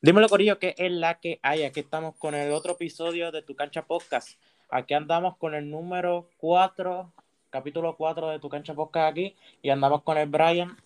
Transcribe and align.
Dímelo, 0.00 0.28
Corillo, 0.28 0.60
que 0.60 0.76
es 0.78 0.92
la 0.92 1.18
que 1.18 1.40
hay. 1.42 1.64
Aquí 1.64 1.80
estamos 1.80 2.14
con 2.14 2.36
el 2.36 2.52
otro 2.52 2.74
episodio 2.74 3.32
de 3.32 3.42
Tu 3.42 3.56
Cancha 3.56 3.82
Podcast. 3.82 4.40
Aquí 4.70 4.94
andamos 4.94 5.36
con 5.38 5.56
el 5.56 5.68
número 5.68 6.30
4, 6.36 7.12
capítulo 7.50 7.96
4 7.96 8.28
de 8.28 8.38
Tu 8.38 8.48
Cancha 8.48 8.74
Podcast 8.74 9.10
aquí. 9.10 9.34
Y 9.60 9.70
andamos 9.70 10.04
con 10.04 10.16
el 10.16 10.28
Brian. 10.28 10.76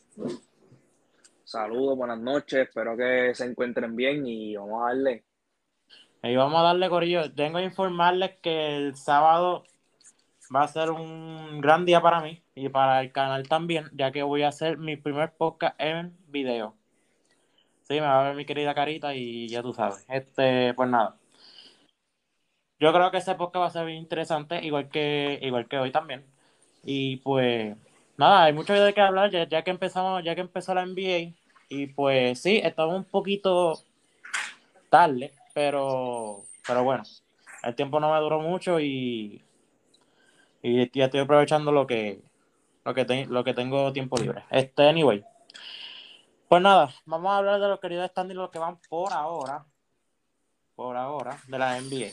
Saludos, 1.45 1.99
buenas 1.99 2.21
noches. 2.21 2.61
Espero 2.69 2.97
que 2.97 3.35
se 3.35 3.45
encuentren 3.45 3.95
bien 3.95 4.27
y 4.27 4.57
vamos 4.57 4.81
a 4.81 4.87
darle. 4.87 5.25
Y 6.23 6.35
vamos 6.35 6.59
a 6.59 6.63
darle, 6.63 6.89
Corillo. 6.89 7.31
Tengo 7.35 7.59
que 7.59 7.65
informarles 7.65 8.39
que 8.41 8.77
el 8.77 8.97
sábado 8.97 9.65
va 10.57 10.63
a 10.63 10.69
ser 10.69 10.91
un 10.91 11.61
gran 11.61 11.85
día 11.85 12.01
para 12.01 12.23
mí 12.23 12.43
y 12.55 12.71
para 12.71 13.03
el 13.03 13.13
canal 13.13 13.47
también, 13.47 13.91
ya 13.93 14.11
que 14.11 14.23
voy 14.23 14.41
a 14.41 14.49
hacer 14.49 14.79
mi 14.79 14.97
primer 14.97 15.35
podcast 15.37 15.79
en 15.79 16.17
video. 16.29 16.82
Sí, 17.83 17.95
me 17.95 18.01
va 18.01 18.21
a 18.21 18.25
ver 18.29 18.37
mi 18.37 18.45
querida 18.45 18.75
carita 18.75 19.15
y 19.15 19.49
ya 19.49 19.63
tú 19.63 19.73
sabes. 19.73 20.05
Este, 20.09 20.75
pues 20.75 20.89
nada. 20.89 21.17
Yo 22.79 22.93
creo 22.93 23.11
que 23.11 23.19
ese 23.19 23.35
podcast 23.37 23.63
va 23.63 23.67
a 23.67 23.71
ser 23.71 23.87
bien 23.87 23.99
interesante, 23.99 24.65
igual 24.65 24.89
que, 24.89 25.39
igual 25.43 25.69
que 25.69 25.79
hoy 25.79 25.93
también. 25.93 26.25
Y 26.83 27.19
pues, 27.19 27.77
nada, 28.17 28.45
hay 28.45 28.53
mucho 28.53 28.73
de 28.73 28.93
qué 28.93 29.01
hablar, 29.01 29.31
ya, 29.31 29.63
que 29.63 29.71
empezamos, 29.71 30.25
ya 30.25 30.35
que 30.35 30.41
empezó 30.41 30.75
la 30.75 30.83
NBA. 30.83 31.33
Y 31.69 31.87
pues 31.89 32.41
sí, 32.41 32.61
estamos 32.63 32.97
un 32.97 33.05
poquito 33.05 33.79
tarde, 34.91 35.33
pero, 35.55 36.43
pero 36.67 36.85
bueno, 36.85 37.05
el 37.63 37.75
tiempo 37.77 38.01
no 38.01 38.13
me 38.13 38.21
duró 38.21 38.41
mucho 38.41 38.81
y, 38.81 39.43
y 40.63 40.99
ya 40.99 41.05
estoy 41.05 41.21
aprovechando 41.21 41.73
lo 41.73 41.87
que, 41.87 42.21
lo 42.85 43.45
que 43.45 43.55
tengo 43.55 43.93
tiempo 43.93 44.17
libre. 44.19 44.45
Este, 44.51 44.89
anyway. 44.89 45.25
Pues 46.53 46.61
nada, 46.61 46.91
vamos 47.07 47.33
a 47.33 47.39
hablar 47.39 47.59
de 47.59 47.67
los 47.67 47.81
queridos 47.81 48.11
standings, 48.11 48.37
los 48.37 48.51
que 48.51 48.59
van 48.59 48.77
por 48.91 49.11
ahora, 49.11 49.65
por 50.75 50.99
ahora, 50.99 51.39
de 51.49 51.59
la 51.59 51.81
NBA. 51.81 52.11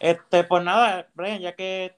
Este, 0.00 0.42
pues 0.42 0.64
nada, 0.64 1.06
Brian, 1.14 1.40
ya 1.40 1.54
que, 1.54 1.96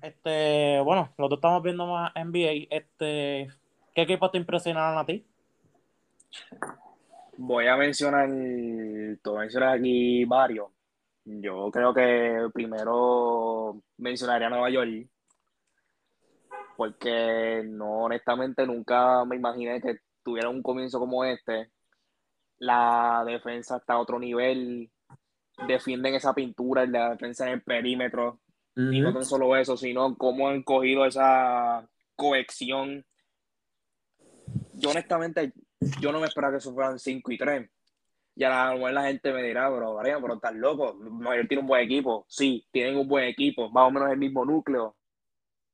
este, 0.00 0.80
bueno, 0.84 1.12
los 1.18 1.28
dos 1.28 1.38
estamos 1.38 1.60
viendo 1.60 1.88
más 1.88 2.12
NBA, 2.14 2.68
este, 2.70 3.48
¿qué 3.92 4.02
equipos 4.02 4.30
te 4.30 4.38
impresionaron 4.38 4.96
a 4.96 5.04
ti? 5.04 5.26
Voy 7.36 7.66
a 7.66 7.76
mencionar, 7.76 8.28
te 8.28 9.18
voy 9.24 9.38
a 9.38 9.40
mencionar 9.40 9.76
aquí 9.76 10.24
varios. 10.24 10.68
Yo 11.24 11.68
creo 11.72 11.92
que 11.92 12.48
primero 12.54 13.82
mencionaría 13.96 14.46
a 14.46 14.50
Nueva 14.50 14.70
York, 14.70 15.08
porque 16.76 17.64
no, 17.66 18.04
honestamente 18.04 18.64
nunca 18.64 19.24
me 19.24 19.34
imaginé 19.34 19.80
que 19.80 19.98
tuviera 20.28 20.50
un 20.50 20.62
comienzo 20.62 20.98
como 20.98 21.24
este. 21.24 21.70
La 22.58 23.24
defensa 23.26 23.78
está 23.78 23.94
a 23.94 24.00
otro 24.00 24.18
nivel, 24.18 24.90
defienden 25.66 26.14
esa 26.14 26.34
pintura, 26.34 26.84
la 26.86 27.10
defensa 27.10 27.46
en 27.46 27.54
el 27.54 27.62
perímetro. 27.62 28.40
Y 28.76 29.00
no 29.00 29.12
tan 29.12 29.24
solo 29.24 29.56
eso, 29.56 29.76
sino 29.76 30.16
cómo 30.16 30.48
han 30.48 30.62
cogido 30.62 31.04
esa 31.04 31.88
cohesión. 32.14 33.04
Yo 34.74 34.90
honestamente, 34.90 35.52
yo 36.00 36.12
no 36.12 36.20
me 36.20 36.28
esperaba 36.28 36.52
que 36.52 36.58
eso 36.58 36.72
fueran 36.72 36.98
5 36.98 37.32
y 37.32 37.38
3. 37.38 37.70
Y 38.36 38.44
a 38.44 38.50
la, 38.50 38.74
mejor 38.74 38.92
la 38.92 39.02
gente 39.02 39.32
me 39.32 39.42
dirá, 39.42 39.68
pero 39.68 39.96
Brian, 39.96 40.22
pero 40.22 40.34
estás 40.34 40.54
loco. 40.54 40.96
York 40.96 41.48
tiene 41.48 41.62
un 41.62 41.66
buen 41.66 41.82
equipo. 41.82 42.24
Sí, 42.28 42.64
tienen 42.70 42.96
un 42.96 43.08
buen 43.08 43.24
equipo, 43.24 43.68
más 43.70 43.88
o 43.88 43.90
menos 43.90 44.12
el 44.12 44.18
mismo 44.18 44.44
núcleo. 44.44 44.94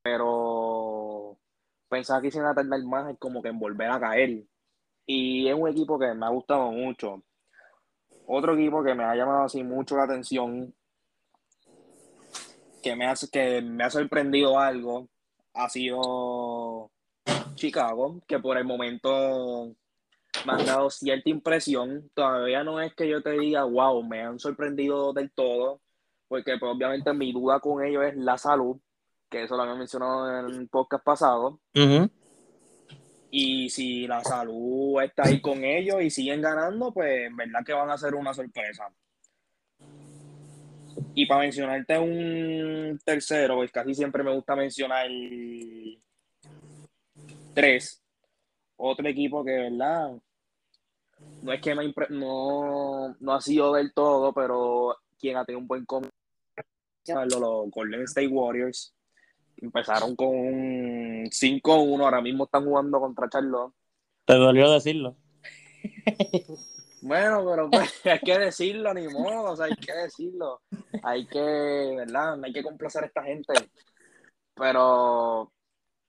Pero 0.03 0.64
pensaba 1.95 2.20
que 2.20 2.28
iban 2.28 2.47
a 2.47 2.55
tardar 2.55 2.83
más 2.83 3.17
como 3.19 3.41
que 3.41 3.50
en 3.50 3.59
volver 3.59 3.89
a 3.91 4.00
caer. 4.00 4.45
Y 5.06 5.47
es 5.47 5.55
un 5.55 5.69
equipo 5.69 5.98
que 5.98 6.12
me 6.14 6.27
ha 6.27 6.31
gustado 6.31 6.73
mucho. 6.73 7.23
Otro 8.27 8.55
equipo 8.55 8.83
que 8.83 8.95
me 8.95 9.05
ha 9.05 9.14
llamado 9.14 9.45
así 9.45 9.62
mucho 9.62 9.97
la 9.97 10.05
atención, 10.05 10.75
que 12.83 12.97
me 12.97 13.06
ha, 13.06 13.14
que 13.31 13.62
me 13.62 13.85
ha 13.85 13.91
sorprendido 13.91 14.58
algo, 14.58 15.08
ha 15.52 15.69
sido 15.69 16.91
Chicago, 17.55 18.20
que 18.27 18.39
por 18.40 18.57
el 18.57 18.64
momento 18.64 19.77
me 20.46 20.52
han 20.52 20.67
dado 20.67 20.90
cierta 20.90 21.30
impresión. 21.30 22.11
Todavía 22.14 22.64
no 22.64 22.80
es 22.80 22.95
que 22.95 23.08
yo 23.08 23.23
te 23.23 23.39
diga, 23.39 23.64
wow, 23.64 24.02
me 24.02 24.23
han 24.23 24.40
sorprendido 24.40 25.13
del 25.13 25.30
todo, 25.30 25.80
porque 26.27 26.57
pues, 26.58 26.74
obviamente 26.74 27.13
mi 27.13 27.33
duda 27.33 27.61
con 27.61 27.85
ellos 27.85 28.05
es 28.05 28.17
la 28.17 28.36
salud, 28.36 28.79
que 29.34 29.42
eso 29.42 29.56
lo 29.56 29.64
había 29.64 29.74
mencionado 29.74 30.30
en 30.30 30.55
el 30.55 30.68
podcast 30.68 31.05
pasado. 31.05 31.61
Y 33.30 33.68
si 33.68 34.06
la 34.06 34.22
salud 34.22 35.02
está 35.02 35.24
ahí 35.24 35.40
con 35.40 35.64
ellos 35.64 36.00
y 36.00 36.08
siguen 36.08 36.40
ganando, 36.40 36.92
pues 36.92 37.27
en 37.27 37.36
verdad 37.36 37.64
que 37.67 37.72
van 37.72 37.90
a 37.90 37.98
ser 37.98 38.14
una 38.14 38.33
sorpresa. 38.33 38.89
Y 41.17 41.27
para 41.27 41.40
mencionarte 41.40 41.98
un 41.98 42.96
tercero, 43.05 43.56
pues 43.56 43.72
casi 43.72 43.92
siempre 43.92 44.22
me 44.22 44.33
gusta 44.33 44.55
mencionar 44.55 45.08
tres. 47.55 48.01
Otro 48.77 49.08
equipo 49.08 49.45
que, 49.45 49.52
¿verdad? 49.52 50.12
No 51.42 51.52
es 51.52 51.61
que 51.61 51.74
me 51.74 51.84
impre- 51.84 52.11
no, 52.11 53.16
no 53.18 53.34
ha 53.34 53.40
sido 53.40 53.74
del 53.74 53.92
todo, 53.92 54.33
pero 54.33 54.96
quien 55.18 55.36
ha 55.36 55.45
tenido 55.45 55.61
un 55.61 55.66
buen 55.66 55.84
comienzo, 55.84 56.12
los 57.06 57.70
Golden 57.70 58.02
State 58.02 58.28
Warriors. 58.28 58.94
Empezaron 59.57 60.17
con 60.17 60.29
un 60.29 61.31
5-1, 61.31 62.05
ahora 62.05 62.20
mismo 62.20 62.45
están 62.45 62.65
jugando 62.65 63.01
contra 63.01 63.29
Charlotte. 63.29 63.73
Te 64.25 64.35
dolió 64.35 64.70
decirlo. 64.70 65.17
Bueno, 67.05 67.45
pero 67.45 67.69
pues, 67.70 68.01
hay 68.07 68.19
que 68.20 68.39
decirlo, 68.39 68.95
ni 68.95 69.07
modo, 69.09 69.53
o 69.53 69.57
sea, 69.57 69.67
hay 69.67 69.77
que 69.77 69.93
decirlo. 69.93 70.63
Hay 71.03 71.27
que, 71.27 71.95
¿verdad? 71.98 72.43
Hay 72.43 72.53
que 72.53 72.63
complacer 72.63 73.05
a 73.05 73.07
esta 73.07 73.23
gente. 73.23 73.53
Pero 74.55 75.53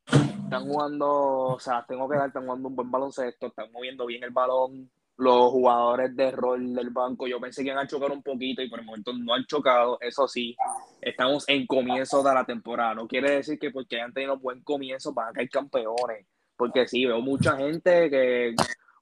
están 0.06 0.64
jugando, 0.68 1.08
o 1.10 1.60
sea, 1.60 1.86
tengo 1.86 2.08
que 2.08 2.16
dar, 2.16 2.28
están 2.28 2.46
jugando 2.46 2.70
un 2.70 2.76
buen 2.78 2.90
baloncesto, 2.90 3.48
están 3.48 3.72
moviendo 3.74 4.06
bien 4.06 4.24
el 4.24 4.30
balón. 4.30 4.90
Los 5.18 5.52
jugadores 5.52 6.16
de 6.16 6.32
rol 6.32 6.74
del 6.74 6.90
banco, 6.90 7.26
yo 7.26 7.40
pensé 7.40 7.64
que 7.64 7.70
iban 7.70 7.84
a 7.84 7.88
chocar 7.88 8.12
un 8.12 8.22
poquito 8.22 8.62
y 8.62 8.70
por 8.70 8.80
el 8.80 8.86
momento 8.86 9.14
no 9.14 9.34
han 9.34 9.46
chocado. 9.46 9.98
Eso 10.02 10.28
sí, 10.28 10.56
estamos 11.02 11.48
en 11.48 11.66
comienzo 11.66 12.22
de 12.22 12.34
la 12.34 12.46
temporada. 12.46 12.96
No 12.96 13.08
quiere 13.08 13.32
decir 13.32 13.58
que 13.58 13.72
porque 13.72 13.96
hayan 13.96 14.12
tenido 14.12 14.38
buen 14.38 14.62
comienzo 14.62 15.14
van 15.14 15.30
a 15.30 15.34
caer 15.34 15.50
campeones. 15.50 16.28
Porque 16.58 16.88
sí, 16.88 17.06
veo 17.06 17.22
mucha 17.22 17.56
gente 17.56 18.10
que 18.10 18.56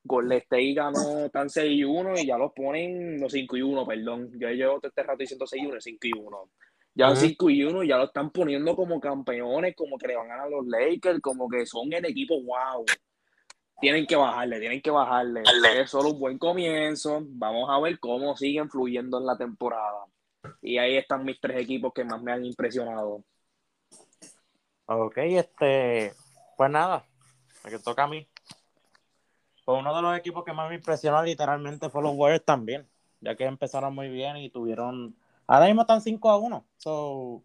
Golden 0.04 0.38
State 0.40 0.74
ganó 0.74 1.30
tan 1.30 1.50
6 1.50 1.72
y 1.72 1.84
1 1.84 2.18
y 2.20 2.28
ya 2.28 2.38
los 2.38 2.52
ponen 2.54 3.20
los 3.20 3.32
5 3.32 3.58
y 3.58 3.62
1, 3.62 3.86
perdón. 3.86 4.30
Yo 4.38 4.50
llevo 4.50 4.80
todo 4.80 4.90
este 4.90 5.04
rato 5.04 5.18
diciendo 5.20 5.48
6 5.48 5.64
y 5.64 5.66
1, 5.66 5.82
5 5.82 6.08
y 6.08 6.12
1. 6.14 6.50
Ya 6.96 7.12
Ujú. 7.12 7.22
5 7.22 7.50
y 7.50 7.64
1 7.64 7.84
y 7.84 7.88
ya 7.88 7.98
lo 7.98 8.04
están 8.06 8.30
poniendo 8.30 8.76
como 8.76 9.00
campeones, 9.00 9.76
como 9.76 9.98
que 9.98 10.10
le 10.10 10.16
van 10.16 10.26
a 10.28 10.30
ganar 10.30 10.48
a 10.48 10.50
los 10.50 10.68
Lakers, 10.68 11.22
como 11.22 11.50
que 11.50 11.66
son 11.66 11.92
el 11.92 12.06
equipo 12.06 12.36
wow. 12.44 12.86
Tienen 13.84 14.08
que 14.08 14.16
bajarle, 14.16 14.62
tienen 14.62 14.82
que 14.82 14.92
bajarle. 14.92 15.44
Es 15.76 15.90
solo 15.90 16.12
un 16.12 16.20
buen 16.20 16.38
comienzo. 16.38 17.22
Vamos 17.22 17.70
a 17.70 17.78
ver 17.82 18.00
cómo 18.00 18.34
siguen 18.38 18.70
fluyendo 18.70 19.18
en 19.18 19.26
la 19.26 19.38
temporada. 19.38 20.06
Y 20.62 20.78
ahí 20.78 20.96
están 20.96 21.26
mis 21.26 21.38
tres 21.42 21.60
equipos 21.60 21.92
que 21.92 22.06
más 22.06 22.22
me 22.22 22.32
han 22.32 22.46
impresionado. 22.46 23.26
Ok, 24.86 25.18
este, 25.18 26.14
pues 26.56 26.72
nada, 26.72 27.06
me 27.66 27.72
que 27.72 27.80
toca 27.80 28.06
a 28.06 28.08
mí. 28.08 28.26
Pues 29.66 29.78
uno 29.82 29.94
de 29.94 30.02
los 30.02 30.18
equipos 30.18 30.46
que 30.46 30.54
más 30.54 30.70
me 30.70 30.76
impresionó 30.76 31.22
literalmente 31.22 31.90
fue 31.90 32.04
los 32.04 32.16
Warriors 32.16 32.46
también, 32.46 32.88
ya 33.20 33.36
que 33.36 33.44
empezaron 33.44 33.94
muy 33.94 34.08
bien 34.08 34.38
y 34.38 34.50
tuvieron, 34.50 35.14
ahora 35.46 35.66
mismo 35.66 35.82
están 35.82 36.00
5 36.00 36.30
a 36.30 36.38
1, 36.38 36.66
so, 36.78 37.44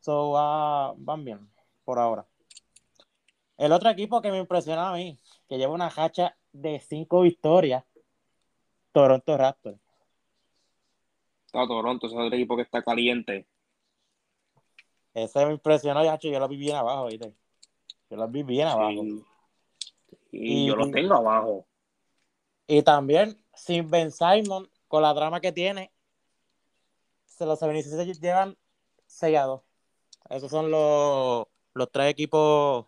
so 0.00 0.36
ah, 0.36 0.94
van 0.96 1.24
bien 1.24 1.48
por 1.84 2.00
ahora. 2.00 2.27
El 3.58 3.72
otro 3.72 3.90
equipo 3.90 4.22
que 4.22 4.30
me 4.30 4.38
impresionó 4.38 4.82
a 4.82 4.94
mí, 4.94 5.18
que 5.48 5.58
lleva 5.58 5.74
una 5.74 5.92
hacha 5.94 6.36
de 6.52 6.78
5 6.78 7.22
victorias, 7.22 7.84
Toronto 8.92 9.36
Raptors. 9.36 9.78
Está 11.46 11.66
Toronto, 11.66 12.06
ese 12.06 12.14
es 12.14 12.22
otro 12.22 12.36
equipo 12.36 12.56
que 12.56 12.62
está 12.62 12.82
caliente. 12.82 13.48
Ese 15.12 15.44
me 15.44 15.52
impresionó, 15.52 16.00
hacho, 16.00 16.28
yo 16.28 16.38
lo 16.38 16.46
vi 16.46 16.56
bien 16.56 16.76
abajo, 16.76 17.06
¿viste? 17.06 17.34
Yo 18.08 18.16
lo 18.16 18.28
vi 18.28 18.44
bien 18.44 18.68
abajo. 18.68 19.02
Sí. 19.02 19.24
Y, 20.30 20.64
Y- 20.64 20.66
yo 20.66 20.76
los 20.76 20.90
tengo 20.92 21.14
abajo. 21.14 21.66
Y 22.68 22.82
también, 22.82 23.42
sin 23.54 23.90
Ben 23.90 24.12
Simon, 24.12 24.70
con 24.86 25.02
la 25.02 25.14
trama 25.14 25.40
que 25.40 25.50
tiene, 25.50 25.90
se 27.24 27.44
los 27.44 27.58
76 27.58 28.20
llevan 28.20 28.56
6 29.06 29.36
a 29.36 29.44
2. 29.44 29.62
Esos 30.30 30.50
son 30.50 30.70
los, 30.70 31.46
los 31.74 31.90
tres 31.90 32.10
equipos 32.10 32.86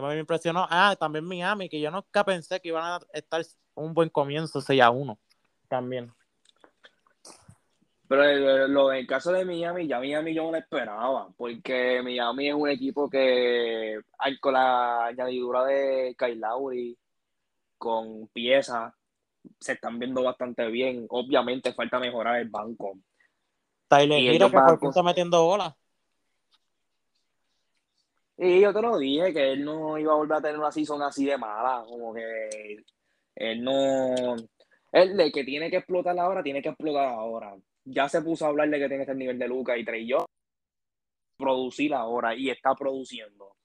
que 0.00 0.14
me 0.14 0.20
impresionó. 0.20 0.66
Ah, 0.70 0.96
también 0.98 1.24
Miami, 1.24 1.68
que 1.68 1.80
yo 1.80 1.90
nunca 1.90 2.24
pensé 2.24 2.60
que 2.60 2.68
iban 2.68 2.84
a 2.84 3.00
estar 3.12 3.42
un 3.74 3.94
buen 3.94 4.08
comienzo 4.08 4.60
6 4.60 4.80
a 4.80 4.90
1. 4.90 5.18
También. 5.68 6.12
Pero 8.08 8.24
el, 8.24 8.72
lo 8.72 8.88
del 8.88 9.06
caso 9.06 9.32
de 9.32 9.44
Miami, 9.44 9.86
ya 9.86 9.98
Miami 9.98 10.34
yo 10.34 10.44
no 10.44 10.52
lo 10.52 10.56
esperaba, 10.56 11.28
porque 11.36 12.00
Miami 12.02 12.48
es 12.48 12.54
un 12.54 12.68
equipo 12.68 13.10
que 13.10 14.00
con 14.40 14.54
la 14.54 15.06
añadidura 15.06 15.64
de 15.64 16.16
Kyle 16.18 16.40
Lowry, 16.40 16.98
con 17.76 18.28
piezas, 18.28 18.94
se 19.60 19.72
están 19.72 19.98
viendo 19.98 20.22
bastante 20.22 20.66
bien. 20.68 21.06
Obviamente 21.10 21.74
falta 21.74 21.98
mejorar 21.98 22.40
el 22.40 22.48
banco. 22.48 22.98
Tyler 23.88 24.20
Hero, 24.20 24.50
que 24.50 24.58
por 24.58 24.88
está 24.88 25.02
metiendo 25.02 25.44
bola. 25.44 25.76
Y 28.38 28.60
yo 28.60 28.72
te 28.72 28.80
lo 28.80 28.96
dije, 28.96 29.32
que 29.32 29.52
él 29.52 29.64
no 29.64 29.98
iba 29.98 30.12
a 30.12 30.16
volver 30.16 30.38
a 30.38 30.40
tener 30.40 30.58
una 30.58 30.70
season 30.70 31.02
así 31.02 31.26
de 31.26 31.36
mala. 31.36 31.84
Como 31.86 32.14
que 32.14 32.84
él 33.34 33.64
no. 33.64 34.36
Él 34.92 35.16
de 35.16 35.32
que 35.32 35.44
tiene 35.44 35.70
que 35.70 35.78
explotar 35.78 36.18
ahora, 36.18 36.42
tiene 36.42 36.62
que 36.62 36.68
explotar 36.68 37.08
ahora. 37.08 37.56
Ya 37.84 38.08
se 38.08 38.22
puso 38.22 38.46
a 38.46 38.48
hablar 38.48 38.70
de 38.70 38.78
que 38.78 38.88
tiene 38.88 39.04
el 39.04 39.18
nivel 39.18 39.38
de 39.38 39.48
Lucas 39.48 39.76
y 39.78 39.84
Trey 39.84 40.06
yo 40.06 40.24
producir 41.36 41.94
ahora 41.94 42.34
y 42.34 42.50
está 42.50 42.74
produciendo. 42.74 43.56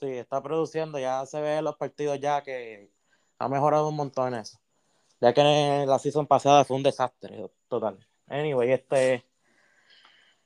Sí, 0.00 0.08
está 0.08 0.42
produciendo, 0.42 0.98
ya 0.98 1.24
se 1.26 1.40
ve 1.40 1.58
en 1.58 1.64
los 1.64 1.76
partidos 1.76 2.18
ya 2.20 2.42
que 2.42 2.90
ha 3.38 3.48
mejorado 3.48 3.88
un 3.88 3.96
montón 3.96 4.34
en 4.34 4.40
eso. 4.40 4.58
Ya 5.20 5.32
que 5.32 5.84
la 5.86 5.98
season 5.98 6.26
pasada 6.26 6.64
fue 6.64 6.76
un 6.76 6.82
desastre 6.82 7.48
total. 7.68 7.98
Anyway, 8.26 8.72
este. 8.72 9.24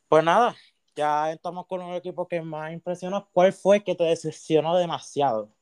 Pues 0.08 0.24
nada, 0.24 0.54
ya 0.96 1.32
estamos 1.32 1.66
con 1.66 1.82
un 1.82 1.94
equipo 1.94 2.26
que 2.26 2.40
más 2.40 2.72
impresionó. 2.72 3.28
¿Cuál 3.32 3.52
fue 3.52 3.84
que 3.84 3.94
te 3.94 4.04
decepcionó 4.04 4.76
demasiado? 4.76 5.54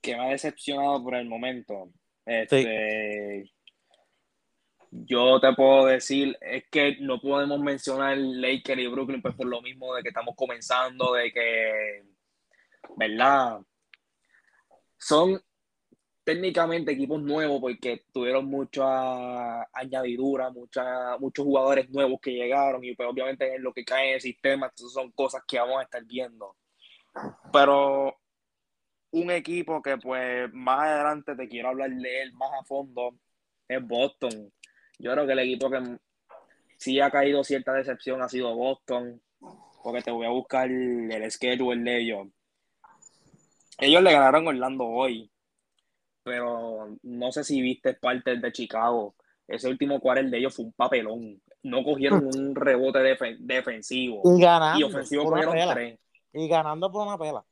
Que 0.00 0.14
me 0.16 0.26
ha 0.26 0.28
decepcionado 0.30 1.02
por 1.02 1.14
el 1.14 1.28
momento. 1.28 1.90
Este, 2.26 3.50
Yo 4.90 5.40
te 5.40 5.52
puedo 5.54 5.86
decir, 5.86 6.36
es 6.40 6.64
que 6.70 6.96
no 7.00 7.20
podemos 7.20 7.58
mencionar 7.60 8.16
Lakers 8.18 8.80
y 8.80 8.86
Brooklyn 8.86 9.22
pues 9.22 9.34
por 9.34 9.46
lo 9.46 9.62
mismo 9.62 9.94
de 9.94 10.02
que 10.02 10.08
estamos 10.08 10.34
comenzando, 10.36 11.14
de 11.14 11.32
que, 11.32 12.04
¿verdad? 12.96 13.60
Son 14.98 15.42
técnicamente 16.30 16.92
equipos 16.92 17.20
nuevos 17.20 17.60
porque 17.60 18.04
tuvieron 18.12 18.46
mucha 18.46 19.62
añadidura, 19.76 20.48
mucha, 20.50 21.18
muchos 21.18 21.44
jugadores 21.44 21.90
nuevos 21.90 22.20
que 22.20 22.30
llegaron 22.30 22.84
y 22.84 22.94
pues 22.94 23.08
obviamente 23.08 23.52
en 23.52 23.64
lo 23.64 23.72
que 23.72 23.84
cae 23.84 24.10
en 24.10 24.14
el 24.14 24.20
sistema, 24.20 24.72
son 24.76 25.10
cosas 25.10 25.42
que 25.44 25.58
vamos 25.58 25.80
a 25.80 25.82
estar 25.82 26.04
viendo. 26.04 26.54
Pero 27.52 28.16
un 29.10 29.30
equipo 29.32 29.82
que 29.82 29.98
pues 29.98 30.52
más 30.52 30.86
adelante 30.86 31.34
te 31.34 31.48
quiero 31.48 31.70
hablar 31.70 31.90
de 31.90 32.22
él 32.22 32.32
más 32.34 32.50
a 32.60 32.64
fondo 32.64 33.16
es 33.66 33.84
Boston. 33.84 34.52
Yo 35.00 35.10
creo 35.10 35.26
que 35.26 35.32
el 35.32 35.38
equipo 35.40 35.68
que 35.68 35.98
sí 36.76 37.00
ha 37.00 37.10
caído 37.10 37.42
cierta 37.42 37.72
decepción 37.72 38.22
ha 38.22 38.28
sido 38.28 38.54
Boston, 38.54 39.20
porque 39.82 40.02
te 40.02 40.12
voy 40.12 40.26
a 40.26 40.30
buscar 40.30 40.70
el 40.70 41.28
schedule 41.28 41.82
de 41.82 41.98
ellos. 41.98 42.28
Ellos 43.78 44.00
le 44.00 44.12
ganaron 44.12 44.46
Orlando 44.46 44.84
hoy, 44.84 45.29
pero 46.22 46.96
no 47.02 47.32
sé 47.32 47.44
si 47.44 47.60
viste 47.60 47.94
parte 47.94 48.36
de 48.36 48.52
Chicago. 48.52 49.14
Ese 49.46 49.68
último 49.68 50.00
cuartel 50.00 50.30
de 50.30 50.38
ellos 50.38 50.54
fue 50.54 50.66
un 50.66 50.72
papelón. 50.72 51.42
No 51.62 51.82
cogieron 51.82 52.24
un 52.34 52.54
rebote 52.54 53.00
defensivo. 53.40 54.22
Y 54.24 54.40
ganando. 54.40 54.80
Y 54.80 54.82
ofensivo 54.84 55.24
cogieron 55.24 55.74
tres. 55.74 55.98
Y 56.32 56.48
ganando 56.48 56.90
por 56.90 57.06
una 57.06 57.18
pela. 57.18 57.44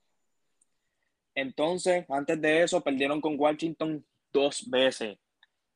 Entonces, 1.35 2.05
antes 2.09 2.41
de 2.41 2.62
eso, 2.62 2.81
perdieron 2.81 3.20
con 3.20 3.38
Washington 3.38 4.05
dos 4.32 4.69
veces. 4.69 5.19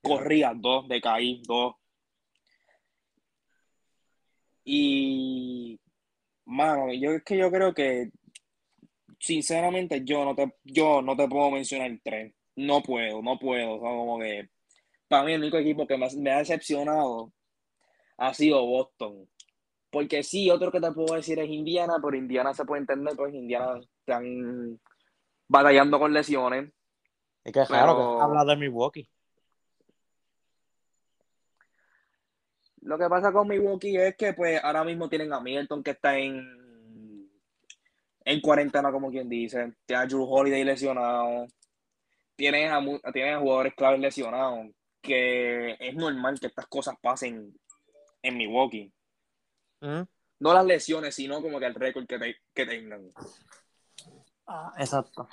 Corría 0.03 0.53
dos, 0.55 0.89
de 0.89 1.01
caí 1.01 1.43
dos. 1.47 1.75
Y, 4.65 5.79
mano, 6.45 6.93
yo 6.93 7.13
es 7.13 7.25
que 7.25 7.37
yo 7.37 7.51
creo 7.51 7.75
que, 7.75 8.11
sinceramente, 9.19 10.03
yo 10.05 10.25
no 10.25 10.35
te, 10.35 10.55
yo 10.65 11.03
no 11.03 11.17
te 11.17 11.29
puedo 11.29 11.51
mencionar 11.51 11.91
tres. 12.03 12.35
No 12.57 12.83
puedo, 12.83 13.23
no 13.23 13.39
puedo. 13.39 13.79
como 13.79 14.19
que, 14.19 14.49
para 15.09 15.25
mí, 15.25 15.33
el 15.33 15.41
único 15.41 15.59
equipo 15.59 15.87
que 15.87 15.97
me 15.97 16.31
ha 16.31 16.39
decepcionado 16.39 17.33
ha 18.19 18.35
sido 18.35 18.65
Boston. 18.65 19.29
Porque 19.91 20.23
sí, 20.23 20.51
otro 20.51 20.73
que 20.73 20.81
te 20.81 20.93
puedo 20.93 21.15
decir 21.15 21.39
es 21.39 21.51
Indiana, 21.51 21.95
pero 22.03 22.17
Indiana 22.17 22.55
se 22.55 22.65
puede 22.65 22.81
entender, 22.81 23.15
pues 23.15 23.35
Indiana 23.35 23.79
están 23.99 24.81
batallando 25.49 25.99
con 25.99 26.13
lesiones. 26.13 26.73
Es 27.45 27.53
que 27.53 27.61
es 27.61 27.69
raro 27.69 27.97
que 27.97 28.23
habla 28.23 28.45
de 28.45 28.57
Milwaukee. 28.57 29.09
Lo 32.81 32.99
que 32.99 33.09
pasa 33.09 33.33
con 33.33 33.49
Milwaukee 33.49 33.97
es 33.97 34.17
que 34.17 34.33
pues 34.33 34.63
ahora 34.65 34.83
mismo 34.83 35.09
tienen 35.09 35.33
a 35.33 35.41
Milton 35.41 35.83
que 35.83 35.93
está 35.93 36.19
en 36.19 36.63
en 38.25 38.41
cuarentena, 38.41 38.91
como 38.91 39.11
quien 39.11 39.29
dice. 39.29 39.75
Tiene 39.85 40.03
a 40.03 40.07
Drew 40.07 40.25
Holiday 40.25 40.65
lesionado. 40.65 41.47
Tienen 42.43 42.73
a, 42.73 42.79
a 42.79 43.39
jugadores 43.39 43.73
claves 43.75 44.01
lesionados. 44.01 44.67
Que 45.01 45.77
es 45.79 45.95
normal 45.95 46.41
que 46.41 46.49
estas 46.49 46.67
cosas 46.67 46.97
pasen 47.01 47.57
en 48.21 48.37
Milwaukee. 48.37 48.93
No 49.81 50.53
las 50.53 50.65
lesiones, 50.65 51.15
sino 51.15 51.41
como 51.41 51.61
que 51.61 51.67
el 51.67 51.75
récord 51.75 52.05
que, 52.07 52.35
que 52.53 52.67
tengan. 52.67 53.11
Ah, 54.47 54.73
exacto. 54.77 55.29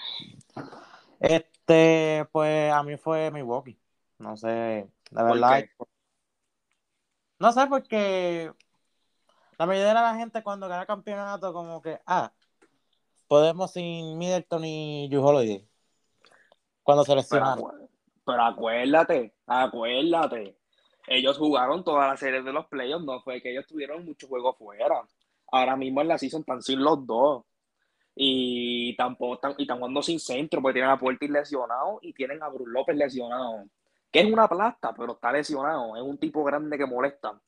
Este, 1.20 2.28
pues 2.32 2.72
a 2.72 2.84
mí 2.84 2.96
fue 2.98 3.32
Milwaukee. 3.32 3.80
No 4.20 4.38
sé, 4.38 4.48
de 4.48 5.24
verdad. 5.24 5.66
No 7.40 7.52
sé, 7.52 7.66
porque 7.68 8.52
la 9.58 9.66
mayoría 9.66 9.88
de 9.88 9.94
la 9.96 10.16
gente 10.16 10.44
cuando 10.44 10.68
gana 10.68 10.86
campeonato, 10.86 11.54
como 11.54 11.82
que, 11.82 12.00
ah, 12.06 12.32
podemos 13.28 13.72
sin 13.72 14.18
Middleton 14.18 14.64
y 14.64 15.10
Drew 15.10 15.26
Holiday. 15.26 15.69
Cuando 16.90 17.06
se 17.06 17.14
lesionaron. 17.14 17.88
Pero, 18.26 18.44
acuérdate, 18.44 19.36
acuérdate. 19.46 20.58
Ellos 21.06 21.38
jugaron 21.38 21.84
toda 21.84 22.08
la 22.08 22.18
serie 22.18 22.42
de 22.42 22.52
los 22.52 22.66
playoffs, 22.66 23.06
no 23.06 23.22
fue 23.22 23.44
que 23.44 23.52
ellos 23.52 23.68
tuvieron 23.68 24.04
muchos 24.04 24.28
juegos 24.28 24.58
fuera. 24.58 25.08
Ahora 25.52 25.76
mismo 25.76 26.02
en 26.02 26.08
la 26.08 26.18
season 26.18 26.40
están 26.40 26.64
sin 26.64 26.84
los 26.84 27.06
dos 27.06 27.46
y 28.16 28.96
tampoco 28.98 29.36
están, 29.36 29.54
y 29.60 29.62
están 29.62 29.78
jugando 29.78 30.02
sin 30.02 30.20
centro, 30.20 30.64
porque 30.64 30.80
tienen 30.80 30.90
a 30.90 30.98
Puerto 30.98 31.28
lesionado 31.28 32.00
y 32.02 32.12
tienen 32.12 32.42
a 32.42 32.50
Bruce 32.50 32.72
López 32.72 32.96
lesionado, 32.98 33.66
que 34.12 34.22
es 34.22 34.34
una 34.34 34.48
plasta, 34.48 34.92
pero 34.92 35.12
está 35.12 35.32
lesionado, 35.32 35.96
es 35.96 36.02
un 36.02 36.18
tipo 36.18 36.44
grande 36.44 36.76
que 36.76 36.88
molesta. 36.88 37.40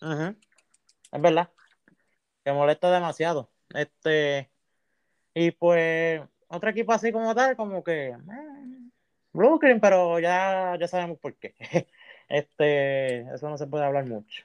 Es 0.00 1.20
verdad, 1.20 1.50
que 2.44 2.52
molesta 2.52 2.88
demasiado. 2.92 3.50
Este, 3.70 4.48
y 5.34 5.50
pues, 5.50 6.22
otro 6.48 6.70
equipo 6.70 6.92
así 6.92 7.12
como 7.12 7.34
tal, 7.34 7.56
como 7.56 7.82
que 7.82 8.08
eh, 8.08 8.16
Brooklyn, 9.32 9.80
pero 9.80 10.18
ya, 10.18 10.76
ya 10.78 10.88
sabemos 10.88 11.18
por 11.18 11.36
qué. 11.36 11.54
Este, 12.30 13.20
eso 13.20 13.48
no 13.48 13.56
se 13.56 13.66
puede 13.66 13.86
hablar 13.86 14.06
mucho. 14.06 14.44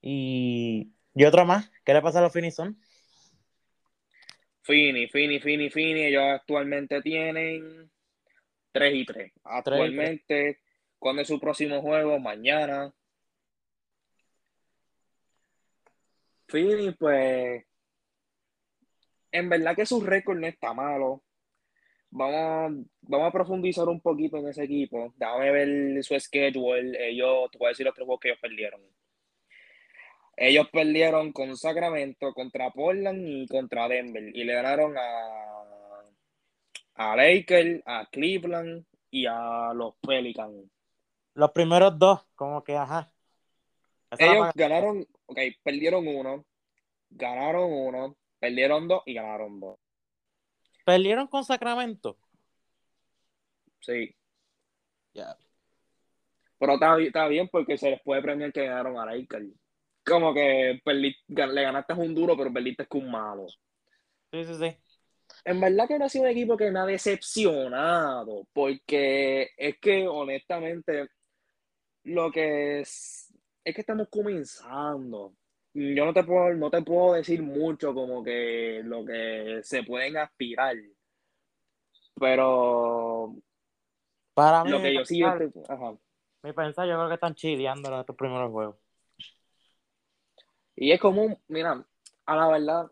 Y, 0.00 0.92
y 1.14 1.24
otro 1.24 1.44
más, 1.44 1.68
¿qué 1.84 1.92
le 1.92 2.00
pasa 2.00 2.20
a 2.20 2.22
los 2.22 2.32
Finison? 2.32 2.80
Fini, 4.62 5.08
Fini, 5.08 5.40
Fini, 5.40 5.68
Fini, 5.68 6.04
ellos 6.04 6.22
actualmente 6.24 7.02
tienen 7.02 7.90
3 8.70 8.94
y 8.94 9.04
3. 9.04 9.32
Actualmente, 9.42 10.60
¿cuándo 10.98 11.22
es 11.22 11.28
su 11.28 11.40
próximo 11.40 11.80
juego? 11.82 12.18
Mañana. 12.18 12.92
Fini, 16.46 16.92
pues, 16.92 17.64
en 19.36 19.48
verdad 19.48 19.76
que 19.76 19.86
su 19.86 20.00
récord 20.00 20.38
no 20.38 20.46
está 20.46 20.72
malo. 20.72 21.22
Vamos, 22.10 22.86
vamos 23.02 23.28
a 23.28 23.32
profundizar 23.32 23.88
un 23.88 24.00
poquito 24.00 24.38
en 24.38 24.48
ese 24.48 24.64
equipo. 24.64 25.12
Déjame 25.16 25.50
ver 25.50 26.04
su 26.04 26.18
schedule. 26.18 27.08
Ellos, 27.08 27.50
te 27.50 27.58
voy 27.58 27.66
a 27.66 27.68
decir 27.70 27.84
los 27.84 27.94
tres 27.94 28.06
juegos 28.06 28.20
que 28.20 28.28
ellos 28.28 28.40
perdieron. 28.40 28.80
Ellos 30.36 30.68
perdieron 30.70 31.32
con 31.32 31.56
Sacramento, 31.56 32.32
contra 32.32 32.70
Portland 32.70 33.26
y 33.26 33.46
contra 33.46 33.88
Denver. 33.88 34.24
Y 34.34 34.44
le 34.44 34.54
ganaron 34.54 34.94
a, 34.96 36.04
a 36.94 37.16
Lakers, 37.16 37.82
a 37.86 38.06
Cleveland 38.10 38.84
y 39.10 39.26
a 39.26 39.72
los 39.74 39.94
Pelicans. 39.96 40.70
Los 41.34 41.50
primeros 41.52 41.98
dos, 41.98 42.26
como 42.34 42.62
que 42.64 42.76
ajá. 42.76 43.12
Ellos 44.18 44.48
ganaron, 44.54 45.06
ok, 45.26 45.38
perdieron 45.62 46.06
uno, 46.06 46.44
ganaron 47.10 47.70
uno, 47.70 48.16
perdieron 48.46 48.86
dos 48.86 49.02
y 49.06 49.14
ganaron 49.14 49.58
dos. 49.58 49.78
¿Perdieron 50.84 51.26
con 51.26 51.44
Sacramento? 51.44 52.16
Sí. 53.80 54.14
Ya. 55.12 55.36
Pero 56.58 56.74
está, 56.74 57.00
está, 57.00 57.28
bien 57.28 57.48
porque 57.48 57.76
se 57.76 57.90
les 57.90 58.02
puede 58.02 58.22
premiar 58.22 58.52
que 58.52 58.66
ganaron 58.66 58.98
a 58.98 59.06
Lakers 59.06 59.52
como 60.06 60.32
que 60.32 60.80
le 60.84 61.62
ganaste 61.62 61.92
un 61.94 62.14
duro, 62.14 62.36
pero 62.36 62.52
perdiste 62.52 62.86
con 62.86 63.04
un 63.04 63.10
malo. 63.10 63.48
Sí, 64.30 64.44
sí, 64.44 64.54
sí. 64.54 64.76
En 65.44 65.60
verdad 65.60 65.88
que 65.88 65.98
no 65.98 66.04
ha 66.04 66.08
sido 66.08 66.24
un 66.24 66.30
equipo 66.30 66.56
que 66.56 66.70
me 66.70 66.78
ha 66.78 66.86
decepcionado, 66.86 68.46
porque 68.52 69.50
es 69.56 69.78
que 69.80 70.06
honestamente 70.06 71.08
lo 72.04 72.30
que 72.30 72.80
es, 72.80 73.34
es 73.64 73.74
que 73.74 73.80
estamos 73.80 74.08
comenzando. 74.08 75.34
Yo 75.78 76.06
no 76.06 76.14
te 76.14 76.24
puedo, 76.24 76.54
no 76.54 76.70
te 76.70 76.80
puedo 76.80 77.12
decir 77.12 77.42
mucho 77.42 77.92
como 77.92 78.24
que 78.24 78.80
lo 78.82 79.04
que 79.04 79.60
se 79.62 79.82
pueden 79.82 80.16
aspirar. 80.16 80.74
Pero 82.18 83.36
Para 84.32 84.64
mí, 84.64 84.70
Lo 84.70 84.80
que 84.80 84.94
yo 84.94 85.04
sí, 85.04 85.22
este- 85.22 85.52
ajá. 85.68 85.94
mi 86.42 86.52
pensar, 86.54 86.88
yo 86.88 86.94
creo 86.94 87.08
que 87.08 87.14
están 87.14 87.34
chideando 87.34 87.92
en 87.92 88.00
estos 88.00 88.16
primeros 88.16 88.50
juegos. 88.50 88.76
Y 90.76 90.92
es 90.92 91.00
como, 91.00 91.38
mira, 91.48 91.84
a 92.24 92.36
la 92.36 92.48
verdad, 92.48 92.90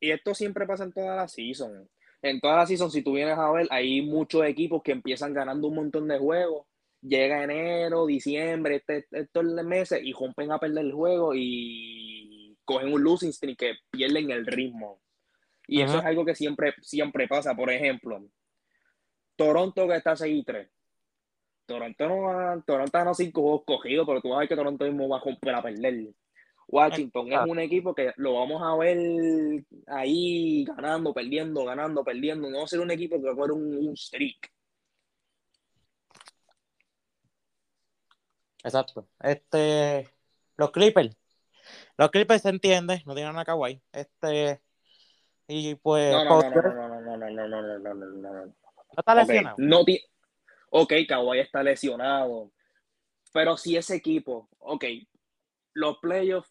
y 0.00 0.10
esto 0.10 0.34
siempre 0.34 0.66
pasa 0.66 0.84
en 0.84 0.92
toda 0.92 1.14
la 1.14 1.28
season. 1.28 1.88
En 2.20 2.40
toda 2.40 2.56
la 2.56 2.66
season, 2.66 2.90
si 2.90 3.02
tú 3.02 3.12
vienes 3.12 3.38
a 3.38 3.50
ver, 3.52 3.68
hay 3.70 4.02
muchos 4.02 4.44
equipos 4.44 4.82
que 4.82 4.90
empiezan 4.92 5.32
ganando 5.32 5.68
un 5.68 5.76
montón 5.76 6.08
de 6.08 6.18
juegos. 6.18 6.66
Llega 7.00 7.44
enero, 7.44 8.06
diciembre, 8.06 8.76
este, 8.76 9.06
estos 9.12 9.44
meses 9.64 10.00
y 10.02 10.12
rompen 10.12 10.50
a 10.50 10.58
perder 10.58 10.84
el 10.84 10.92
juego 10.92 11.32
y 11.34 12.07
cogen 12.68 12.92
un 12.92 13.02
losing 13.02 13.32
streak 13.32 13.58
que 13.58 13.74
pierden 13.90 14.30
el 14.30 14.44
ritmo. 14.44 15.00
Y 15.66 15.80
eso 15.80 15.98
es 15.98 16.04
algo 16.04 16.24
que 16.24 16.34
siempre, 16.34 16.74
siempre 16.82 17.26
pasa. 17.26 17.54
Por 17.54 17.70
ejemplo, 17.70 18.22
Toronto 19.36 19.88
que 19.88 19.96
está 19.96 20.14
6-3. 20.14 20.68
Toronto 21.64 22.08
no 22.08 22.22
va, 22.22 22.62
Toronto 22.66 22.90
ganó 22.92 23.14
cinco 23.14 23.40
juegos 23.42 23.62
cogidos, 23.66 24.06
pero 24.06 24.20
tú 24.20 24.28
vas 24.28 24.36
a 24.36 24.40
ver 24.40 24.48
que 24.48 24.56
Toronto 24.56 24.84
mismo 24.84 25.08
va 25.08 25.16
a 25.16 25.20
romper 25.20 25.54
a 25.54 25.62
perder. 25.62 26.08
Washington 26.68 27.32
es 27.32 27.40
un 27.46 27.58
equipo 27.58 27.94
que 27.94 28.12
lo 28.16 28.34
vamos 28.34 28.62
a 28.62 28.76
ver 28.76 29.64
ahí 29.86 30.64
ganando, 30.64 31.14
perdiendo, 31.14 31.64
ganando, 31.64 32.04
perdiendo. 32.04 32.50
No 32.50 32.58
va 32.58 32.64
a 32.64 32.68
ser 32.68 32.80
un 32.80 32.90
equipo 32.90 33.16
que 33.16 33.26
va 33.26 33.32
a 33.32 33.36
coger 33.36 33.52
un, 33.52 33.88
un 33.88 33.96
streak. 33.96 34.50
Exacto. 38.62 39.08
Este, 39.20 40.10
los 40.58 40.70
Clippers. 40.70 41.16
Los 41.98 42.10
Clippers 42.10 42.42
se 42.42 42.48
entiende, 42.50 43.02
no 43.06 43.14
tienen 43.14 43.36
a 43.36 43.44
Kawhi. 43.44 43.82
Este, 43.92 44.60
y 45.48 45.74
pues, 45.76 46.12
No, 46.12 46.24
no, 46.24 46.40
no, 46.42 46.50
no, 46.50 46.62
no, 46.62 47.00
no, 47.00 47.30
no, 47.30 47.30
no, 47.30 47.48
no, 47.48 47.78
no, 47.78 47.94
no, 47.94 48.44
no, 48.44 48.54
está 48.96 49.14
lesionado. 49.14 49.56
no 49.58 49.84
ti- 49.84 50.02
ok, 50.70 50.92
Kawhi 51.08 51.40
está 51.40 51.62
lesionado. 51.62 52.52
Pero 53.32 53.56
si 53.56 53.76
ese 53.76 53.96
equipo, 53.96 54.48
ok, 54.58 54.84
los 55.74 55.98
playoffs 55.98 56.50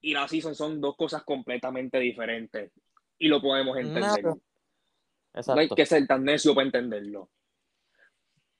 y 0.00 0.12
la 0.12 0.28
season 0.28 0.54
son 0.54 0.80
dos 0.80 0.96
cosas 0.96 1.22
completamente 1.24 1.98
diferentes. 1.98 2.70
Y 3.18 3.28
lo 3.28 3.40
podemos 3.40 3.76
entender. 3.78 4.22
No, 4.24 4.34
No 5.54 5.60
hay 5.60 5.68
que 5.68 5.86
ser 5.86 6.06
tan 6.06 6.24
necio 6.24 6.54
para 6.54 6.66
entenderlo. 6.66 7.30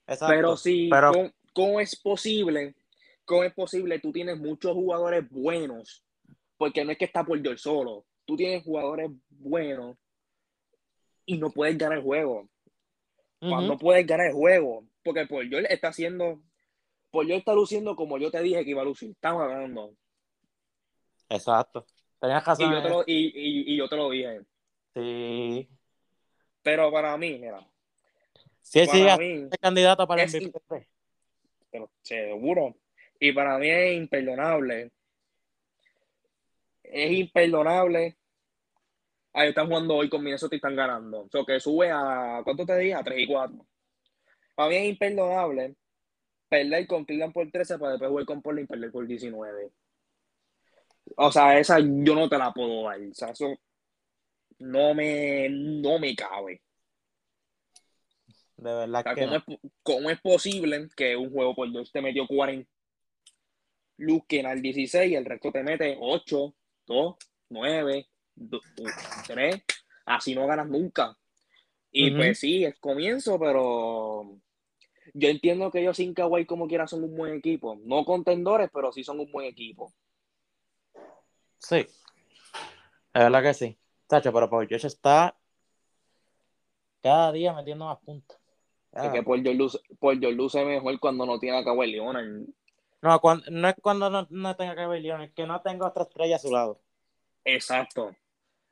exacto. 0.07 0.35
Pero 0.35 0.57
sí, 0.57 0.89
Pero- 0.91 1.13
¿cómo, 1.13 1.31
cómo 1.53 1.81
es 1.81 1.97
posible? 2.01 2.75
¿Cómo 3.25 3.45
es 3.45 3.55
posible? 3.55 3.99
Tú 4.01 4.11
tienes 4.13 4.39
muchos 4.39 4.73
jugadores 4.73 5.29
buenos, 5.31 6.04
porque 6.65 6.83
no 6.83 6.93
es 6.93 6.97
que 6.97 7.05
está 7.05 7.23
por 7.23 7.39
George 7.43 7.59
solo. 7.59 8.07
Tú 8.25 8.37
tienes 8.37 8.65
jugadores 8.65 9.11
buenos 9.29 9.99
y 11.27 11.37
no 11.37 11.51
puedes 11.51 11.77
ganar 11.77 11.99
el 11.99 12.03
juego. 12.05 12.49
Cuando 13.39 13.75
Ujú. 13.75 13.81
puedes 13.81 14.07
ganar 14.07 14.29
el 14.29 14.33
juego, 14.33 14.87
porque 15.03 15.27
por 15.27 15.47
George 15.47 15.71
está 15.71 15.89
haciendo, 15.89 16.41
por 17.11 17.27
George 17.27 17.41
está 17.41 17.53
luciendo 17.53 17.95
como 17.95 18.17
yo 18.17 18.31
te 18.31 18.41
dije 18.41 18.65
que 18.65 18.71
iba 18.71 18.81
a 18.81 18.87
lucir. 18.87 19.11
Estamos 19.11 19.47
ganando. 19.47 19.95
Exacto. 21.29 21.85
Tenías 22.19 22.43
Y 22.43 22.47
razón. 22.47 22.71
yo, 22.71 22.77
en 22.79 22.83
te 22.83 22.89
lo, 22.89 23.03
y, 23.07 23.13
y- 23.35 23.75
y 23.75 23.77
yo 23.77 23.87
te 23.87 23.97
lo 23.97 24.09
dije. 24.09 24.41
Sí. 24.95 25.69
Pero 26.63 26.91
para 26.91 27.15
mí, 27.19 27.39
mira, 27.39 27.61
Sí, 28.63 28.87
sí, 28.87 29.01
para 29.03 29.13
es 29.17 29.19
mí, 29.19 29.49
candidato 29.61 30.07
para 30.07 30.23
el 30.23 30.31
MVP. 30.31 30.89
pero 31.71 31.91
seguro. 32.01 32.75
Y 33.21 33.33
para 33.33 33.59
mí 33.59 33.69
es 33.69 33.99
imperdonable. 33.99 34.91
Es 36.95 37.11
imperdonable. 37.11 38.17
Ahí 39.33 39.49
están 39.49 39.67
jugando 39.67 39.97
hoy 39.97 40.09
con 40.09 40.23
Minnesota 40.23 40.55
y 40.55 40.59
están 40.59 40.77
ganando. 40.77 41.23
O 41.23 41.29
sea, 41.29 41.43
que 41.45 41.59
sube 41.59 41.91
a, 41.91 42.41
¿cuánto 42.45 42.65
te 42.65 42.79
dije? 42.79 42.95
A 42.95 43.03
3 43.03 43.19
y 43.19 43.27
4. 43.27 43.67
Para 44.55 44.69
mí 44.69 44.77
es 44.77 44.85
imperdonable 44.91 45.75
perder 46.49 46.87
con 46.87 47.05
Cleveland 47.05 47.33
por 47.33 47.51
13 47.51 47.81
para 47.81 47.93
después 47.93 48.11
jugar 48.11 48.27
con 48.27 48.43
Portland 48.43 48.67
y 48.67 48.69
perder 48.69 48.93
por 48.93 49.07
19. 49.09 49.73
O 51.17 51.33
sea, 51.33 51.59
esa 51.59 51.81
yo 51.81 52.15
no 52.15 52.29
te 52.29 52.39
la 52.39 52.53
puedo 52.53 52.85
dar. 52.85 53.01
O 53.01 53.15
sea, 53.15 53.31
eso 53.31 53.57
no 54.61 54.95
me, 54.95 55.49
no 55.49 55.99
me 55.99 56.15
cabe. 56.15 56.63
De 58.57 58.73
verdad 58.73 59.01
O 59.01 59.03
sea, 59.03 59.15
que 59.17 59.21
¿cómo, 59.23 59.33
no. 59.33 59.39
es, 59.39 59.61
cómo 59.83 60.11
es 60.11 60.21
posible 60.21 60.89
que 60.97 61.17
un 61.17 61.33
juego 61.33 61.57
por 61.57 61.73
dos 61.73 61.91
te 61.91 62.01
metió 62.01 62.25
40? 62.29 62.71
Luke 63.97 64.47
al 64.47 64.63
16 64.63 65.11
y 65.11 65.17
el 65.17 65.25
resto 65.25 65.51
te 65.51 65.65
mete 65.65 65.97
8, 66.01 66.55
2, 66.87 67.17
9, 67.51 68.09
3. 69.27 69.65
Así 70.07 70.35
no 70.35 70.47
ganas 70.47 70.69
nunca. 70.69 71.17
Y 71.91 72.11
pues 72.11 72.41
sí, 72.41 72.65
es 72.65 72.79
comienzo, 72.81 73.39
pero 73.39 74.37
yo 75.13 75.29
entiendo 75.29 75.71
que 75.71 75.81
ellos 75.81 75.97
sin 75.97 76.13
Kawhi 76.13 76.45
como 76.45 76.67
quiera 76.67 76.89
son 76.89 77.05
un 77.05 77.17
buen 77.17 77.35
equipo. 77.35 77.79
No 77.85 78.05
contendores, 78.05 78.69
pero 78.73 78.91
sí 78.93 79.05
son 79.05 79.21
un 79.21 79.31
buen 79.31 79.47
equipo. 79.47 79.93
Sí. 81.59 81.87
De 83.15 83.21
verdad 83.21 83.43
que 83.43 83.55
sí. 83.55 83.79
Tacho, 84.09 84.33
pero 84.33 84.51
Paul 84.51 84.67
George 84.67 84.89
está 84.89 85.37
cada 87.01 87.31
día 87.33 87.53
metiendo 87.53 87.85
más 87.85 87.99
puntos. 88.01 88.39
Es 88.93 89.11
que 89.11 89.23
por 89.23 89.41
George 89.43 89.59
luce, 89.59 89.79
por 89.99 90.19
George 90.19 90.37
luce 90.37 90.65
mejor 90.65 90.99
cuando 90.99 91.27
no 91.27 91.39
tiene 91.39 91.59
a 91.59 91.65
Kawhi 91.65 91.93
Leonard. 91.93 92.47
No, 93.05 93.21
cuan- 93.21 93.43
no 93.51 93.69
es 93.69 93.75
cuando 93.83 94.09
no, 94.09 94.27
no 94.31 94.57
tenga 94.57 94.75
que 94.75 94.87
ver 94.87 95.03
León, 95.03 95.21
es 95.21 95.33
que 95.35 95.47
no 95.47 95.61
tengo 95.61 95.87
otra 95.87 96.05
estrella 96.05 96.37
a 96.37 96.39
su 96.39 96.51
lado. 96.51 96.81
Exacto. 97.45 98.17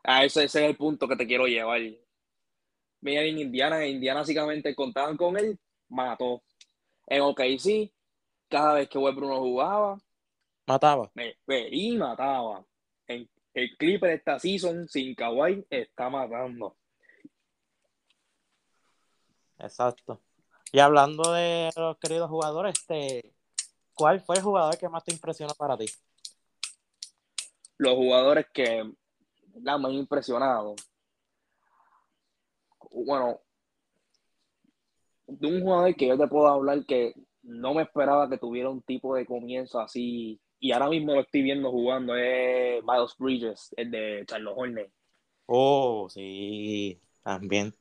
A 0.03 0.25
ese, 0.25 0.45
ese 0.45 0.65
es 0.65 0.71
el 0.71 0.77
punto 0.79 1.07
que 1.07 1.17
te 1.17 1.27
quiero 1.27 1.45
llevar. 1.47 1.83
Mira, 3.03 3.21
en 3.25 3.37
Indiana, 3.39 3.85
en 3.85 3.97
Indiana 3.97 4.21
básicamente 4.21 4.75
contaban 4.75 5.19
con 5.19 5.37
él, 5.37 5.59
mató. 5.91 6.43
En 7.07 7.21
OKC, 7.21 7.93
cada 8.49 8.73
vez 8.73 8.89
que 8.89 8.97
Westbrook 8.97 9.29
no 9.29 9.41
jugaba, 9.41 9.99
Mataba. 10.67 11.11
me, 11.13 11.37
me- 11.47 11.69
y 11.69 11.95
mataba. 11.99 12.65
En 13.07 13.29
el 13.53 13.77
Clipper 13.77 14.13
esta 14.13 14.39
season, 14.39 14.89
sin 14.89 15.15
Kawhi, 15.15 15.67
está 15.69 16.09
matando. 16.09 16.75
Exacto. 19.59 20.23
Y 20.73 20.79
hablando 20.79 21.33
de 21.33 21.71
los 21.77 21.99
queridos 21.99 22.31
jugadores, 22.31 22.73
este, 22.79 23.32
¿cuál 24.03 24.21
fue 24.21 24.35
el 24.35 24.43
jugador 24.43 24.77
que 24.77 24.89
más 24.89 25.05
te 25.05 25.13
impresionó 25.13 25.55
para 25.55 25.77
ti? 25.77 25.87
Los 27.79 27.95
jugadores 27.95 28.47
que 28.53 28.83
la 29.63 29.79
más 29.79 29.93
impresionado. 29.93 30.75
Bueno, 32.91 33.39
de 35.29 35.47
un 35.47 35.63
jugador 35.63 35.95
que 35.95 36.09
yo 36.09 36.19
te 36.19 36.27
puedo 36.27 36.49
hablar 36.49 36.85
que 36.85 37.15
no 37.43 37.75
me 37.75 37.83
esperaba 37.83 38.29
que 38.29 38.39
tuviera 38.39 38.71
un 38.71 38.83
tipo 38.83 39.15
de 39.15 39.25
comienzo 39.25 39.79
así. 39.79 40.41
Y 40.59 40.73
ahora 40.73 40.89
mismo 40.89 41.15
lo 41.15 41.21
estoy 41.21 41.43
viendo 41.43 41.71
jugando. 41.71 42.17
Es 42.17 42.83
Miles 42.83 43.15
Bridges, 43.17 43.73
el 43.77 43.93
de 43.93 44.25
Charlotte 44.27 44.55
Hornets. 44.57 44.93
Oh, 45.47 46.09
sí, 46.09 47.01
también. 47.23 47.73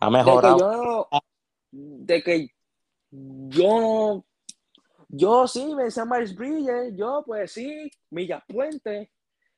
Ha 0.00 0.10
De 0.10 0.14
que 0.16 0.18
mejorado. 0.18 0.58
yo. 0.58 1.08
De 1.70 2.22
que 2.24 2.48
yo. 3.12 4.24
Yo 5.12 5.46
sí 5.48 5.74
me 5.74 5.84
decía 5.84 6.04
Miles 6.04 6.34
Bridges. 6.34 6.96
Yo, 6.96 7.22
pues 7.26 7.52
sí. 7.52 7.90
Millas 8.10 8.42
Puente. 8.46 9.10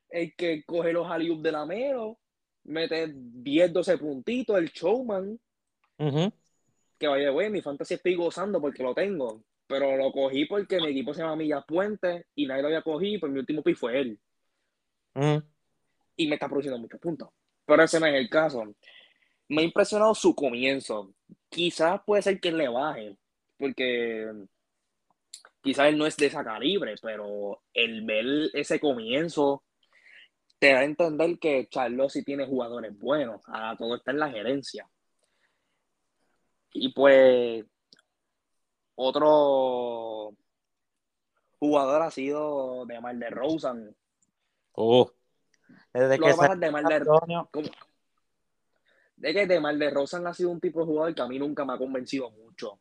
El 0.08 0.34
que 0.34 0.64
coge 0.64 0.92
los 0.92 1.10
alley 1.10 1.40
de 1.40 1.52
la 1.52 1.66
mero. 1.66 2.18
Mete 2.64 3.12
10, 3.14 3.72
12 3.72 3.98
puntitos. 3.98 4.56
El 4.56 4.70
showman. 4.70 5.38
Que 6.98 7.06
vaya, 7.06 7.30
güey, 7.30 7.50
mi 7.50 7.60
fantasy 7.60 7.94
estoy 7.94 8.14
gozando 8.14 8.60
porque 8.60 8.82
lo 8.82 8.94
tengo, 8.94 9.44
pero 9.66 9.96
lo 9.96 10.12
cogí 10.12 10.46
porque 10.46 10.78
mi 10.78 10.88
equipo 10.88 11.12
se 11.12 11.20
llama 11.20 11.36
Millas 11.36 11.64
Puente 11.66 12.26
y 12.34 12.46
nadie 12.46 12.62
lo 12.62 12.68
había 12.68 12.82
cogido, 12.82 13.20
pues 13.20 13.32
mi 13.32 13.40
último 13.40 13.62
pick 13.62 13.76
fue 13.76 14.00
él. 14.00 14.20
Ujú. 15.14 15.42
Y 16.16 16.28
me 16.28 16.34
está 16.34 16.48
produciendo 16.48 16.78
muchos 16.78 17.00
puntos. 17.00 17.28
Pero 17.64 17.82
ese 17.82 18.00
no 18.00 18.06
es 18.06 18.14
el 18.14 18.28
caso. 18.28 18.64
Me 19.48 19.62
ha 19.62 19.64
impresionado 19.64 20.14
su 20.14 20.34
comienzo. 20.34 21.12
Quizás 21.48 22.00
puede 22.04 22.22
ser 22.22 22.40
que 22.40 22.52
le 22.52 22.68
baje, 22.68 23.16
porque 23.58 24.32
quizás 25.62 25.88
él 25.88 25.98
no 25.98 26.06
es 26.06 26.16
de 26.16 26.26
esa 26.26 26.44
calibre, 26.44 26.94
pero 27.00 27.62
el 27.72 28.04
ver 28.04 28.50
ese 28.52 28.80
comienzo 28.80 29.64
te 30.58 30.72
da 30.72 30.80
a 30.80 30.84
entender 30.84 31.38
que 31.38 31.68
Charlotte 31.68 32.10
sí 32.10 32.24
tiene 32.24 32.46
jugadores 32.46 32.96
buenos. 32.98 33.42
Ahora 33.46 33.76
todo 33.76 33.96
está 33.96 34.10
en 34.10 34.18
la 34.18 34.30
gerencia. 34.30 34.88
Y 36.72 36.92
pues 36.92 37.64
otro 38.94 40.34
jugador 41.58 42.02
ha 42.02 42.10
sido 42.10 42.86
de 42.86 43.00
Mar 43.00 43.16
de 43.16 43.30
Rosen. 43.30 43.96
Oh. 44.72 45.10
Desde 45.92 46.18
Lo 46.18 46.26
que 46.26 46.34
pasa 46.34 46.56
de 46.56 46.70
Mar 46.70 46.84
de 46.84 46.94
Antonio, 46.94 47.48
como- 47.52 47.68
de 49.16 49.32
que 49.32 49.46
de 49.46 49.60
Mar 49.60 49.76
de 49.76 49.90
Rosen 49.90 50.26
ha 50.26 50.34
sido 50.34 50.50
un 50.50 50.60
tipo 50.60 50.80
de 50.80 50.86
jugador 50.86 51.14
que 51.14 51.22
a 51.22 51.28
mí 51.28 51.38
nunca 51.38 51.64
me 51.64 51.74
ha 51.74 51.78
convencido 51.78 52.30
mucho. 52.30 52.80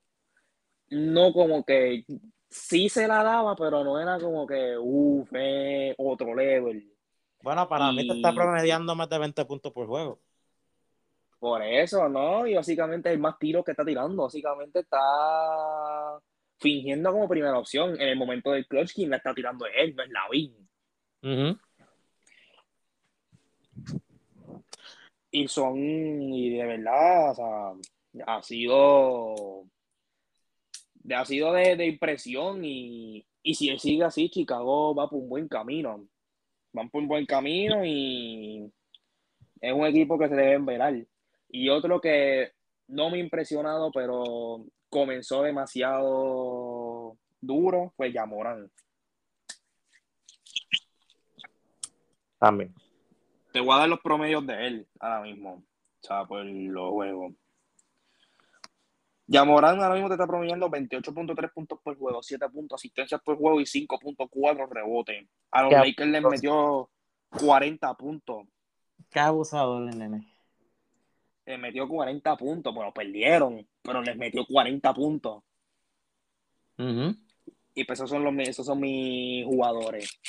No 0.90 1.32
como 1.34 1.64
que 1.64 2.06
sí 2.52 2.90
se 2.90 3.08
la 3.08 3.24
daba, 3.24 3.56
pero 3.56 3.84
no 3.84 4.00
era 4.00 4.20
como 4.20 4.46
que 4.46 4.78
uff, 4.78 5.30
eh, 5.34 5.96
otro 5.98 6.36
level. 6.36 6.94
Bueno, 7.42 7.68
para 7.68 7.92
mí 7.92 8.06
te 8.06 8.14
está 8.14 8.34
promediando 8.34 8.94
más 8.94 9.10
de 9.10 9.18
20 9.18 9.46
puntos 9.46 9.72
por 9.72 9.88
juego. 9.88 10.20
Por 11.40 11.64
eso, 11.64 12.08
¿no? 12.08 12.46
Y 12.46 12.54
básicamente 12.54 13.12
el 13.12 13.18
más 13.18 13.40
tiros 13.40 13.66
que 13.66 13.72
está 13.72 13.84
tirando. 13.84 14.24
Básicamente 14.24 14.82
está 14.82 15.00
fingiendo 16.60 17.12
como 17.12 17.28
primera 17.28 17.58
opción. 17.58 18.00
En 18.00 18.10
el 18.10 18.16
momento 18.16 18.52
del 18.52 18.68
clutch, 18.68 18.94
quien 18.94 19.10
la 19.10 19.18
está 19.18 19.34
tirando 19.34 19.66
es 19.66 19.74
él, 19.76 19.96
no 19.96 20.04
es 20.04 20.10
Lavín. 20.12 20.70
Ujú. 21.24 21.58
Y 25.32 25.48
son, 25.48 25.78
y 25.80 26.58
de 26.58 26.66
verdad, 26.66 27.32
o 27.32 27.36
sea, 27.36 28.34
ha 28.36 28.44
sido, 28.44 29.66
ha 31.10 31.26
sido 31.26 31.54
de, 31.54 31.76
de 31.76 31.88
impresión 31.88 32.64
y, 32.64 33.26
y 33.44 33.56
si 33.56 33.70
él 33.70 33.80
sigue 33.80 34.04
así, 34.04 34.30
Chicago 34.30 34.94
va 34.96 35.10
por 35.10 35.20
un 35.20 35.30
buen 35.30 35.48
camino. 35.48 36.08
Van 36.74 36.90
por 36.90 37.02
un 37.02 37.08
buen 37.08 37.26
camino 37.26 37.84
y 37.86 38.72
es 39.60 39.74
un 39.74 39.86
equipo 39.86 40.18
que 40.18 40.30
se 40.30 40.36
deben 40.36 40.66
velar. 40.66 40.96
Y 41.50 41.70
otro 41.70 42.00
que 42.00 42.52
no 42.88 43.10
me 43.10 43.18
ha 43.18 43.22
impresionado, 43.22 43.92
pero 43.92 44.66
comenzó 44.90 45.44
demasiado 45.44 47.18
duro, 47.40 47.94
fue 47.96 48.12
Yamoran. 48.12 48.72
También. 52.40 52.74
Te 53.52 53.60
voy 53.60 53.76
a 53.76 53.80
dar 53.80 53.90
los 53.90 54.00
promedios 54.00 54.46
de 54.48 54.68
él 54.68 54.88
ahora 55.00 55.22
mismo. 55.22 55.64
O 56.04 56.08
sea, 56.08 56.26
por 56.26 56.44
los 56.44 56.90
juegos. 56.90 57.34
Yamorán 59.32 59.82
ahora 59.82 59.94
mismo 59.94 60.10
te 60.10 60.16
está 60.16 60.28
promediando 60.28 60.70
28.3 60.70 61.54
puntos 61.54 61.80
por 61.82 61.98
juego, 61.98 62.22
7 62.22 62.50
puntos, 62.50 62.82
asistencias 62.82 63.22
por 63.22 63.38
juego 63.38 63.62
y 63.62 63.64
5.4 63.64 64.68
rebotes. 64.70 65.26
A 65.52 65.64
los 65.64 65.72
Lakers 65.72 66.10
les 66.10 66.22
metió 66.22 66.90
40 67.40 67.94
puntos. 67.94 68.46
Qué 69.10 69.22
abusador 69.22 69.88
el 69.88 69.98
nene. 69.98 70.28
Les 71.46 71.58
metió 71.58 71.88
40 71.88 72.36
puntos. 72.36 72.76
Bueno, 72.76 72.92
perdieron, 72.94 73.66
pero 73.82 74.02
les 74.02 74.18
metió 74.18 74.46
40 74.46 74.94
puntos. 74.94 75.44
Ujú. 76.78 77.16
Y 77.74 77.86
pues 77.86 78.00
esos 78.00 78.10
son, 78.10 78.26
los, 78.26 78.34
esos 78.50 78.66
son 78.66 78.82
mis 78.82 79.46
jugadores. 79.46 80.20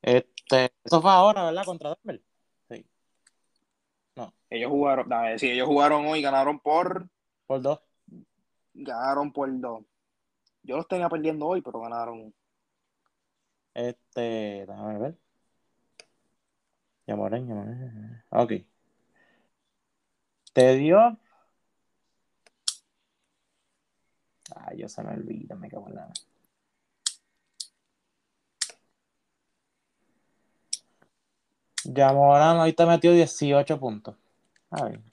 Este, 0.00 0.70
eso 0.84 1.02
fue 1.02 1.10
ahora, 1.10 1.46
¿verdad? 1.46 1.64
Contra 1.64 1.96
Denver. 2.04 2.22
Sí. 2.68 2.86
Ellos 4.48 4.70
jugaron, 4.70 5.08
ver, 5.08 5.40
sí, 5.40 5.50
ellos 5.50 5.66
jugaron 5.66 6.06
hoy, 6.06 6.22
ganaron 6.22 6.60
por, 6.60 7.08
Por 7.50 7.62
dos. 7.62 7.80
ganaron 8.74 9.32
por 9.32 9.48
dos. 9.60 9.82
Yo 10.62 10.76
los 10.76 10.86
tenía 10.86 11.08
perdiendo 11.08 11.46
hoy, 11.46 11.60
pero 11.60 11.80
ganaron. 11.80 12.32
Este, 13.74 14.64
déjame 14.68 14.98
ver. 14.98 15.18
Yamoran, 17.08 17.48
Yamoran. 17.48 18.24
Ok. 18.30 18.52
Te 20.52 20.76
dio. 20.76 21.18
Ay, 24.54 24.78
yo 24.78 24.88
se 24.88 25.02
me 25.02 25.10
olvida, 25.14 25.56
me 25.56 25.68
cago 25.68 25.88
en 25.88 25.94
la. 25.96 26.12
Yamoran 31.82 32.58
hoy 32.60 32.72
te 32.74 32.86
metió 32.86 33.12
18 33.12 33.80
puntos. 33.80 34.14
A 34.70 34.84
ver. 34.84 35.09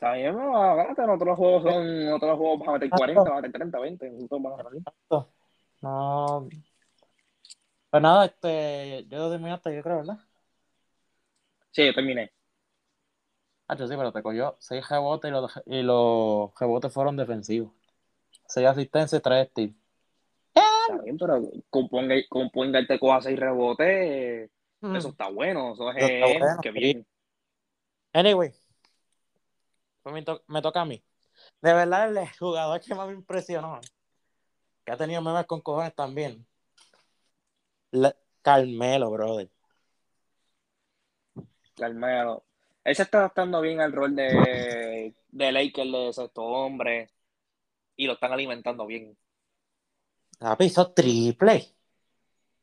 Está 0.00 0.14
bien, 0.14 0.34
no, 0.34 0.56
agállate, 0.56 1.02
en 1.02 1.10
otros 1.10 1.36
juegos 1.36 1.62
son, 1.62 1.86
en 1.86 2.12
otros 2.14 2.38
juegos 2.38 2.60
vas 2.60 2.68
a 2.68 2.72
meter 2.72 2.88
40, 2.88 3.22
vas 3.22 3.32
a 3.32 3.34
meter 3.36 3.52
30, 3.52 3.78
20. 3.80 4.10
nosotros 4.10 4.42
vamos 4.42 4.58
a 4.58 4.62
ganar. 4.62 5.26
No. 5.82 6.48
Pues 7.90 8.02
nada, 8.02 8.24
este. 8.24 9.04
Yo 9.08 9.30
terminaste, 9.30 9.76
yo 9.76 9.82
creo, 9.82 9.96
¿verdad? 9.98 10.18
Sí, 11.70 11.84
yo 11.84 11.92
terminé. 11.92 12.32
Ah, 13.68 13.76
yo 13.76 13.86
sí, 13.86 13.94
pero 13.94 14.10
te 14.10 14.22
cogió 14.22 14.56
6 14.58 14.88
rebotes 14.88 15.28
y 15.28 15.32
los, 15.32 15.62
y 15.66 15.82
los 15.82 16.50
rebotes 16.58 16.90
fueron 16.94 17.18
defensivos. 17.18 17.70
6 18.46 18.66
asistencias 18.68 19.20
y 19.20 19.22
3 19.22 19.48
steals. 19.50 19.74
Está 20.54 21.02
bien, 21.04 21.18
pero 21.18 21.42
con 21.68 21.88
Ponga- 21.90 22.26
con 22.30 22.48
Ponga 22.48 22.86
te 22.86 22.98
coja 22.98 23.20
6 23.20 23.38
rebotes, 23.38 24.50
Mm. 24.80 24.96
eso 24.96 25.08
está 25.10 25.28
bueno. 25.28 25.74
Eso 25.74 25.90
es 25.90 25.96
está 25.98 26.26
bueno, 26.38 26.60
que 26.62 26.72
sí. 26.72 26.78
bien. 26.78 27.06
Anyway, 28.14 28.50
pues 30.02 30.12
me, 30.12 30.22
to- 30.22 30.42
me 30.48 30.62
toca 30.62 30.80
a 30.82 30.84
mí. 30.84 31.02
De 31.60 31.72
verdad, 31.72 32.16
el 32.16 32.28
jugador 32.38 32.80
que 32.80 32.94
más 32.94 33.06
me 33.08 33.14
impresionó, 33.14 33.80
que 34.84 34.92
ha 34.92 34.96
tenido 34.96 35.22
memes 35.22 35.46
con 35.46 35.60
cojones 35.60 35.94
también, 35.94 36.46
La- 37.92 38.16
Carmelo, 38.42 39.10
brother. 39.10 39.50
Carmelo. 41.76 42.44
Él 42.84 42.96
se 42.96 43.02
está 43.02 43.18
adaptando 43.18 43.60
bien 43.60 43.80
al 43.80 43.92
rol 43.92 44.14
de, 44.16 45.14
de 45.28 45.52
Lakers 45.52 45.92
de 45.92 46.12
sexto 46.12 46.42
hombre 46.42 47.10
y 47.96 48.06
lo 48.06 48.14
están 48.14 48.32
alimentando 48.32 48.86
bien. 48.86 49.16
Papi, 50.38 50.64
hizo 50.64 50.90
triple. 50.92 51.74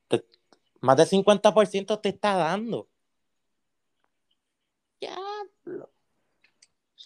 Te- 0.07 0.25
más 0.81 0.97
del 0.97 1.07
50% 1.07 1.99
te 1.99 2.09
está 2.09 2.35
dando. 2.35 2.89
Diablo. 4.99 5.91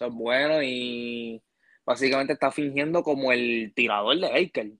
Eso 0.02 0.08
es 0.08 0.14
bueno 0.16 0.60
y 0.60 1.40
básicamente 1.86 2.32
está 2.32 2.50
fingiendo 2.50 3.04
como 3.04 3.30
el 3.30 3.72
tirador 3.72 4.18
de 4.18 4.32
Lakers. 4.32 4.72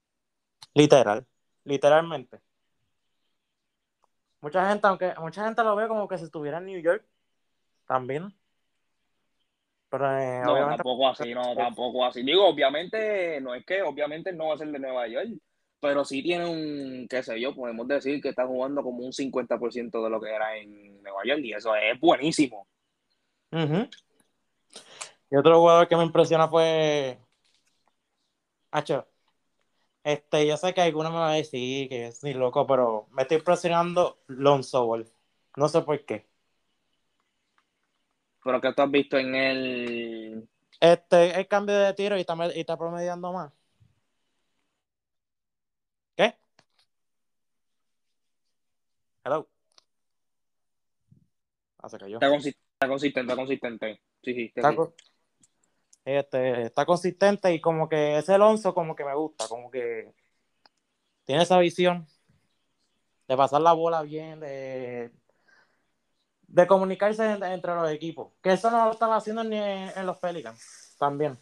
Literal, 0.75 1.25
literalmente. 1.63 2.41
Mucha 4.41 4.69
gente, 4.69 4.85
aunque 4.89 5.15
mucha 5.21 5.45
gente 5.45 5.63
lo 5.63 5.77
ve 5.77 5.87
como 5.87 6.09
que 6.09 6.19
si 6.19 6.25
estuviera 6.25 6.59
en 6.59 6.67
New 6.67 6.83
York, 6.83 7.05
también. 7.87 8.35
Pero 9.89 10.19
eh, 10.19 10.41
No, 10.43 10.55
obviamente 10.55 10.79
tampoco 10.79 11.09
así, 11.09 11.33
no, 11.33 11.55
tampoco 11.55 12.05
así. 12.05 12.25
Digo, 12.25 12.45
obviamente, 12.45 13.41
no 13.41 13.55
es 13.55 13.65
que, 13.65 13.81
obviamente 13.83 14.33
no 14.33 14.49
va 14.49 14.55
a 14.55 14.59
ser 14.59 14.73
de 14.73 14.81
Nueva 14.81 15.07
York, 15.07 15.29
pero 15.79 16.05
sí 16.05 16.21
tiene 16.21 16.47
un, 16.47 17.07
qué 17.09 17.23
sé 17.23 17.41
yo, 17.41 17.55
podemos 17.55 17.87
decir 17.87 18.21
que 18.21 18.31
está 18.31 18.45
jugando 18.45 18.83
como 18.83 19.05
un 19.05 19.13
50% 19.13 20.03
de 20.03 20.11
lo 20.11 20.21
que 20.21 20.35
era 20.35 20.57
en 20.57 21.01
Nueva 21.01 21.21
York 21.25 21.43
y 21.45 21.53
eso 21.53 21.77
es 21.77 22.01
buenísimo. 22.01 22.67
Ujú. 23.53 23.89
Y 25.33 25.37
otro 25.37 25.59
jugador 25.59 25.88
que 25.88 25.97
me 25.97 26.05
impresiona 26.05 26.47
fue. 26.47 27.18
Hacho. 28.71 29.09
Este, 30.05 30.47
yo 30.47 30.59
sé 30.59 30.75
que 30.75 30.83
alguno 30.83 31.09
me 31.11 31.16
va 31.16 31.31
a 31.31 31.35
decir 31.37 31.88
que 31.88 32.09
es 32.09 32.23
ni 32.23 32.35
loco, 32.35 32.66
pero 32.66 33.07
me 33.12 33.23
estoy 33.23 33.38
impresionando 33.38 34.18
Lonzo 34.27 34.85
Ball. 34.85 35.11
No 35.57 35.68
sé 35.68 35.81
por 35.81 36.05
qué. 36.05 36.27
Pero 38.45 38.61
que 38.61 38.75
tú 38.75 38.83
has 38.83 38.90
visto 38.90 39.16
en 39.16 39.35
el, 39.35 40.49
Este, 40.81 41.40
el 41.40 41.49
cambio 41.49 41.77
de 41.79 41.95
tiro 41.95 42.18
y 42.18 42.21
está, 42.21 42.37
y 42.55 42.61
está 42.61 42.77
promediando 42.77 43.33
más. 43.33 43.53
¿Qué? 46.14 46.37
Hello. 49.25 49.49
Ah, 51.79 51.88
se 51.88 51.97
cayó. 51.97 52.16
está, 52.16 52.29
consi- 52.29 52.55
está 52.75 52.88
consistente, 52.88 53.33
está 53.33 53.37
consistente. 53.40 54.03
Sí, 54.23 54.35
sí, 54.35 54.53
Está, 54.55 54.71
sí. 54.71 54.77
co- 54.77 54.95
este, 56.05 56.62
está 56.62 56.85
consistente 56.87 57.53
y 57.53 57.61
como 57.61 57.88
que 57.88 58.19
ese 58.19 58.35
Alonso 58.35 58.75
como 58.75 58.95
que 58.97 59.05
me 59.05 59.15
gusta, 59.15 59.49
como 59.49 59.71
que 59.71 60.12
tiene 61.25 61.43
esa 61.43 61.59
visión 61.59 62.07
de 63.29 63.37
pasar 63.37 63.62
la 63.62 63.73
bola 63.73 64.03
bien, 64.03 64.41
de, 64.41 65.11
de 66.43 66.67
comunicarse 66.67 67.25
en- 67.25 67.43
entre 67.45 67.75
los 67.75 67.91
equipos. 67.91 68.33
Que 68.43 68.53
eso 68.53 68.71
no 68.71 68.87
lo 68.87 68.93
estaba 68.93 69.17
haciendo 69.17 69.45
ni 69.45 69.57
en, 69.57 70.07
los 70.07 70.19
Pelicans 70.19 70.97
también. 70.99 71.38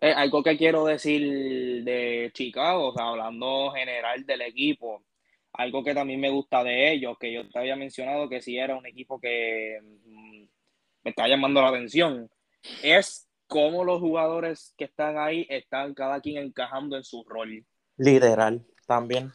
Eh, 0.00 0.12
algo 0.12 0.42
que 0.42 0.56
quiero 0.56 0.84
decir 0.84 1.84
de 1.84 2.30
Chicago, 2.34 2.88
o 2.88 2.94
sea, 2.94 3.08
hablando 3.08 3.70
general 3.72 4.24
del 4.26 4.42
equipo, 4.42 5.04
algo 5.52 5.84
que 5.84 5.94
también 5.94 6.20
me 6.20 6.30
gusta 6.30 6.64
de 6.64 6.92
ellos, 6.92 7.18
que 7.18 7.32
yo 7.32 7.48
te 7.48 7.58
había 7.58 7.76
mencionado 7.76 8.28
que 8.28 8.40
sí 8.40 8.56
era 8.58 8.76
un 8.76 8.86
equipo 8.86 9.20
que 9.20 9.78
mm, 9.82 10.44
me 11.04 11.10
está 11.10 11.28
llamando 11.28 11.60
la 11.60 11.68
atención, 11.68 12.30
es 12.82 13.28
cómo 13.52 13.84
los 13.84 14.00
jugadores 14.00 14.72
que 14.78 14.84
están 14.84 15.18
ahí 15.18 15.46
están 15.50 15.92
cada 15.92 16.22
quien 16.22 16.42
encajando 16.42 16.96
en 16.96 17.04
su 17.04 17.22
rol. 17.24 17.66
Literal, 17.98 18.64
también. 18.86 19.30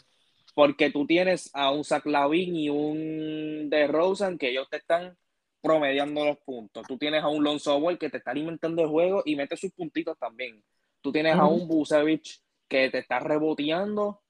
Porque 0.56 0.90
tú 0.90 1.06
tienes 1.06 1.52
a 1.54 1.70
un 1.70 1.84
Zach 1.84 2.04
Lavin 2.08 2.56
y 2.56 2.70
un 2.70 3.70
DeRozan 3.70 4.40
que 4.40 4.50
ellos 4.50 4.68
te 4.72 4.78
están 4.78 5.16
promediando 5.62 6.26
los 6.26 6.40
puntos. 6.40 6.88
Tú 6.88 6.98
tienes 6.98 7.22
a 7.22 7.28
un 7.28 7.44
Lonzo 7.44 7.80
Ball 7.80 8.00
que 8.00 8.10
te 8.10 8.18
está 8.18 8.32
alimentando 8.32 8.82
el 8.82 8.88
juego 8.88 9.22
y 9.24 9.36
mete 9.36 9.56
sus 9.56 9.72
puntitos 9.72 10.18
también. 10.18 10.64
Tú 11.02 11.12
tienes 11.12 11.36
a 11.36 11.46
un 11.46 11.68
Busevich 11.68 12.42
que 12.68 12.90
te 12.90 12.98
está 12.98 13.20
reboteando 13.20 14.24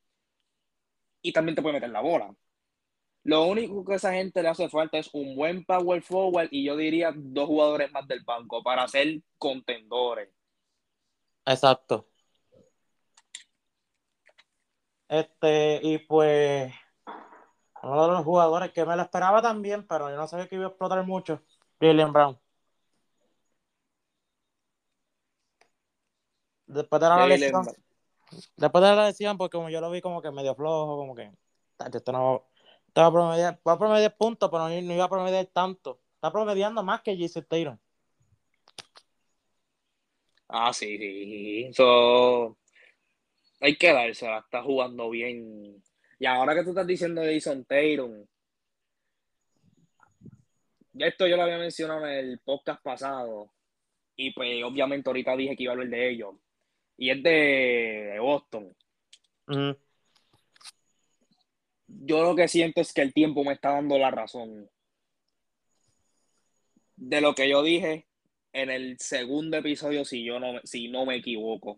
y 1.21 1.31
también 1.31 1.55
te 1.55 1.61
puede 1.61 1.75
meter 1.75 1.91
la 1.91 2.01
bola. 2.01 2.35
Lo 3.27 3.45
único 3.45 3.83
que 3.83 3.91
a 3.91 3.95
esa 3.97 4.13
gente 4.13 4.41
le 4.41 4.47
hace 4.47 4.69
falta 4.69 4.97
es 4.97 5.09
un 5.13 5.35
buen 5.35 5.65
power 5.65 6.01
forward 6.01 6.47
y 6.49 6.63
yo 6.63 6.77
diría 6.77 7.11
dos 7.13 7.45
jugadores 7.45 7.91
más 7.91 8.07
del 8.07 8.23
banco 8.23 8.63
para 8.63 8.87
ser 8.87 9.21
contendores. 9.37 10.29
Exacto. 11.45 12.07
Este, 15.09 15.81
y 15.83 15.97
pues, 15.97 16.73
uno 17.83 18.07
de 18.07 18.13
los 18.13 18.23
jugadores 18.23 18.71
que 18.71 18.85
me 18.85 18.95
lo 18.95 19.01
esperaba 19.01 19.41
también, 19.41 19.85
pero 19.85 20.09
yo 20.09 20.15
no 20.15 20.25
sabía 20.25 20.47
que 20.47 20.55
iba 20.55 20.67
a 20.67 20.69
explotar 20.69 21.05
mucho, 21.05 21.41
Jalen 21.81 22.13
Brown. 22.13 22.39
Después 26.65 27.01
de 27.01 27.09
la 27.09 27.15
Jaylen 27.15 27.39
lesión, 27.41 27.65
después 28.55 28.81
de 28.85 28.95
la 28.95 29.07
lesión, 29.07 29.37
porque 29.37 29.57
como 29.57 29.69
yo 29.69 29.81
lo 29.81 29.91
vi 29.91 29.99
como 29.99 30.21
que 30.21 30.31
medio 30.31 30.55
flojo, 30.55 30.95
como 30.95 31.13
que, 31.13 31.29
esto 31.93 32.11
no, 32.13 32.47
esto 32.97 33.03
va 33.03 33.09
a 33.09 33.11
promediar, 33.11 33.59
va 33.67 33.73
a 33.73 33.77
promediar 33.77 34.17
puntos, 34.17 34.49
pero 34.49 34.67
no, 34.67 34.81
no 34.81 34.93
iba 34.95 35.03
a 35.03 35.09
promediar 35.09 35.45
tanto. 35.53 36.01
Está 36.15 36.31
promediando 36.31 36.81
más 36.81 37.03
que 37.03 37.15
Jason 37.15 37.45
Taylor. 37.47 37.77
Ah, 40.47 40.73
sí, 40.73 40.97
sí. 40.97 41.73
So, 41.73 42.57
hay 43.61 43.75
que 43.75 43.93
dársela, 43.93 44.39
está 44.39 44.63
jugando 44.63 45.11
bien. 45.11 45.79
Y 46.17 46.25
ahora 46.25 46.55
que 46.55 46.63
tú 46.63 46.69
estás 46.69 46.87
diciendo 46.87 47.21
de 47.21 47.35
Jason 47.35 47.65
Tatum, 47.65 48.25
ya 50.93 51.05
esto 51.05 51.27
yo 51.27 51.37
lo 51.37 51.43
había 51.43 51.59
mencionado 51.59 52.07
en 52.07 52.13
el 52.13 52.39
podcast 52.39 52.81
pasado. 52.81 53.51
Y 54.15 54.31
pues 54.31 54.63
obviamente 54.63 55.07
ahorita 55.07 55.37
dije 55.37 55.55
que 55.55 55.61
iba 55.61 55.73
a 55.73 55.75
hablar 55.75 55.89
de 55.89 56.09
ellos. 56.09 56.33
Y 56.97 57.11
es 57.11 57.21
de, 57.21 58.17
Boston. 58.19 58.75
Ujú. 59.49 59.77
Yo 61.87 62.21
lo 62.23 62.35
que 62.35 62.47
siento 62.47 62.81
es 62.81 62.93
que 62.93 63.01
el 63.01 63.13
tiempo 63.13 63.43
me 63.43 63.53
está 63.53 63.71
dando 63.71 63.97
la 63.97 64.11
razón. 64.11 64.69
De 66.95 67.21
lo 67.21 67.33
que 67.35 67.47
yo 67.49 67.63
dije 67.63 68.07
en 68.53 68.69
el 68.69 68.99
segundo 68.99 69.57
episodio, 69.57 70.03
si 70.03 70.23
yo 70.23 70.39
no, 70.39 70.53
me- 70.53 70.61
si 70.63 70.87
no 70.89 71.05
me 71.05 71.15
equivoco. 71.15 71.77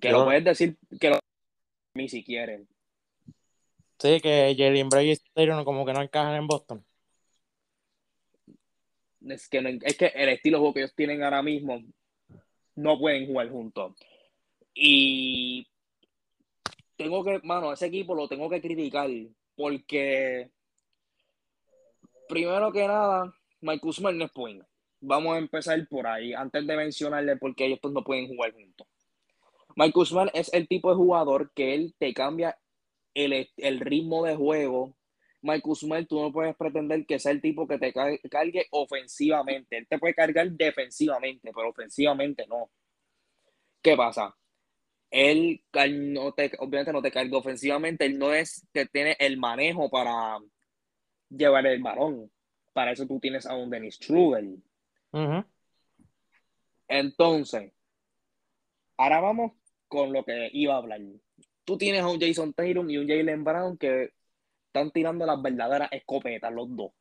Que 0.00 0.10
Yo- 0.10 0.18
lo 0.18 0.24
puedes 0.26 0.44
decir, 0.44 0.76
que 1.00 1.10
lo 1.10 1.18
mí 1.94 2.08
si 2.08 2.22
quieren. 2.22 2.68
Sí, 3.98 4.20
que 4.20 4.54
Jalen 4.56 4.90
Brown 4.90 5.06
y 5.06 5.16
Taylor 5.32 5.64
como 5.64 5.86
que 5.86 5.94
no 5.94 6.02
encajan 6.02 6.34
en 6.36 6.46
Boston. 6.46 6.84
Es 9.26 9.48
que, 9.48 9.60
no- 9.62 9.70
es 9.70 9.96
que 9.96 10.06
el 10.14 10.28
estilo 10.28 10.58
de 10.58 10.60
juego 10.60 10.74
que 10.74 10.80
ellos 10.80 10.94
tienen 10.94 11.22
ahora 11.22 11.42
mismo 11.42 11.82
no 12.76 12.98
pueden 12.98 13.26
jugar 13.26 13.48
juntos. 13.50 13.96
Y 14.74 15.66
tengo 16.96 17.24
que, 17.24 17.40
mano, 17.44 17.72
ese 17.72 17.86
equipo 17.86 18.14
lo 18.14 18.28
tengo 18.28 18.48
que 18.50 18.60
criticar 18.60 19.10
porque, 19.56 20.50
primero 22.28 22.72
que 22.72 22.86
nada, 22.86 23.32
Mike 23.60 23.86
Usman 23.86 24.18
no 24.18 24.24
es 24.26 24.32
point. 24.32 24.62
Vamos 25.00 25.34
a 25.34 25.38
empezar 25.38 25.86
por 25.88 26.06
ahí, 26.06 26.32
antes 26.32 26.66
de 26.66 26.76
mencionarle 26.76 27.36
por 27.36 27.54
qué 27.54 27.66
ellos 27.66 27.80
no 27.92 28.02
pueden 28.02 28.28
jugar 28.28 28.52
juntos. 28.52 28.86
Mike 29.76 29.98
Usman 29.98 30.30
es 30.34 30.52
el 30.54 30.68
tipo 30.68 30.90
de 30.90 30.96
jugador 30.96 31.52
que 31.54 31.74
él 31.74 31.94
te 31.98 32.14
cambia 32.14 32.58
el, 33.14 33.48
el 33.58 33.80
ritmo 33.80 34.24
de 34.24 34.36
juego. 34.36 34.96
Mike 35.42 35.68
Usman, 35.68 36.06
tú 36.06 36.20
no 36.20 36.32
puedes 36.32 36.56
pretender 36.56 37.06
que 37.06 37.18
sea 37.18 37.32
el 37.32 37.42
tipo 37.42 37.66
que 37.68 37.78
te 37.78 37.92
car- 37.92 38.20
cargue 38.30 38.66
ofensivamente. 38.70 39.78
Él 39.78 39.86
te 39.88 39.98
puede 39.98 40.14
cargar 40.14 40.50
defensivamente, 40.52 41.52
pero 41.54 41.70
ofensivamente 41.70 42.46
no. 42.48 42.70
¿Qué 43.82 43.96
pasa? 43.96 44.34
Él 45.18 45.62
no 46.12 46.32
te, 46.32 46.52
obviamente 46.58 46.92
no 46.92 47.00
te 47.00 47.10
carga 47.10 47.38
ofensivamente, 47.38 48.04
él 48.04 48.18
no 48.18 48.34
es 48.34 48.66
que 48.74 48.84
tiene 48.84 49.16
el 49.18 49.38
manejo 49.38 49.88
para 49.88 50.36
llevar 51.30 51.66
el 51.66 51.82
balón. 51.82 52.30
Para 52.74 52.92
eso 52.92 53.06
tú 53.06 53.18
tienes 53.18 53.46
a 53.46 53.56
un 53.56 53.70
Dennis 53.70 53.94
Strudel. 53.94 54.62
Ujú. 55.12 55.42
Entonces, 56.86 57.72
ahora 58.98 59.20
vamos 59.20 59.52
con 59.88 60.12
lo 60.12 60.22
que 60.22 60.50
iba 60.52 60.74
a 60.74 60.78
hablar. 60.78 61.00
Tú 61.64 61.78
tienes 61.78 62.02
a 62.02 62.08
un 62.08 62.20
Jason 62.20 62.52
Tatum 62.52 62.90
y 62.90 62.98
un 62.98 63.08
Jalen 63.08 63.42
Brown 63.42 63.78
que 63.78 64.12
están 64.66 64.90
tirando 64.90 65.24
las 65.24 65.40
verdaderas 65.40 65.88
escopetas, 65.92 66.52
los 66.52 66.76
dos. 66.76 66.92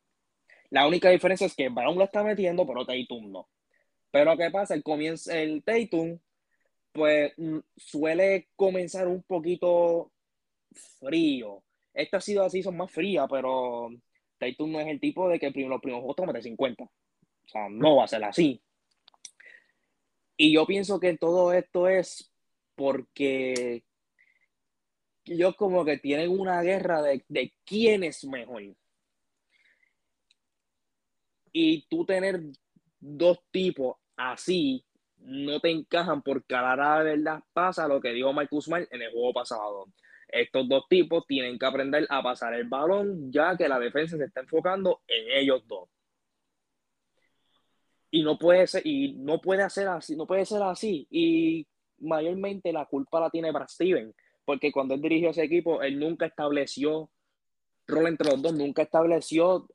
La 0.70 0.88
única 0.88 1.10
diferencia 1.10 1.48
es 1.48 1.56
que 1.56 1.68
Brown 1.68 1.98
lo 1.98 2.06
está 2.06 2.24
metiendo, 2.24 2.66
pero 2.66 2.86
Tatum 2.86 3.30
no. 3.30 3.50
Pero 4.10 4.38
¿qué 4.38 4.50
pasa? 4.52 4.74
El, 4.74 4.84
comienzo, 4.84 5.34
el 5.34 5.62
Tatum, 5.66 6.18
pues 6.96 7.34
mm, 7.38 7.60
suele 7.76 8.48
comenzar 8.56 9.08
un 9.08 9.22
poquito 9.24 10.12
frío. 11.00 11.62
Esta 11.94 12.18
ha 12.18 12.22
sido 12.22 12.44
así, 12.44 12.64
son 12.64 12.78
más 12.78 12.90
frías, 12.90 13.28
pero 13.30 13.90
Tatum 14.38 14.72
no 14.72 14.80
es 14.80 14.88
el 14.88 15.00
tipo 15.00 15.28
de 15.28 15.38
que 15.38 15.48
los 15.48 15.82
primeros 15.82 16.02
juegos 16.02 16.16
te 16.16 16.26
mete 16.26 16.42
50. 16.42 16.84
O 16.86 16.90
sea, 17.48 17.68
no 17.70 17.98
va 17.98 18.06
a 18.06 18.08
ser 18.08 18.24
así. 18.24 18.62
Y 20.38 20.54
yo 20.54 20.66
pienso 20.66 21.00
que 21.00 21.18
todo 21.18 21.52
esto 21.54 21.88
es 21.88 22.32
porque 22.76 23.84
ellos 25.26 25.56
como 25.58 25.84
que 25.84 25.98
tienen 25.98 26.30
una 26.30 26.62
guerra 26.62 27.02
de, 27.02 27.26
de 27.28 27.54
quién 27.66 28.04
es 28.04 28.24
mejor. 28.24 28.64
Y 31.52 31.86
tú 31.88 32.06
tener 32.06 32.42
dos 33.00 33.40
tipos 33.52 33.98
así 34.16 34.86
no 35.26 35.60
te 35.60 35.72
encajan 35.72 36.22
porque 36.22 36.56
a 36.56 36.76
la 36.76 37.04
de 37.04 37.18
verdad 37.18 37.44
pasa 37.54 37.88
lo 37.88 38.00
que 38.00 38.14
dijo 38.14 38.34
Mike 38.34 38.56
Usman 38.56 38.88
en 38.92 39.02
el 39.02 39.12
juego 39.12 39.34
pasado. 39.34 39.88
Estos 40.28 40.68
dos 40.68 40.86
tipos 40.90 41.26
tienen 41.28 41.58
que 41.58 41.66
aprender 41.66 42.06
a 42.10 42.22
pasar 42.22 42.54
el 42.54 42.68
balón 42.68 43.32
ya 43.32 43.56
que 43.58 43.68
la 43.68 43.80
defensa 43.80 44.18
se 44.18 44.26
está 44.26 44.42
enfocando 44.42 45.02
en 45.08 45.32
ellos 45.32 45.64
dos. 45.68 45.90
Y 48.12 48.24
no 48.24 48.38
puede 48.38 48.68
ser, 48.68 48.86
y 48.86 49.14
no 49.14 49.42
puede 49.42 49.64
hacer 49.64 49.88
así, 49.88 50.16
no 50.16 50.26
puede 50.26 50.46
ser 50.46 50.62
así. 50.64 51.08
Y 51.10 51.68
mayormente 52.00 52.72
la 52.72 52.86
culpa 52.86 53.20
la 53.20 53.30
tiene 53.30 53.52
Brad 53.52 53.68
Steven, 53.68 54.14
porque 54.46 54.72
cuando 54.72 54.94
él 54.94 55.02
dirigió 55.02 55.32
ese 55.32 55.44
equipo, 55.44 55.82
él 55.82 56.00
nunca 56.00 56.28
estableció 56.28 57.10
rol 57.88 58.08
entre 58.08 58.32
los 58.32 58.42
dos, 58.42 58.54
nunca 58.54 58.84
estableció 58.84 59.68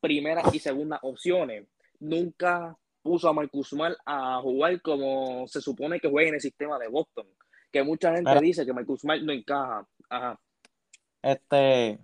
primeras 0.00 0.54
y 0.54 0.58
segundas 0.58 1.00
opciones. 1.02 1.66
Nunca 1.98 2.78
puso 3.04 3.28
a 3.28 3.32
Marcus 3.34 3.68
Smart 3.68 3.96
a 4.06 4.40
jugar 4.40 4.80
como 4.80 5.46
se 5.46 5.60
supone 5.60 6.00
que 6.00 6.08
juega 6.08 6.30
en 6.30 6.34
el 6.36 6.40
sistema 6.40 6.78
de 6.78 6.88
Boston. 6.88 7.26
Que 7.70 7.82
mucha 7.84 8.12
gente 8.12 8.30
Pero- 8.30 8.40
dice 8.40 8.64
que 8.64 8.72
Marcus 8.72 9.02
Smart 9.02 9.20
no 9.22 9.32
encaja. 9.32 9.86
Ajá. 10.08 10.40
Este. 11.22 11.98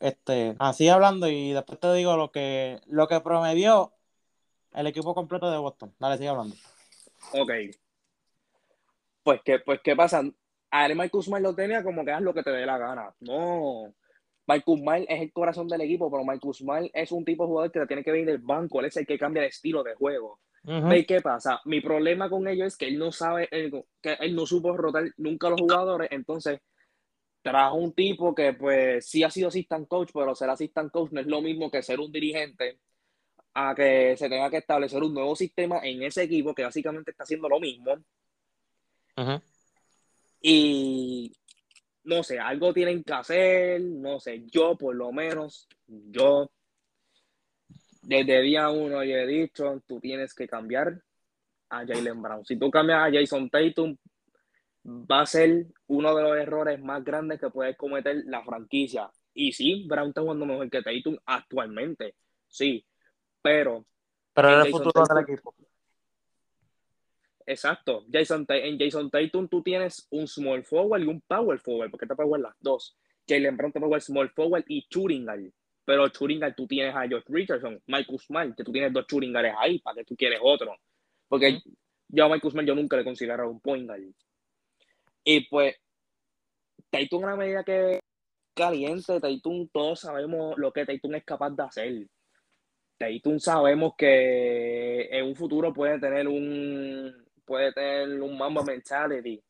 Este. 0.00 0.56
Así 0.58 0.88
hablando 0.88 1.28
y 1.28 1.52
después 1.52 1.78
te 1.78 1.92
digo 1.92 2.16
lo 2.16 2.32
que, 2.32 2.80
lo 2.86 3.06
que 3.06 3.20
promedió 3.20 3.92
el 4.72 4.86
equipo 4.86 5.14
completo 5.14 5.50
de 5.50 5.58
Boston. 5.58 5.94
Dale, 5.98 6.16
sigue 6.16 6.28
hablando. 6.30 6.56
Ok. 7.34 7.50
Pues 9.22 9.42
que, 9.44 9.58
pues 9.58 9.80
qué 9.84 9.94
pasa. 9.94 10.22
A 10.70 10.86
él 10.86 10.96
Marcus 10.96 11.26
Smart 11.26 11.42
lo 11.42 11.54
tenía 11.54 11.82
como 11.82 12.02
que 12.04 12.12
haz 12.12 12.22
lo 12.22 12.32
que 12.32 12.42
te 12.42 12.50
dé 12.50 12.64
la 12.64 12.78
gana. 12.78 13.14
No. 13.20 13.92
Marcus 14.50 14.80
Smart 14.80 15.04
es 15.08 15.20
el 15.22 15.32
corazón 15.32 15.68
del 15.68 15.82
equipo, 15.82 16.10
pero 16.10 16.24
Marcus 16.24 16.58
Smart 16.58 16.86
es 16.92 17.12
un 17.12 17.24
tipo 17.24 17.44
de 17.44 17.48
jugador 17.48 17.70
que 17.70 17.78
te 17.78 17.86
tiene 17.86 18.02
que 18.02 18.10
venir 18.10 18.26
del 18.26 18.38
banco. 18.38 18.80
Él 18.80 18.86
es 18.86 18.96
el 18.96 19.06
que 19.06 19.16
cambia 19.16 19.42
el 19.42 19.48
estilo 19.48 19.84
de 19.84 19.94
juego. 19.94 20.40
¿Ve 20.88 21.06
qué 21.06 21.20
pasa? 21.20 21.60
Mi 21.66 21.80
problema 21.80 22.28
con 22.28 22.48
ello 22.48 22.64
es 22.66 22.76
que 22.76 22.88
él 22.88 22.98
no 22.98 23.12
sabe, 23.12 23.48
él- 23.52 23.84
que 24.02 24.14
él 24.18 24.34
no 24.34 24.46
supo 24.46 24.76
rotar 24.76 25.04
nunca 25.18 25.46
a 25.46 25.50
los 25.50 25.60
jugadores, 25.60 26.08
entonces 26.10 26.58
trajo 27.42 27.76
un 27.76 27.92
tipo 27.92 28.34
que 28.34 28.52
pues 28.54 29.06
sí 29.08 29.22
ha 29.22 29.30
sido 29.30 29.48
assistant 29.48 29.86
coach, 29.86 30.10
pero 30.12 30.34
ser 30.34 30.50
assistant 30.50 30.90
coach 30.90 31.12
no 31.12 31.20
es 31.20 31.26
lo 31.28 31.40
mismo 31.40 31.70
que 31.70 31.82
ser 31.82 32.00
un 32.00 32.10
dirigente, 32.10 32.80
a 33.54 33.72
que 33.74 34.16
se 34.16 34.28
tenga 34.28 34.50
que 34.50 34.58
establecer 34.58 35.00
un 35.02 35.14
nuevo 35.14 35.36
sistema 35.36 35.78
en 35.84 36.02
ese 36.02 36.24
equipo 36.24 36.54
que 36.54 36.64
básicamente 36.64 37.12
está 37.12 37.22
haciendo 37.22 37.48
lo 37.48 37.60
mismo 37.60 37.94
y 40.42 41.32
no 42.10 42.24
sé, 42.24 42.40
algo 42.40 42.72
tienen 42.72 43.04
que 43.04 43.12
hacer, 43.12 43.80
no 43.80 44.18
sé, 44.18 44.42
yo 44.46 44.76
por 44.76 44.96
lo 44.96 45.12
menos, 45.12 45.68
yo 45.86 46.50
desde 48.02 48.42
día 48.42 48.68
uno 48.68 49.04
yo 49.04 49.14
he 49.14 49.26
dicho, 49.26 49.80
tú 49.86 50.00
tienes 50.00 50.34
que 50.34 50.48
cambiar 50.48 51.00
a 51.68 51.86
Jalen 51.86 52.20
Brown. 52.20 52.44
Si 52.44 52.56
tú 52.56 52.68
cambias 52.68 52.98
a 52.98 53.12
Jason 53.12 53.48
Tatum, 53.48 53.96
va 54.84 55.20
a 55.20 55.26
ser 55.26 55.66
uno 55.86 56.14
de 56.16 56.22
los 56.22 56.36
errores 56.36 56.80
más 56.82 57.04
grandes 57.04 57.38
que 57.38 57.50
puede 57.50 57.76
cometer 57.76 58.24
la 58.26 58.42
franquicia. 58.42 59.08
Y 59.32 59.52
sí, 59.52 59.86
Brown 59.88 60.08
está 60.08 60.22
jugando 60.22 60.46
mejor 60.46 60.68
que 60.68 60.82
Tatum 60.82 61.16
actualmente, 61.24 62.16
sí, 62.48 62.84
pero 63.40 63.86
Pero 64.34 64.52
en 64.52 64.66
el 64.66 64.72
futuro 64.72 65.04
del 65.06 65.22
equipo. 65.22 65.54
Exacto. 67.50 68.04
Jason, 68.12 68.46
en 68.48 68.78
Jason 68.78 69.10
Tatum 69.10 69.48
tú 69.48 69.60
tienes 69.60 70.06
un 70.10 70.28
small 70.28 70.62
forward 70.62 71.02
y 71.02 71.06
un 71.08 71.20
power 71.22 71.58
forward, 71.58 71.90
porque 71.90 72.06
te 72.06 72.14
jugar 72.14 72.42
las 72.42 72.54
dos. 72.60 72.96
Jalen 73.28 73.56
Brown 73.56 73.72
te 73.72 73.80
jugar 73.80 74.00
small 74.00 74.30
forward 74.30 74.64
y 74.68 74.86
guard. 75.24 75.52
Pero 75.84 76.04
guard 76.04 76.54
tú 76.54 76.68
tienes 76.68 76.94
a 76.94 77.08
Josh 77.10 77.24
Richardson, 77.26 77.82
Michael 77.88 78.20
Smart, 78.20 78.56
que 78.56 78.62
tú 78.62 78.70
tienes 78.70 78.92
dos 78.92 79.04
guards 79.10 79.52
ahí, 79.58 79.80
¿para 79.80 79.96
que 79.96 80.04
tú 80.04 80.14
quieres 80.14 80.38
otro? 80.40 80.76
Porque 81.26 81.58
yo 82.06 82.24
a 82.24 82.28
Michael 82.28 82.52
Smart 82.52 82.68
yo 82.68 82.74
nunca 82.76 82.96
le 82.96 83.02
considero 83.02 83.50
un 83.50 83.60
point 83.60 83.84
guard. 83.84 84.14
Y 85.24 85.40
pues, 85.48 85.74
Tatum 86.88 87.24
a 87.24 87.26
una 87.26 87.36
medida 87.36 87.64
que 87.64 87.98
caliente, 88.54 89.18
Tatum 89.20 89.66
todos 89.72 89.98
sabemos 89.98 90.56
lo 90.56 90.72
que 90.72 90.86
Tatum 90.86 91.16
es 91.16 91.24
capaz 91.24 91.50
de 91.50 91.62
hacer. 91.64 92.06
Tatum 92.96 93.40
sabemos 93.40 93.94
que 93.98 95.08
en 95.10 95.24
un 95.24 95.34
futuro 95.34 95.72
puede 95.72 95.98
tener 95.98 96.28
un 96.28 97.19
puede 97.50 97.72
tener 97.72 98.22
un 98.22 98.38
Mamba 98.38 98.62
mentality. 98.62 99.42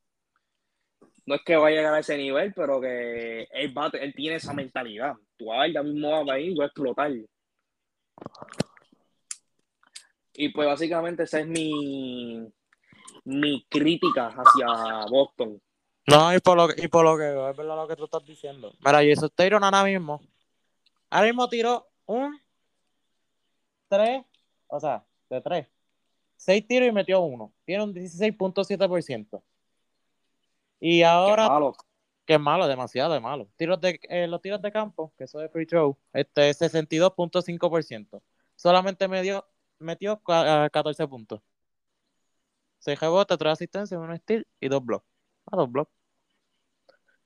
No 1.26 1.34
es 1.34 1.42
que 1.44 1.54
vaya 1.54 1.66
a 1.66 1.80
llegar 1.80 1.94
a 1.94 1.98
ese 1.98 2.16
nivel, 2.16 2.54
pero 2.54 2.80
que 2.80 3.42
él, 3.42 3.76
va, 3.76 3.90
él 3.92 4.14
tiene 4.14 4.36
esa 4.36 4.54
mentalidad. 4.54 5.14
Tú 5.36 5.52
a 5.52 5.60
ver, 5.60 5.74
ya 5.74 5.82
mismo 5.82 6.24
va 6.24 6.32
a 6.32 6.38
ir, 6.38 6.58
va 6.58 6.64
a 6.64 6.66
explotar. 6.68 7.12
Y 10.32 10.48
pues 10.48 10.66
básicamente 10.66 11.24
esa 11.24 11.40
es 11.40 11.46
mi, 11.46 12.50
mi 13.24 13.66
crítica 13.68 14.28
hacia 14.28 15.04
Boston. 15.10 15.60
No, 16.06 16.34
y 16.34 16.40
por 16.40 16.56
lo 16.56 16.68
que, 16.68 16.82
y 16.82 16.88
por 16.88 17.04
lo 17.04 17.18
que 17.18 17.50
es 17.50 17.56
verdad 17.56 17.76
lo 17.76 17.86
que 17.86 17.96
tú 17.96 18.04
estás 18.04 18.24
diciendo. 18.24 18.72
Mira, 18.78 19.04
Jason 19.06 19.30
Taylor 19.34 19.62
ahora 19.62 19.84
mismo. 19.84 20.22
Ahora 21.10 21.26
mismo 21.26 21.46
tiró 21.50 21.86
un 22.06 22.40
3, 23.88 24.24
o 24.68 24.80
sea, 24.80 25.04
de 25.28 25.40
3. 25.42 25.79
6 26.40 26.66
tiros 26.66 26.88
y 26.88 26.92
metió 26.92 27.20
uno. 27.20 27.52
Tiene 27.66 27.84
un 27.84 27.92
16.7%. 27.92 29.42
Y 30.80 31.02
ahora. 31.02 31.44
Qué 31.44 31.48
malo. 31.48 31.74
Es 32.26 32.40
malo, 32.40 32.66
demasiado 32.68 33.20
malo. 33.20 33.48
Tiros 33.56 33.78
de, 33.80 34.00
eh, 34.08 34.26
los 34.26 34.40
tiros 34.40 34.62
de 34.62 34.72
campo, 34.72 35.12
que 35.18 35.24
eso 35.24 35.42
es 35.42 35.50
free 35.50 35.66
throw, 35.66 35.98
este 36.12 36.48
es 36.48 36.58
62.5%. 36.62 38.22
Solamente 38.56 39.06
metió, 39.08 39.44
metió 39.80 40.18
ca- 40.22 40.64
ah, 40.64 40.70
14 40.70 41.06
puntos. 41.08 41.42
6 42.78 42.98
rebotes, 42.98 43.36
3 43.36 43.52
asistencias, 43.52 44.00
1 44.00 44.16
steal 44.16 44.46
y 44.60 44.68
2 44.68 44.82
blocks. 44.84 45.04
Ah, 45.50 45.56
2 45.56 45.70
blocks. 45.70 45.90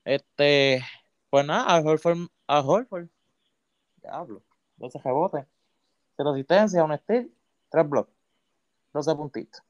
Este, 0.04 0.82
pues 1.30 1.46
nada, 1.46 1.64
a 1.66 1.80
Horford, 1.80 2.26
a 2.46 2.60
Horford. 2.60 3.08
Diablo. 4.02 4.42
12 4.76 4.98
rebotes, 5.04 5.46
0 6.16 6.30
asistencias, 6.30 6.82
1 6.82 6.96
steal, 6.96 7.30
3 7.68 7.88
blocks. 7.88 8.10
12 8.94 9.14
puntitos. 9.16 9.62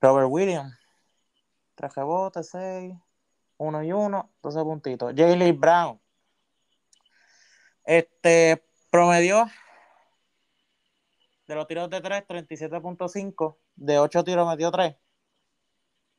Robert 0.00 0.28
Williams. 0.30 0.78
3 1.74 1.94
rebotes, 1.94 2.50
6. 2.50 2.94
1 3.56 3.84
y 3.84 3.92
1, 3.92 4.30
12 4.42 4.62
puntitos. 4.62 5.12
Jaylee 5.16 5.52
Brown. 5.52 6.00
Este 7.84 8.62
promedió 8.90 9.46
de 11.46 11.54
los 11.54 11.66
tiros 11.66 11.90
de 11.90 12.00
3, 12.00 12.26
37.5. 12.26 13.56
De 13.74 13.98
8 13.98 14.24
tiros 14.24 14.48
metió 14.48 14.70
3. 14.70 14.94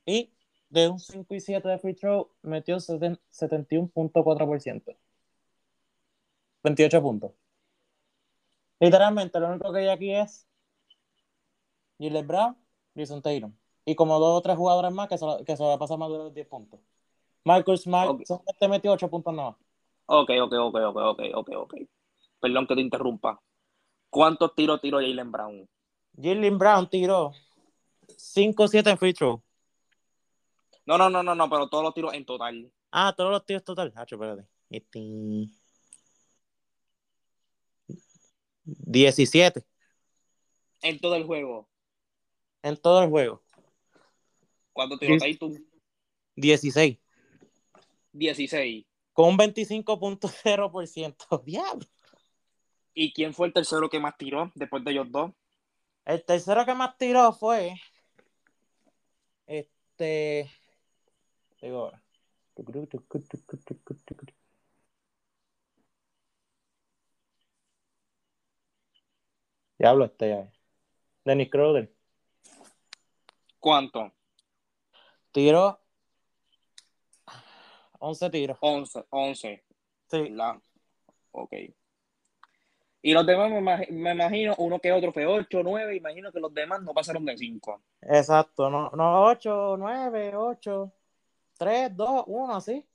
Y 0.06 0.34
de 0.68 0.88
un 0.88 0.98
5 0.98 1.34
y 1.34 1.40
7 1.40 1.68
de 1.68 1.78
free 1.78 1.94
throw 1.94 2.30
metió 2.42 2.80
70 2.80 3.20
71.4%. 3.30 4.96
28 6.64 7.02
puntos. 7.02 7.32
Literalmente, 8.80 9.38
lo 9.38 9.50
único 9.50 9.72
que 9.72 9.80
hay 9.80 9.88
aquí 9.88 10.14
es 10.14 10.46
Gilles 11.98 12.26
Brown, 12.26 12.56
Jason 12.94 13.22
Taylor. 13.22 13.50
Y 13.84 13.94
como 13.94 14.18
dos 14.18 14.38
o 14.38 14.42
tres 14.42 14.56
jugadores 14.56 14.92
más 14.92 15.08
que 15.08 15.18
se, 15.18 15.26
que 15.44 15.56
se 15.56 15.62
va 15.62 15.74
a 15.74 15.78
pasar 15.78 15.98
más 15.98 16.10
de 16.10 16.18
los 16.18 16.34
10 16.34 16.46
puntos. 16.48 16.80
Michael 17.44 17.78
Smart 17.78 18.10
Ok. 18.10 18.22
solamente 18.26 18.68
metió 18.68 18.92
8 18.92 19.10
puntos 19.10 19.34
nada. 19.34 19.56
Ok, 20.06 20.30
ok, 20.42 20.52
ok, 20.52 20.74
ok, 20.74 20.96
ok, 20.96 21.20
ok, 21.34 21.50
ok. 21.56 21.74
Perdón 22.40 22.66
que 22.66 22.74
te 22.74 22.80
interrumpa. 22.80 23.40
¿Cuántos 24.10 24.54
tiros 24.54 24.80
tiró 24.80 24.98
Jalen 24.98 25.30
Brown? 25.32 25.68
Jalen 26.16 26.58
Brown 26.58 26.88
tiró 26.88 27.32
5-7 28.08 28.90
en 28.90 28.98
free 28.98 29.12
throw. 29.12 29.42
No, 30.86 30.98
no, 30.98 31.08
no, 31.10 31.22
no, 31.22 31.34
no, 31.34 31.48
pero 31.50 31.68
todos 31.68 31.84
los 31.84 31.94
tiros 31.94 32.14
en 32.14 32.24
total. 32.24 32.70
Ah, 32.90 33.14
todos 33.16 33.30
los 33.30 33.44
tiros 33.44 33.64
total. 33.64 33.92
Ah, 33.96 34.04
espérate. 34.08 34.46
Este... 34.70 35.00
17 38.64 39.62
En 40.82 40.98
todo 41.00 41.16
el 41.16 41.24
juego. 41.24 41.68
En 42.64 42.76
todo 42.78 43.02
el 43.02 43.10
juego. 43.10 43.42
¿Cuántos 44.72 44.98
tiró 44.98 45.16
Diez. 45.16 45.38
Tatum? 45.38 45.54
16. 46.34 46.98
16. 48.12 48.86
Con 49.12 49.28
un 49.28 49.38
25.0%. 49.38 51.42
Diablo. 51.44 51.86
¿Y 52.94 53.12
quién 53.12 53.34
fue 53.34 53.48
el 53.48 53.52
tercero 53.52 53.90
que 53.90 54.00
más 54.00 54.16
tiró 54.16 54.50
después 54.54 54.82
de 54.82 54.92
ellos 54.92 55.12
dos? 55.12 55.32
El 56.06 56.24
tercero 56.24 56.64
que 56.64 56.74
más 56.74 56.96
tiró 56.96 57.32
fue. 57.32 57.74
Este. 59.46 60.50
Digo 61.60 61.80
ahora. 61.80 62.02
Diablo, 69.78 70.04
este 70.06 70.28
ya. 70.28 70.52
Dennis 71.24 71.50
Crowder. 71.50 71.93
¿Cuánto? 73.64 74.12
Tiró 75.32 75.80
11 77.98 78.28
tiros. 78.28 78.58
11. 78.60 79.06
11. 79.08 79.64
Sí. 80.06 80.20
¿verdad? 80.20 80.56
Ok. 81.30 81.54
Y 83.00 83.14
los 83.14 83.24
demás, 83.24 83.50
me, 83.50 83.60
imag- 83.62 83.88
me 83.88 84.12
imagino, 84.12 84.54
uno 84.58 84.78
que 84.78 84.92
otro 84.92 85.14
fue 85.14 85.24
8, 85.24 85.62
9, 85.62 85.96
imagino 85.96 86.30
que 86.30 86.40
los 86.40 86.52
demás 86.52 86.82
no 86.82 86.92
pasaron 86.92 87.24
de 87.24 87.38
5. 87.38 87.80
Exacto. 88.02 88.68
No, 88.68 88.90
no 88.90 89.22
8, 89.24 89.76
9, 89.78 90.36
8, 90.36 90.92
3, 91.56 91.96
2, 91.96 92.24
1, 92.26 92.56
así. 92.56 92.86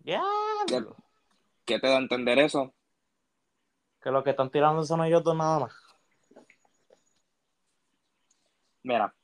Diablo. 0.00 0.96
¿Qué 1.64 1.78
te 1.78 1.86
da 1.86 1.94
a 1.94 2.00
entender 2.00 2.40
eso? 2.40 2.74
Que 4.02 4.10
los 4.10 4.24
que 4.24 4.30
están 4.30 4.50
tirando 4.50 4.82
son 4.82 5.04
ellos 5.04 5.22
dos 5.22 5.36
nada 5.36 5.60
más. 5.60 5.89
Mira, 8.82 9.14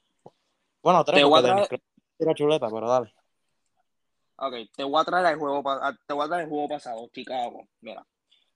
Bueno, 0.82 1.04
tres 1.04 1.16
Te 1.20 1.24
voy 1.24 1.38
a 1.40 1.42
traer- 1.42 2.34
chuleta, 2.34 2.68
pero 2.70 2.88
dale. 2.88 3.12
ok, 4.36 4.54
te 4.76 4.84
voy 4.84 5.00
a 5.00 5.04
traer 5.04 5.26
el 5.32 5.38
juego, 5.38 5.62
pa- 5.62 5.88
a- 5.88 5.96
te 6.06 6.14
voy 6.14 6.24
a 6.24 6.28
traer 6.28 6.44
el 6.44 6.48
juego 6.50 6.68
pasado, 6.68 7.08
Chicago. 7.12 7.66
Mira, 7.80 8.06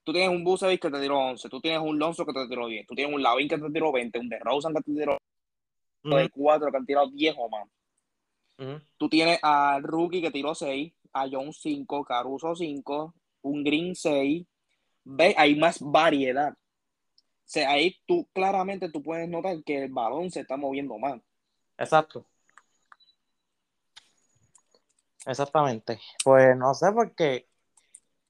tú 0.05 0.13
tienes 0.13 0.31
un 0.31 0.45
Bucevic 0.45 0.81
que 0.81 0.91
te 0.91 1.01
tiró 1.01 1.19
11, 1.19 1.49
tú 1.49 1.61
tienes 1.61 1.81
un 1.81 1.99
Lonzo 1.99 2.25
que 2.25 2.33
te 2.33 2.47
tiró 2.47 2.67
10, 2.69 2.87
tú 2.87 2.95
tienes 2.95 3.15
un 3.15 3.23
Lavin 3.23 3.49
que 3.49 3.59
te 3.59 3.71
tiró 3.71 3.91
20, 3.93 4.19
un 4.19 4.29
DeRozan 4.29 4.75
que 4.75 4.83
te 4.83 4.93
tiró 4.93 5.19
de 6.17 6.29
4 6.31 6.71
que 6.71 6.77
han 6.77 6.87
tirado 6.87 7.11
10 7.11 7.35
o 7.37 7.49
más. 7.49 7.67
Ujú. 8.59 8.81
Tú 8.97 9.09
tienes 9.09 9.39
a 9.43 9.79
Rookie 9.83 10.21
que 10.23 10.31
tiró 10.31 10.55
6, 10.55 10.93
a 11.13 11.27
Jones 11.31 11.59
5, 11.61 12.05
Caruso 12.05 12.55
5, 12.55 13.15
un 13.43 13.65
Green 13.65 13.95
6. 13.95 14.47
Ve, 15.05 15.35
hay 15.37 15.57
más 15.57 15.79
variedad. 15.81 16.55
O 17.51 17.53
sea, 17.53 17.73
ahí 17.73 17.97
tú 18.07 18.29
claramente 18.33 18.89
tú 18.93 19.03
puedes 19.03 19.29
notar 19.29 19.61
que 19.65 19.83
el 19.83 19.91
balón 19.91 20.31
se 20.31 20.39
está 20.39 20.57
moviendo 20.57 20.97
más. 20.99 21.21
Exacto. 21.77 22.25
Exactamente. 25.27 25.99
Pues 26.23 26.57
no 26.57 26.73
sé 26.75 26.93
por 26.93 27.13
qué. 27.17 27.49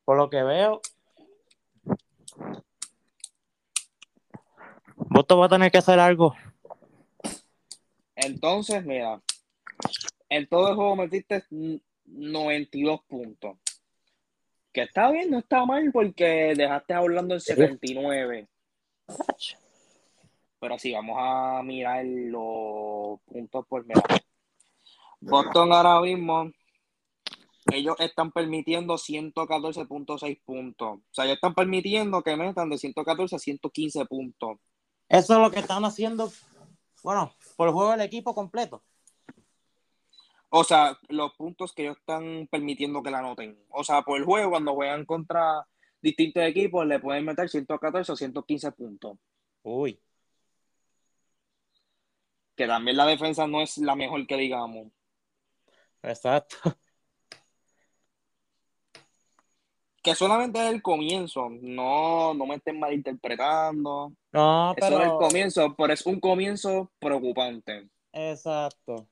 Por 0.07 0.17
lo 0.17 0.31
que 0.31 0.43
veo. 0.43 0.81
Voto 4.97 5.37
va 5.37 5.45
a 5.45 5.49
tener 5.51 5.71
que 5.71 5.77
hacer 5.77 5.99
algo. 5.99 6.35
Entonces, 8.17 8.83
mira, 8.87 9.21
en 10.31 10.49
todo 10.49 10.71
el 10.71 10.77
juego 10.77 10.97
metiste 10.97 11.45
n- 11.51 11.83
92 12.07 13.03
puntos. 13.05 13.59
Que 14.73 14.81
está 14.85 15.11
bien, 15.11 15.31
no 15.31 15.41
está 15.41 15.67
mal 15.67 15.91
porque 15.93 16.55
dejaste 16.57 16.95
hablando 16.95 17.35
en 17.35 17.43
79. 17.43 18.49
Pero 20.61 20.79
sí, 20.79 20.93
vamos 20.93 21.17
a 21.19 21.63
mirar 21.63 22.05
los 22.05 23.21
puntos 23.23 23.67
por 23.67 23.87
mira. 23.87 24.03
Boston 25.21 25.73
ahora 25.73 26.01
mismo, 26.01 26.51
ellos 27.73 27.97
están 27.99 28.31
permitiendo 28.33 28.95
114.6 28.95 30.41
puntos. 30.45 30.99
O 30.99 31.03
sea, 31.11 31.25
ellos 31.25 31.37
están 31.37 31.55
permitiendo 31.55 32.23
que 32.23 32.37
metan 32.37 32.71
de 32.71 32.79
114 32.79 33.37
a 33.37 33.39
115 33.39 34.05
puntos. 34.07 34.59
Eso 35.09 35.35
es 35.35 35.41
lo 35.41 35.51
que 35.51 35.61
están 35.61 35.85
haciendo. 35.85 36.31
Bueno, 37.03 37.35
por 37.57 37.69
el 37.69 37.75
juego 37.75 37.91
del 37.93 38.03
equipo 38.03 38.35
completo. 38.35 38.83
O 40.51 40.65
sea, 40.65 40.99
los 41.09 41.33
puntos 41.35 41.73
que 41.73 41.83
ellos 41.83 41.97
están 41.99 42.49
permitiendo 42.51 43.03
que 43.03 43.11
la 43.11 43.21
anoten. 43.21 43.59
O 43.71 43.85
sea, 43.85 44.03
por 44.03 44.19
el 44.19 44.25
juego, 44.25 44.51
cuando 44.51 44.75
juegan 44.75 45.05
contra 45.05 45.67
distintos 46.03 46.43
equipos, 46.45 46.87
le 46.87 46.99
pueden 47.01 47.25
meter 47.25 47.49
114 47.49 48.13
o 48.13 48.17
115 48.17 48.73
puntos. 48.73 49.19
Uy. 49.63 50.01
Que 52.57 52.67
también 52.67 52.97
la 52.97 53.07
defensa 53.07 53.47
no 53.47 53.63
es 53.63 53.79
la 53.79 53.95
mejor 53.95 54.27
que 54.27 54.37
digamos. 54.37 54.89
Exacto. 56.03 56.57
Que 60.03 60.15
solamente 60.15 60.59
es 60.67 60.73
el 60.73 60.81
comienzo. 60.81 61.51
No, 61.51 62.33
no 62.33 62.47
me 62.47 62.55
estén 62.55 62.79
malinterpretando. 62.81 64.13
No, 64.33 64.75
Eso 64.75 64.87
es 64.87 64.93
el 64.93 64.99
pero. 64.99 65.19
comienzo, 65.19 65.75
pero 65.77 65.93
es 65.93 66.07
un 66.07 66.19
comienzo 66.21 66.91
preocupante. 66.99 67.91
Exacto. 68.13 69.09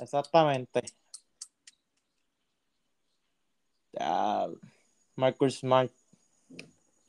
Exactamente. 0.00 0.82
Ya. 3.92 4.46
Michael 5.16 5.50
Smart. 5.50 5.90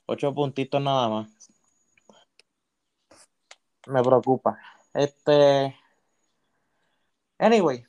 Ocho 0.06 0.34
puntitos 0.34 0.82
nada 0.82 1.10
más. 1.10 1.28
Me 3.88 4.02
preocupa. 4.04 4.58
Este. 4.94 5.76
Anyway. 7.38 7.84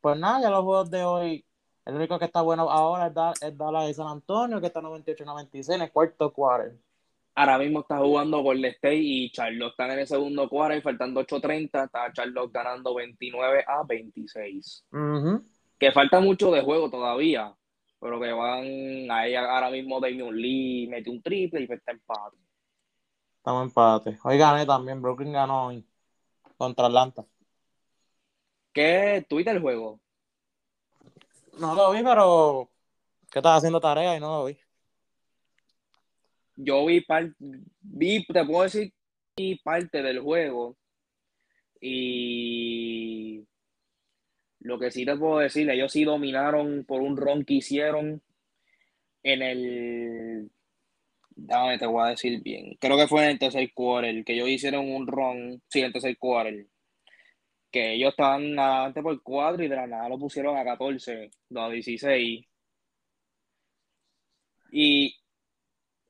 Pues 0.00 0.18
nada, 0.18 0.40
ya 0.42 0.50
los 0.50 0.62
juegos 0.64 0.90
de 0.90 1.02
hoy 1.02 1.44
El 1.84 1.94
único 1.94 2.18
que 2.18 2.26
está 2.26 2.42
bueno 2.42 2.70
ahora 2.70 3.06
es, 3.06 3.14
Da- 3.14 3.32
es 3.40 3.56
Dallas 3.56 3.86
de 3.86 3.94
San 3.94 4.06
Antonio, 4.08 4.60
que 4.60 4.66
está 4.66 4.80
98-96 4.82 5.70
en 5.74 5.80
el 5.82 5.90
cuarto 5.90 6.30
quarter. 6.32 6.76
Ahora 7.34 7.56
mismo 7.58 7.80
está 7.80 7.96
jugando 7.98 8.42
Golden 8.42 8.72
State 8.72 8.96
y 8.96 9.30
Charlotte 9.30 9.70
están 9.70 9.92
en 9.92 10.00
el 10.00 10.06
segundo 10.06 10.48
cuarto 10.50 10.76
y 10.76 10.82
faltando 10.82 11.20
8.30, 11.20 11.84
está 11.84 12.12
Charlotte 12.12 12.52
ganando 12.52 12.94
29 12.94 13.64
a 13.66 13.84
26. 13.84 14.84
Ujú. 14.92 15.42
Que 15.78 15.90
falta 15.92 16.20
mucho 16.20 16.50
de 16.50 16.60
juego 16.62 16.90
todavía, 16.90 17.54
pero 18.00 18.20
que 18.20 18.32
van 18.32 19.10
ahí 19.10 19.34
ahora 19.34 19.70
mismo 19.70 20.00
Damian 20.00 20.34
Lee 20.34 20.86
mete 20.88 21.10
un 21.10 21.22
triple 21.22 21.62
y 21.62 21.66
pues 21.66 21.78
está 21.78 21.92
empate. 21.92 22.36
Estamos 23.38 23.64
empate. 23.64 24.18
Hoy 24.24 24.38
gané 24.38 24.66
también, 24.66 25.00
Brooklyn 25.00 25.32
ganó 25.32 25.66
hoy 25.66 25.86
contra 26.56 26.86
Atlanta. 26.86 27.24
¿Qué 28.72 29.24
tuviste 29.28 29.50
el 29.50 29.60
juego? 29.60 30.00
No 31.58 31.74
lo 31.74 31.90
vi, 31.90 32.02
pero 32.02 32.70
que 33.30 33.38
estaba 33.40 33.56
haciendo 33.56 33.80
tarea 33.80 34.16
y 34.16 34.20
no 34.20 34.38
lo 34.38 34.44
vi. 34.46 34.58
Yo 36.56 36.86
vi, 36.86 37.00
par- 37.00 37.34
vi, 37.80 38.24
te 38.26 38.44
puedo 38.44 38.64
decir, 38.64 38.92
vi 39.36 39.56
parte 39.56 40.02
del 40.02 40.20
juego 40.20 40.76
y 41.80 43.46
lo 44.68 44.78
que 44.78 44.90
sí 44.90 45.06
te 45.06 45.16
puedo 45.16 45.38
decir, 45.38 45.68
ellos 45.70 45.90
sí 45.90 46.04
dominaron 46.04 46.84
por 46.84 47.00
un 47.00 47.16
ron 47.16 47.42
que 47.44 47.54
hicieron 47.54 48.22
en 49.22 49.42
el, 49.42 50.50
déjame 51.30 51.78
te 51.78 51.86
voy 51.86 52.04
a 52.04 52.10
decir 52.10 52.42
bien, 52.42 52.76
creo 52.78 52.98
que 52.98 53.08
fue 53.08 53.24
en 53.24 53.30
el 53.30 53.38
tercer 53.38 53.72
quarter, 53.72 54.24
que 54.24 54.34
ellos 54.34 54.48
hicieron 54.50 54.90
un 54.92 55.06
ron, 55.06 55.62
sí, 55.68 55.80
en 55.80 55.86
el 55.86 55.92
tercer 55.94 56.18
quarter, 56.18 56.66
que 57.70 57.94
ellos 57.94 58.10
estaban 58.10 58.58
adelante 58.58 59.02
por 59.02 59.22
cuatro 59.22 59.64
y 59.64 59.68
de 59.68 59.76
la 59.76 59.86
nada 59.86 60.08
lo 60.10 60.18
pusieron 60.18 60.56
a 60.58 60.64
14, 60.64 61.30
no, 61.50 61.64
a 61.64 61.70
16. 61.70 62.46
Y 64.72 65.16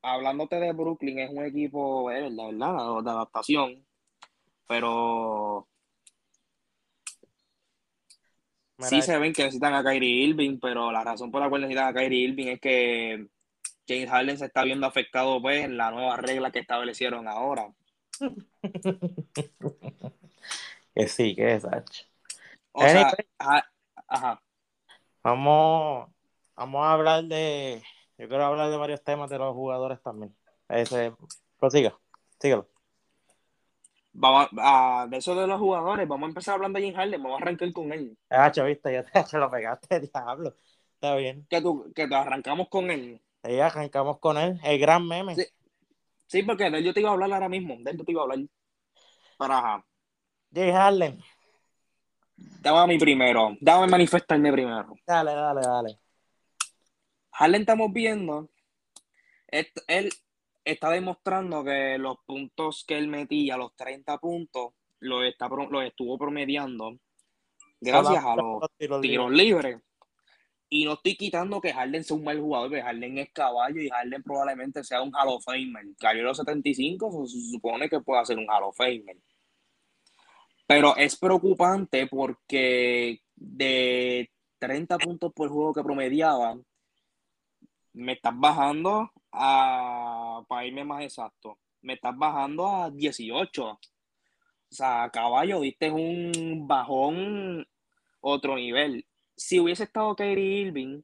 hablándote 0.02 0.56
de 0.56 0.72
Brooklyn, 0.72 1.20
es 1.20 1.30
un 1.30 1.44
equipo, 1.44 2.10
eh, 2.10 2.22
verdad, 2.22 3.02
de 3.04 3.10
adaptación, 3.10 3.86
pero 4.66 5.68
Mira, 8.78 8.90
sí 8.90 9.02
se 9.02 9.18
ven 9.18 9.32
que 9.32 9.42
necesitan 9.42 9.74
a 9.74 9.82
Kyrie 9.82 10.28
Irving, 10.28 10.60
pero 10.60 10.92
la 10.92 11.02
razón 11.02 11.32
por 11.32 11.42
la 11.42 11.48
cual 11.48 11.62
necesitan 11.62 11.88
a 11.88 11.92
Kyrie 11.92 12.28
Irving 12.28 12.46
es 12.46 12.60
que 12.60 13.26
James 13.88 14.08
Harden 14.08 14.38
se 14.38 14.44
está 14.46 14.62
viendo 14.62 14.86
afectado 14.86 15.42
pues, 15.42 15.64
en 15.64 15.76
la 15.76 15.90
nueva 15.90 16.16
regla 16.16 16.52
que 16.52 16.60
establecieron 16.60 17.26
ahora. 17.26 17.72
que 20.94 21.08
sí, 21.08 21.34
que 21.34 21.54
es 21.54 21.62
Sach. 21.62 22.04
O 22.72 22.82
sea, 22.82 23.08
Anyway. 23.08 23.26
ajá, 23.38 23.72
ajá. 24.06 24.42
Vamos, 25.24 26.08
vamos 26.54 26.86
a 26.86 26.92
hablar 26.92 27.24
de. 27.24 27.82
Yo 28.16 28.28
quiero 28.28 28.44
hablar 28.44 28.70
de 28.70 28.76
varios 28.76 29.02
temas 29.02 29.28
de 29.28 29.38
los 29.38 29.52
jugadores 29.54 30.00
también. 30.02 30.36
Ese, 30.68 31.12
prosiga, 31.58 31.98
síguelo. 32.38 32.68
Vamos 34.12 34.48
a, 34.58 35.06
de 35.08 35.16
eso 35.18 35.34
de 35.34 35.46
los 35.46 35.60
jugadores, 35.60 36.08
vamos 36.08 36.26
a 36.26 36.30
empezar 36.30 36.54
hablando 36.54 36.78
de 36.78 36.86
James 36.86 36.96
Harden, 36.96 37.22
vamos 37.22 37.40
a 37.40 37.42
arrancar 37.42 37.72
con 37.72 37.92
él. 37.92 38.16
Hacho, 38.30 38.64
viste, 38.64 38.92
ya 38.92 39.04
te 39.04 39.38
lo 39.38 39.50
pegaste, 39.50 40.00
diablo. 40.00 40.56
Está 40.94 41.14
bien. 41.14 41.46
Que, 41.48 41.60
tú, 41.60 41.92
que 41.94 42.08
te 42.08 42.14
arrancamos 42.14 42.68
con 42.68 42.90
él. 42.90 43.20
Ahí 43.42 43.60
arrancamos 43.60 44.18
con 44.18 44.36
él, 44.36 44.58
el 44.64 44.78
gran 44.78 45.06
meme. 45.06 45.36
Sí. 45.36 45.44
Sí, 46.26 46.42
porque 46.42 46.70
de 46.70 46.78
él 46.78 46.84
yo 46.84 46.92
te 46.92 47.00
iba 47.00 47.08
a 47.08 47.14
hablar 47.14 47.32
ahora 47.32 47.48
mismo, 47.48 47.76
de 47.80 47.90
él 47.90 47.98
yo 47.98 48.04
te 48.04 48.12
iba 48.12 48.20
a 48.20 48.24
hablar. 48.24 48.38
Ajá, 49.38 49.84
Jay 50.52 50.72
Harden. 50.72 51.22
dame 52.36 52.78
a 52.78 52.86
mí 52.86 52.98
primero, 52.98 53.56
dame 53.60 53.86
manifestarme 53.86 54.52
primero. 54.52 54.94
Dale, 55.06 55.32
dale, 55.32 55.60
dale. 55.62 55.98
Harden 57.30 57.60
estamos 57.62 57.92
viendo, 57.92 58.50
él 59.46 60.10
está 60.72 60.90
demostrando 60.90 61.64
que 61.64 61.96
los 61.98 62.18
puntos 62.26 62.84
que 62.86 62.98
él 62.98 63.08
metía, 63.08 63.56
los 63.56 63.74
30 63.74 64.18
puntos, 64.18 64.74
los, 65.00 65.24
está, 65.24 65.48
los 65.48 65.84
estuvo 65.84 66.18
promediando 66.18 66.98
gracias 67.80 68.24
a 68.24 68.36
los 68.36 68.60
tiros 68.76 69.00
libres. 69.00 69.30
libres. 69.30 69.82
Y 70.70 70.84
no 70.84 70.94
estoy 70.94 71.16
quitando 71.16 71.60
que 71.62 71.72
Harden 71.72 72.04
sea 72.04 72.16
un 72.16 72.24
mal 72.24 72.38
jugador, 72.38 72.68
porque 72.68 72.82
Harden 72.82 73.18
es 73.18 73.32
caballo 73.32 73.80
y 73.80 73.88
Harden 73.88 74.22
probablemente 74.22 74.84
sea 74.84 75.00
un 75.00 75.14
Hall 75.14 75.28
of 75.28 75.44
Famer. 75.44 75.86
Cayó 75.98 76.22
los 76.22 76.36
75, 76.36 77.26
se, 77.26 77.40
se 77.40 77.50
supone 77.52 77.88
que 77.88 78.00
puede 78.00 78.24
ser 78.26 78.36
un 78.36 78.50
Hall 78.50 78.64
of 78.64 78.76
Famer. 78.76 79.16
Pero 80.66 80.94
es 80.96 81.16
preocupante 81.16 82.06
porque 82.06 83.22
de 83.34 84.30
30 84.58 84.98
puntos 84.98 85.32
por 85.32 85.48
juego 85.48 85.72
que 85.72 85.82
promediaba, 85.82 86.58
me 87.94 88.12
estás 88.12 88.34
bajando 88.36 89.10
a, 89.32 90.42
para 90.48 90.66
irme 90.66 90.84
más 90.84 91.02
exacto, 91.02 91.58
me 91.82 91.94
estás 91.94 92.16
bajando 92.16 92.66
a 92.66 92.90
18. 92.90 93.64
O 93.64 93.78
sea, 94.70 95.08
caballo, 95.12 95.60
diste 95.60 95.90
un 95.90 96.66
bajón 96.66 97.66
otro 98.20 98.56
nivel. 98.56 99.06
Si 99.36 99.58
hubiese 99.58 99.84
estado 99.84 100.14
Kyrie 100.14 100.62
Irving, 100.62 101.02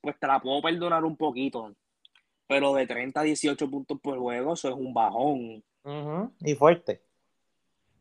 pues 0.00 0.18
te 0.18 0.26
la 0.26 0.40
puedo 0.40 0.60
perdonar 0.60 1.04
un 1.04 1.16
poquito. 1.16 1.74
Pero 2.46 2.74
de 2.74 2.86
30 2.86 3.20
a 3.20 3.24
18 3.24 3.70
puntos 3.70 3.98
por 4.00 4.18
juego, 4.18 4.54
eso 4.54 4.68
es 4.68 4.74
un 4.74 4.92
bajón. 4.92 5.64
Y 6.40 6.54
fuerte. 6.54 7.02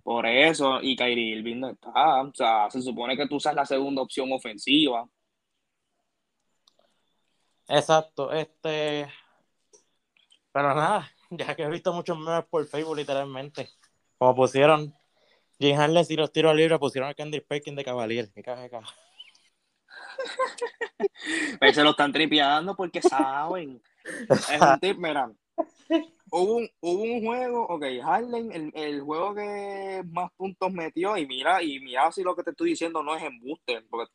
Por 0.04 0.26
eso, 0.26 0.82
y 0.82 0.96
Kyrie 0.96 1.38
Irving 1.38 1.60
no 1.60 1.70
está. 1.70 2.22
O 2.22 2.34
sea, 2.34 2.70
se 2.70 2.82
supone 2.82 3.16
que 3.16 3.28
tú 3.28 3.38
usas 3.38 3.56
la 3.56 3.66
segunda 3.66 4.02
opción 4.02 4.32
ofensiva. 4.32 5.08
Exacto, 7.68 8.32
este. 8.32 9.08
Pero 10.56 10.74
nada, 10.74 11.12
ya 11.32 11.54
que 11.54 11.64
he 11.64 11.70
visto 11.70 11.92
muchos 11.92 12.18
memes 12.18 12.46
por 12.46 12.66
Facebook, 12.66 12.96
literalmente. 12.96 13.70
Como 14.18 14.34
pusieron 14.34 14.96
Jim 15.60 15.76
Harden 15.76 16.06
y 16.08 16.16
los 16.16 16.32
tiros 16.32 16.56
libres, 16.56 16.80
pusieron 16.80 17.10
a 17.10 17.14
Candy 17.14 17.42
Perkins 17.42 17.76
de 17.76 17.84
Cavalier. 17.84 18.32
Qué 18.34 18.42
caja, 18.42 18.70
caja. 18.70 18.96
Se 21.74 21.84
lo 21.84 21.90
están 21.90 22.14
tripeando 22.14 22.74
porque 22.74 23.02
saben. 23.02 23.84
Es 24.30 24.62
un 24.62 24.80
tip, 24.80 24.98
mira. 24.98 25.30
Hubo 26.32 26.56
un, 26.56 26.70
hubo 26.80 27.04
un 27.04 27.26
juego, 27.26 27.68
ok, 27.68 27.84
Harden, 28.02 28.54
el, 28.54 28.72
el 28.76 29.02
juego 29.02 29.36
que 29.36 30.04
más 30.10 30.32
puntos 30.38 30.72
metió, 30.72 31.18
y 31.18 31.28
mira, 31.28 31.62
y 31.62 31.82
mira 31.82 32.10
si 32.14 32.24
lo 32.24 32.34
que 32.34 32.44
te 32.44 32.52
estoy 32.52 32.70
diciendo 32.70 33.04
no 33.04 33.14
es 33.14 33.24
embuste, 33.24 33.82
porque 33.90 34.14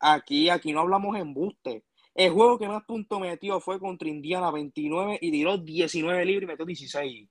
aquí, 0.00 0.48
aquí 0.48 0.72
no 0.72 0.80
hablamos 0.80 1.18
embuste. 1.18 1.84
El 2.14 2.32
juego 2.32 2.58
que 2.58 2.68
más 2.68 2.84
puntos 2.84 3.20
metió 3.20 3.60
fue 3.60 3.78
contra 3.78 4.08
Indiana 4.08 4.50
29 4.50 5.18
y 5.20 5.30
tiró 5.30 5.56
19 5.56 6.24
libres 6.24 6.44
y 6.44 6.46
metió 6.46 6.64
16. 6.64 7.28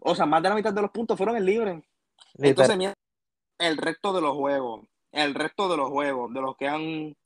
O 0.00 0.14
sea, 0.14 0.26
más 0.26 0.42
de 0.42 0.48
la 0.50 0.54
mitad 0.54 0.72
de 0.72 0.82
los 0.82 0.90
puntos 0.90 1.16
fueron 1.16 1.36
en 1.36 1.44
libre. 1.44 1.82
Entonces, 2.34 2.94
el 3.58 3.76
resto 3.76 4.12
de 4.12 4.20
los 4.20 4.36
juegos, 4.36 4.86
el 5.12 5.34
resto 5.34 5.68
de 5.68 5.76
los 5.76 5.88
juegos, 5.88 6.32
de 6.32 6.40
los 6.40 6.56
que 6.56 6.68
han 6.68 7.16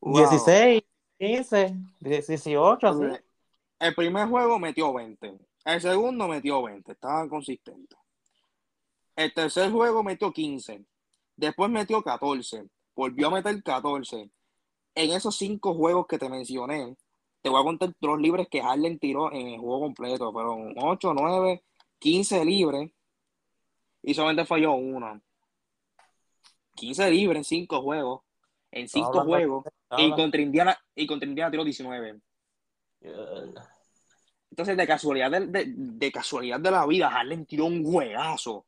jugado. 0.00 0.30
16, 0.30 0.82
15, 1.18 1.76
18, 2.00 2.86
así. 2.86 3.04
El 3.78 3.94
primer 3.94 4.28
juego 4.28 4.58
metió 4.58 4.92
20. 4.92 5.38
El 5.64 5.80
segundo 5.80 6.28
metió 6.28 6.62
20. 6.62 6.92
Estaban 6.92 7.28
consistentes. 7.28 7.98
El 9.16 9.32
tercer 9.32 9.70
juego 9.70 10.02
metió 10.02 10.32
15. 10.32 10.84
Después 11.36 11.70
metió 11.70 12.02
14. 12.02 12.66
Volvió 12.94 13.28
a 13.28 13.30
meter 13.30 13.62
14. 13.62 14.30
En 14.94 15.10
esos 15.12 15.36
cinco 15.36 15.74
juegos 15.74 16.06
que 16.06 16.18
te 16.18 16.28
mencioné, 16.28 16.96
te 17.42 17.48
voy 17.50 17.60
a 17.60 17.64
contar 17.64 17.92
los 18.00 18.20
libres 18.20 18.48
que 18.48 18.62
Harden 18.62 18.98
tiró 18.98 19.32
en 19.32 19.48
el 19.48 19.58
juego 19.58 19.80
completo. 19.80 20.32
Fueron 20.32 20.74
8, 20.76 21.14
9, 21.14 21.62
15 21.98 22.44
libres. 22.44 22.90
Y 24.02 24.14
solamente 24.14 24.44
falló 24.44 24.72
uno. 24.72 25.20
15 26.76 27.10
libres 27.10 27.38
en 27.38 27.44
5 27.44 27.82
juegos. 27.82 28.20
En 28.70 28.88
5 28.88 29.08
hablando- 29.08 29.28
juegos. 29.30 29.64
Y 29.98 30.10
contra 30.16 30.40
Indiana, 30.40 30.78
y 30.94 31.06
contra 31.06 31.28
Indiana 31.28 31.50
tiró 31.50 31.64
19. 31.64 32.20
Entonces, 34.50 34.76
de 34.76 34.86
casualidad 34.86 35.30
de, 35.30 35.46
de- 35.46 35.72
de 35.76 36.12
casualidad 36.12 36.60
de 36.60 36.70
la 36.70 36.86
vida, 36.86 37.10
Harden 37.10 37.46
tiró 37.46 37.66
un 37.66 37.84
juegazo. 37.84 38.66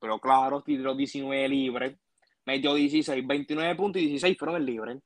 Pero 0.00 0.18
claro, 0.20 0.62
tiró 0.62 0.94
19 0.94 1.48
libres, 1.48 1.96
metió 2.44 2.74
16, 2.74 3.26
29 3.26 3.74
puntos 3.74 4.00
y 4.02 4.06
16 4.06 4.36
fueron 4.38 4.56
el 4.56 4.66
libre. 4.66 5.00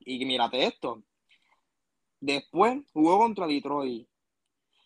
Y 0.00 0.24
mírate 0.24 0.64
esto. 0.64 1.02
Después 2.20 2.80
jugó 2.92 3.18
contra 3.18 3.46
Detroit. 3.46 4.06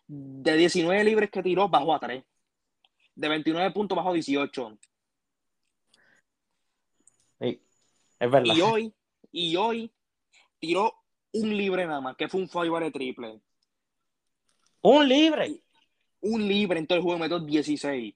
De 0.07 0.57
19 0.57 1.03
libres 1.03 1.31
que 1.31 1.43
tiró, 1.43 1.69
bajó 1.69 1.95
a 1.95 2.01
3. 2.01 2.23
De 3.15 3.29
29 3.29 3.71
puntos, 3.73 3.97
bajó 3.97 4.11
a 4.11 4.15
18. 4.15 4.79
Sí, 7.41 7.63
es 8.19 8.31
verdad. 8.31 8.55
Y 8.55 8.61
hoy, 8.61 8.95
y 9.33 9.57
hoy 9.57 9.93
tiró 10.59 10.95
un 11.33 11.57
libre 11.57 11.87
nada 11.87 12.01
más, 12.01 12.17
que 12.17 12.29
fue 12.29 12.41
un 12.41 12.49
five 12.49 12.81
de 12.81 12.91
triple. 12.91 13.41
Un 14.83 15.09
libre. 15.09 15.63
un 16.21 16.47
libre 16.47 16.79
en 16.79 16.87
todo 16.87 16.99
el 16.99 17.03
juego, 17.03 17.19
metió 17.19 17.41
16. 17.41 18.15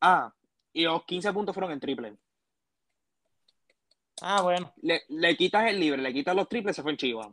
Ah, 0.00 0.34
y 0.72 0.82
los 0.84 1.04
15 1.04 1.32
puntos 1.32 1.54
fueron 1.54 1.72
en 1.72 1.80
triple. 1.80 2.16
Ah, 4.22 4.42
bueno. 4.42 4.72
Le, 4.82 5.02
le 5.08 5.36
quitas 5.36 5.68
el 5.68 5.80
libre, 5.80 6.00
le 6.00 6.12
quitas 6.12 6.34
los 6.34 6.48
triples, 6.48 6.76
se 6.76 6.82
fue 6.82 6.92
en 6.92 6.96
Chivas. 6.96 7.28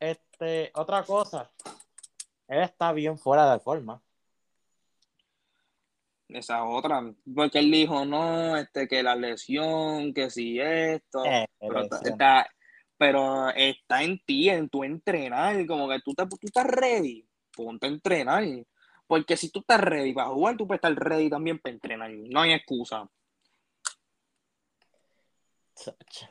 Este, 0.00 0.70
otra 0.74 1.02
cosa. 1.02 1.50
Él 2.46 2.62
está 2.62 2.92
bien 2.92 3.18
fuera 3.18 3.52
de 3.52 3.60
forma. 3.60 4.02
Esa 6.28 6.64
otra. 6.64 7.02
Porque 7.34 7.58
él 7.58 7.70
dijo, 7.70 8.04
no, 8.04 8.56
este, 8.56 8.86
que 8.86 9.02
la 9.02 9.16
lesión, 9.16 10.12
que 10.12 10.30
si 10.30 10.60
esto. 10.60 11.24
Eh, 11.24 11.46
pero, 11.58 11.82
está, 11.82 12.48
pero 12.96 13.48
está 13.50 14.02
en 14.02 14.18
ti, 14.24 14.48
en 14.48 14.68
tu 14.68 14.84
entrenar. 14.84 15.66
Como 15.66 15.88
que 15.88 16.00
tú, 16.00 16.14
te, 16.14 16.26
tú 16.26 16.36
estás 16.42 16.66
ready. 16.66 17.26
Ponte 17.54 17.86
a 17.86 17.90
entrenar. 17.90 18.44
Porque 19.06 19.36
si 19.36 19.50
tú 19.50 19.60
estás 19.60 19.80
ready 19.80 20.12
para 20.12 20.28
jugar, 20.28 20.56
tú 20.56 20.66
puedes 20.66 20.78
estar 20.78 20.94
ready 20.94 21.30
también 21.30 21.58
para 21.58 21.74
entrenar. 21.74 22.10
No 22.10 22.40
hay 22.40 22.52
excusa. 22.52 23.08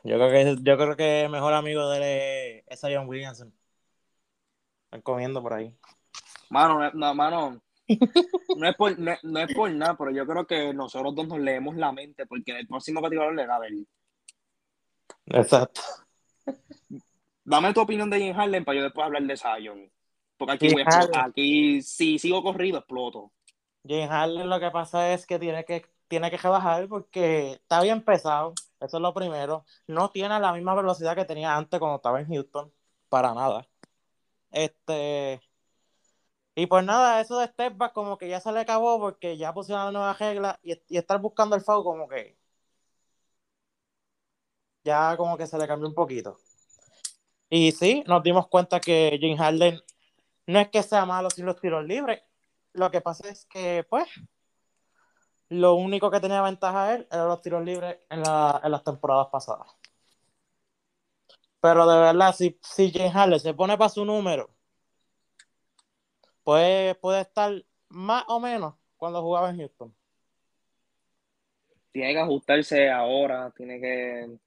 Yo 0.04 0.16
creo 0.16 0.30
que 0.32 0.56
yo 0.62 0.78
creo 0.78 0.96
que 0.96 1.24
el 1.24 1.30
mejor 1.30 1.54
amigo 1.54 1.90
de 1.90 1.98
él 1.98 2.64
es 2.68 2.80
Zion 2.80 3.08
Williamson. 3.08 3.54
Están 4.86 5.02
comiendo 5.02 5.42
por 5.42 5.54
ahí. 5.54 5.76
Mano, 6.50 6.80
no, 6.80 6.92
no, 6.92 7.16
mano. 7.16 7.62
No 8.58 8.68
es, 8.68 8.76
por, 8.76 8.98
no, 9.00 9.14
no 9.24 9.40
es 9.40 9.54
por 9.54 9.72
nada, 9.72 9.96
pero 9.98 10.12
yo 10.12 10.26
creo 10.26 10.46
que 10.46 10.74
nosotros 10.74 11.16
dos 11.16 11.28
nos 11.28 11.40
leemos 11.40 11.76
la 11.76 11.92
mente, 11.92 12.26
porque 12.26 12.58
el 12.58 12.68
próximo 12.68 13.02
capítulo 13.02 13.32
le 13.32 13.46
da 13.46 13.60
él. 13.66 13.88
Exacto. 15.28 15.82
Dame 17.44 17.74
tu 17.74 17.82
opinión 17.82 18.10
de 18.10 18.20
Jim 18.20 18.34
Harden 18.34 18.66
para 18.66 18.78
yo 18.78 18.84
después 18.84 19.06
hablar 19.06 19.24
de 19.24 19.38
Zion. 19.38 19.92
Porque 20.38 20.54
aquí, 20.54 20.68
Jim 20.68 20.80
voy 20.86 21.08
a 21.14 21.26
aquí 21.26 21.82
si 21.82 22.20
sigo 22.20 22.44
corrido, 22.44 22.80
exploto. 22.80 23.32
James 23.88 24.10
Harden 24.10 24.50
lo 24.50 24.60
que 24.60 24.70
pasa 24.70 25.14
es 25.14 25.26
que 25.26 25.40
tiene 25.40 25.64
que 25.64 25.86
tiene 26.08 26.30
que 26.30 26.38
rebajar 26.38 26.88
porque 26.88 27.54
está 27.54 27.82
bien 27.82 28.02
pesado. 28.02 28.54
Eso 28.80 28.98
es 28.98 29.02
lo 29.02 29.14
primero. 29.14 29.66
No 29.88 30.10
tiene 30.12 30.40
la 30.40 30.54
misma 30.54 30.76
velocidad 30.76 31.16
que 31.16 31.26
tenía 31.26 31.56
antes 31.56 31.80
cuando 31.80 31.98
estaba 31.98 32.20
en 32.22 32.28
Houston. 32.28 32.72
Para 33.10 33.34
nada. 33.34 33.68
Este. 34.52 35.42
Y 36.56 36.66
pues 36.68 36.84
nada, 36.86 37.22
eso 37.22 37.40
de 37.40 37.48
step 37.48 37.78
back 37.78 37.94
como 37.94 38.18
que 38.18 38.28
ya 38.30 38.40
se 38.40 38.52
le 38.52 38.60
acabó 38.62 39.00
porque 39.00 39.38
ya 39.38 39.54
pusieron 39.54 39.86
la 39.86 39.92
nueva 39.92 40.14
regla 40.14 40.60
y, 40.64 40.74
y 40.90 40.98
estar 40.98 41.20
buscando 41.22 41.56
el 41.56 41.62
foul 41.62 41.84
como 41.84 42.08
que 42.08 42.38
ya 44.84 45.16
como 45.18 45.38
que 45.38 45.48
se 45.48 45.58
le 45.58 45.68
cambió 45.68 45.88
un 45.88 45.94
poquito. 45.94 46.38
Y 47.50 47.72
sí, 47.72 48.04
nos 48.08 48.24
dimos 48.24 48.48
cuenta 48.48 48.80
que 48.80 49.18
James 49.22 49.40
Harden 49.40 49.82
no 50.48 50.60
es 50.60 50.70
que 50.70 50.84
sea 50.84 51.06
malo 51.06 51.30
sin 51.30 51.46
los 51.46 51.60
tiros 51.60 51.86
libres. 51.86 52.22
Lo 52.74 52.92
que 52.92 53.02
pasa 53.02 53.30
es 53.30 53.46
que, 53.48 53.86
pues, 53.90 54.08
lo 55.50 55.76
único 55.76 56.12
que 56.12 56.20
tenía 56.20 56.42
ventaja 56.42 56.96
él 56.96 57.08
eran 57.12 57.28
los 57.28 57.42
tiros 57.42 57.64
libres 57.64 57.98
en, 58.10 58.22
la, 58.22 58.60
en 58.64 58.72
las 58.72 58.84
temporadas 58.84 59.28
pasadas. 59.32 59.68
Pero 61.60 61.88
de 61.88 62.00
verdad, 62.00 62.34
si, 62.36 62.58
si 62.62 62.92
James 62.92 63.14
Harden 63.14 63.40
se 63.40 63.54
pone 63.54 63.78
para 63.78 63.90
su 63.90 64.06
número, 64.06 64.50
puede, 66.44 66.96
puede 66.96 67.22
estar 67.22 67.52
más 67.90 68.24
o 68.28 68.40
menos 68.40 68.76
cuando 68.98 69.22
jugaba 69.22 69.50
en 69.50 69.58
Houston. 69.58 69.94
Tiene 71.92 72.14
que 72.14 72.20
ajustarse 72.20 72.90
ahora, 72.92 73.52
tiene 73.56 73.80
que. 73.80 74.38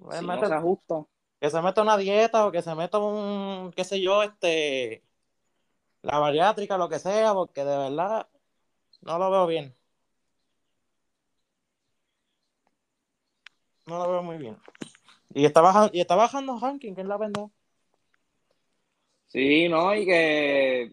Puede 0.00 0.18
Si 0.20 0.26
no 0.26 0.32
meter- 0.32 0.48
se 0.48 0.54
ajusta. 0.54 1.04
que 1.40 1.50
se 1.50 1.62
meta 1.62 1.82
una 1.82 1.96
dieta 1.96 2.46
o 2.46 2.50
que 2.52 2.62
se 2.62 2.74
meta 2.74 2.98
un, 2.98 3.72
qué 3.76 3.84
sé 3.84 4.00
yo, 4.00 4.22
este, 4.22 5.04
la 6.02 6.18
bariátrica, 6.18 6.78
lo 6.78 6.88
que 6.88 6.98
sea, 6.98 7.32
porque 7.34 7.64
de 7.64 7.76
verdad 7.76 8.28
no 9.02 9.18
lo 9.18 9.30
veo 9.30 9.46
bien. 9.46 9.74
No 13.86 13.98
lo 13.98 14.10
veo 14.10 14.22
muy 14.22 14.36
bien. 14.36 14.58
Y 15.34 15.44
está 15.44 15.60
bajando, 15.60 15.90
y 15.92 16.00
está 16.00 16.14
bajando 16.16 16.58
ranking, 16.58 16.94
que 16.94 17.02
es 17.02 17.06
la 17.06 17.18
pendeja. 17.18 17.48
Sí, 19.26 19.68
no, 19.68 19.94
y 19.94 20.04
que. 20.04 20.90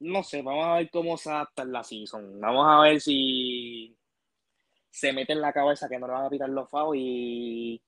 No 0.00 0.22
sé, 0.24 0.42
vamos 0.42 0.64
a 0.64 0.74
ver 0.74 0.90
cómo 0.90 1.16
se 1.16 1.30
adapta 1.30 1.62
en 1.62 1.72
la 1.72 1.84
season. 1.84 2.40
Vamos 2.40 2.66
a 2.68 2.80
ver 2.80 3.00
si 3.00 3.96
se 4.90 5.12
mete 5.12 5.32
en 5.32 5.40
la 5.40 5.52
cabeza 5.52 5.88
que 5.88 5.98
no 5.98 6.06
le 6.06 6.12
van 6.12 6.26
a 6.26 6.30
pitar 6.30 6.48
los 6.48 6.68
fouls 6.68 6.98
y 7.00 7.82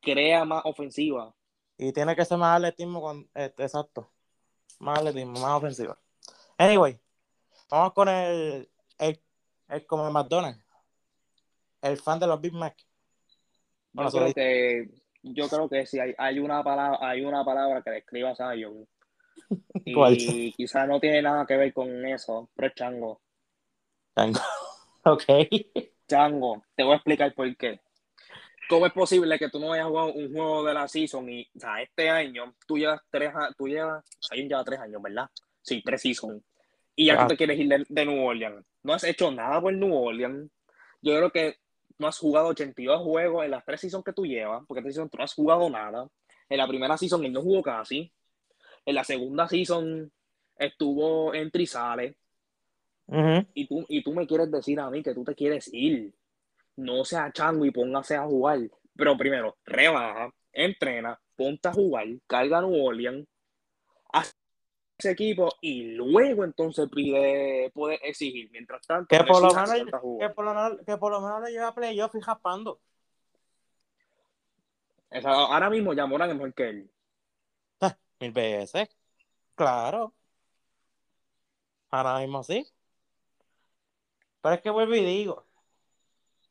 crea 0.00 0.44
más 0.44 0.62
ofensiva. 0.64 1.32
Y 1.76 1.92
tiene 1.92 2.16
que 2.16 2.24
ser 2.24 2.38
más 2.38 2.56
atletismo 2.56 3.00
con, 3.00 3.30
este, 3.34 3.62
exacto. 3.62 4.10
Más 4.80 4.98
atletismo, 4.98 5.34
más 5.34 5.52
ofensiva. 5.52 5.96
Anyway, 6.56 7.00
vamos 7.70 7.92
con 7.92 8.08
el, 8.08 8.68
el, 8.98 9.22
el 9.68 9.86
como 9.86 10.06
el 10.06 10.12
McDonald's. 10.12 10.64
El 11.80 11.96
fan 11.98 12.18
de 12.18 12.26
los 12.26 12.40
Big 12.40 12.52
Mac. 12.52 12.87
Bueno, 13.92 14.10
Yo 14.10 14.18
creo 14.18 14.34
que, 14.34 14.88
yo 15.22 15.48
creo 15.48 15.68
que 15.68 15.86
sí, 15.86 15.98
hay, 15.98 16.14
hay 16.18 16.38
una 16.38 16.62
palabra, 16.62 16.98
hay 17.00 17.24
una 17.24 17.44
palabra 17.44 17.82
que 17.82 17.90
describa 17.90 18.30
a 18.30 18.36
Zion. 18.36 18.86
¿Cuál? 19.94 20.16
Y 20.18 20.52
quizás 20.52 20.86
no 20.88 21.00
tiene 21.00 21.22
nada 21.22 21.46
que 21.46 21.56
ver 21.56 21.72
con 21.72 22.04
eso, 22.06 22.50
pero 22.54 22.68
es 22.68 22.74
chango. 22.74 23.20
Tengo. 24.14 24.40
ok. 25.04 25.24
Chango, 26.08 26.64
te 26.74 26.82
voy 26.84 26.92
a 26.92 26.96
explicar 26.96 27.34
por 27.34 27.56
qué. 27.56 27.80
¿Cómo 28.68 28.86
es 28.86 28.92
posible 28.92 29.38
que 29.38 29.48
tú 29.48 29.58
no 29.58 29.72
hayas 29.72 29.86
jugado 29.86 30.12
un 30.12 30.30
juego 30.30 30.62
de 30.64 30.74
la 30.74 30.86
season 30.88 31.28
y, 31.30 31.48
o 31.56 31.60
sea, 31.60 31.80
este 31.80 32.10
año 32.10 32.54
tú 32.66 32.76
llevas 32.76 33.00
tres, 33.10 33.32
tú 33.56 33.66
llevas, 33.66 34.04
Zion 34.20 34.46
lleva 34.48 34.62
tres 34.64 34.80
años, 34.80 35.00
¿verdad? 35.00 35.26
Sí, 35.62 35.82
tres 35.82 36.02
seasons. 36.02 36.42
Y 36.94 37.06
ya 37.06 37.14
Ah. 37.14 37.22
tú 37.22 37.28
te 37.28 37.36
quieres 37.38 37.58
ir 37.58 37.68
de, 37.68 37.86
de 37.88 38.04
New 38.06 38.22
Orleans. 38.26 38.66
No 38.82 38.92
has 38.92 39.04
hecho 39.04 39.30
nada 39.30 39.60
por 39.60 39.72
New 39.72 39.94
Orleans. 39.94 40.50
Yo 41.00 41.16
creo 41.16 41.30
que 41.30 41.56
no 41.98 42.06
has 42.06 42.18
jugado 42.18 42.48
82 42.48 43.02
juegos 43.02 43.44
en 43.44 43.50
las 43.50 43.64
tres 43.64 43.80
seasons 43.80 44.04
que 44.04 44.12
tú 44.12 44.24
llevas, 44.24 44.62
porque 44.66 44.80
esta 44.80 44.90
season 44.90 45.10
tú 45.10 45.18
no 45.18 45.24
has 45.24 45.34
jugado 45.34 45.68
nada. 45.68 46.08
En 46.48 46.58
la 46.58 46.66
primera 46.66 46.96
season 46.96 47.24
él 47.24 47.32
no 47.32 47.42
jugó 47.42 47.62
casi. 47.62 48.12
En 48.84 48.94
la 48.94 49.04
segunda 49.04 49.48
season 49.48 50.10
estuvo 50.56 51.34
en 51.34 51.50
Trizales. 51.50 52.16
Ujú. 53.06 53.46
Y 53.54 53.66
tú, 53.66 53.86
y 53.88 54.02
tú 54.02 54.12
me 54.12 54.26
quieres 54.26 54.50
decir 54.50 54.78
a 54.80 54.90
mí 54.90 55.02
que 55.02 55.14
tú 55.14 55.24
te 55.24 55.34
quieres 55.34 55.68
ir. 55.72 56.14
No 56.76 57.04
sea 57.04 57.32
chango 57.32 57.64
y 57.64 57.70
póngase 57.70 58.16
a 58.16 58.24
jugar. 58.24 58.60
Pero 58.94 59.16
primero, 59.16 59.56
rebaja, 59.64 60.30
entrena, 60.52 61.18
ponte 61.36 61.68
a 61.68 61.72
jugar, 61.72 62.06
carga 62.26 62.58
a 62.58 62.62
New 62.62 62.84
Orleans, 62.84 63.26
ese 64.98 65.12
equipo 65.12 65.48
y 65.60 65.92
luego 65.92 66.44
entonces 66.44 66.88
pide, 66.92 67.70
puede 67.72 68.00
exigir. 68.06 68.50
Mientras 68.50 68.84
tanto, 68.86 69.06
Que 69.08 69.22
por, 69.24 69.42
lo 69.42 69.54
menos, 69.54 69.84
que, 70.18 70.28
por 70.30 70.44
lo 70.44 70.54
menos, 70.54 70.78
que 70.84 70.96
por 70.96 71.12
lo 71.12 71.20
menos 71.20 71.42
le 71.42 71.52
lleva 71.52 71.68
a 71.68 71.74
playoff 71.74 72.14
y 72.16 72.20
jaspando. 72.20 72.80
O 75.10 75.20
sea, 75.20 75.30
ahora 75.30 75.70
mismo 75.70 75.94
ya 75.94 76.04
Morán 76.06 76.30
es 76.30 76.36
mejor 76.36 76.54
que 76.54 76.68
él. 76.68 76.90
Mil 78.20 78.32
veces. 78.32 78.88
Claro. 79.54 80.12
Ahora 81.90 82.18
mismo 82.18 82.42
sí. 82.42 82.66
Pero 84.42 84.54
es 84.56 84.60
que 84.60 84.70
vuelvo 84.70 84.94
y 84.96 85.04
digo. 85.04 85.44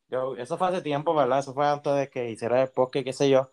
Yo, 0.09 0.37
eso 0.37 0.57
fue 0.57 0.69
hace 0.69 0.81
tiempo, 0.81 1.13
¿verdad? 1.13 1.39
Eso 1.39 1.53
fue 1.53 1.67
antes 1.67 1.93
de 1.93 2.09
que 2.09 2.29
hiciera 2.31 2.61
el 2.61 2.69
podcast, 2.69 3.03
qué 3.03 3.11
sé 3.11 3.29
yo. 3.29 3.51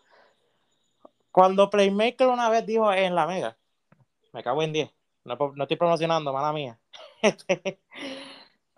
Cuando 1.32 1.68
Playmaker 1.68 2.28
una 2.28 2.48
vez 2.48 2.64
dijo 2.64 2.92
en 2.92 3.16
la 3.16 3.26
mega, 3.26 3.58
me 4.34 4.42
cago 4.44 4.62
en 4.62 4.74
10. 4.74 4.90
No, 5.24 5.36
no 5.54 5.64
estoy 5.64 5.78
promocionando, 5.78 6.32
mala 6.34 6.52
mía. 6.52 6.78
Este, 7.22 7.80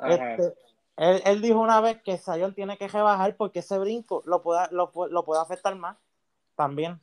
este, 0.04 0.54
él, 0.96 1.22
él 1.24 1.42
dijo 1.42 1.58
una 1.60 1.80
vez 1.80 2.00
que 2.02 2.18
Zion 2.18 2.54
tiene 2.54 2.78
que 2.78 2.86
rebajar 2.88 3.36
porque 3.36 3.60
ese 3.60 3.78
brinco 3.78 4.22
lo 4.26 4.42
puede, 4.42 4.68
lo, 4.70 4.92
lo 5.10 5.24
puede 5.24 5.42
afectar 5.42 5.74
más. 5.76 5.98
También. 6.54 7.00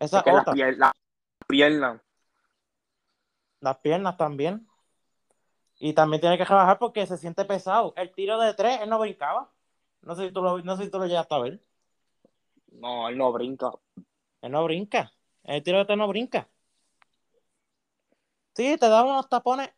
Esa 0.00 0.20
Es 0.20 0.24
que 0.24 0.32
la 0.32 0.40
otra. 0.40 0.52
pierna, 0.52 0.86
la 0.86 1.46
pierna. 1.48 2.02
las 3.60 3.78
piernas 3.78 4.16
también. 4.16 4.66
Y 5.78 5.92
también 5.94 6.20
tiene 6.20 6.38
que 6.38 6.44
rebajar 6.44 6.78
porque 6.78 7.06
se 7.06 7.18
siente 7.18 7.44
pesado. 7.44 7.92
El 7.96 8.14
tiro 8.14 8.38
de 8.40 8.54
tres, 8.54 8.80
él 8.82 8.90
no 8.90 8.98
brincaba. 9.00 9.52
No 10.02 10.14
sé 10.14 10.28
si 10.28 10.32
tú 10.32 10.42
lo, 10.42 10.60
no 10.62 10.76
sé 10.76 10.84
si 10.84 10.90
tú 10.90 10.98
lo 10.98 11.06
llegaste 11.06 11.34
a 11.34 11.38
ver. 11.40 11.60
No, 12.72 13.08
él 13.08 13.16
no 13.18 13.32
brinca. 13.32 13.70
Él 14.42 14.52
no 14.52 14.64
brinca. 14.64 15.12
El 15.42 15.62
tiro 15.62 15.78
de 15.78 15.84
tres 15.86 15.98
no 15.98 16.08
brinca. 16.08 16.48
Sí, 18.54 18.76
te 18.78 18.88
da 18.88 19.02
unos 19.02 19.28
tapones. 19.28 19.70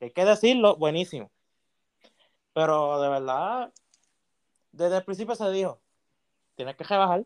Hay 0.00 0.10
que 0.10 0.24
decirlo, 0.24 0.76
buenísimo. 0.76 1.30
Pero 2.52 3.00
de 3.00 3.08
verdad, 3.08 3.72
desde 4.72 4.96
el 4.98 5.04
principio 5.04 5.34
se 5.34 5.50
dijo, 5.50 5.80
tienes 6.56 6.76
que 6.76 6.84
rebajar. 6.84 7.24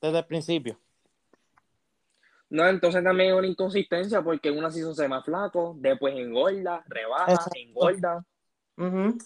Desde 0.00 0.18
el 0.18 0.26
principio. 0.26 0.78
No, 2.50 2.66
entonces 2.66 3.02
también 3.04 3.30
es 3.30 3.36
una 3.36 3.46
inconsistencia 3.46 4.22
porque 4.22 4.48
en 4.48 4.58
una 4.58 4.70
season 4.70 4.94
se 4.94 5.02
ve 5.02 5.08
más 5.08 5.24
flaco, 5.24 5.74
después 5.78 6.14
engorda, 6.16 6.82
rebaja, 6.86 7.32
Exacto. 7.32 7.58
engorda. 7.58 8.24
Ujú. 8.76 9.18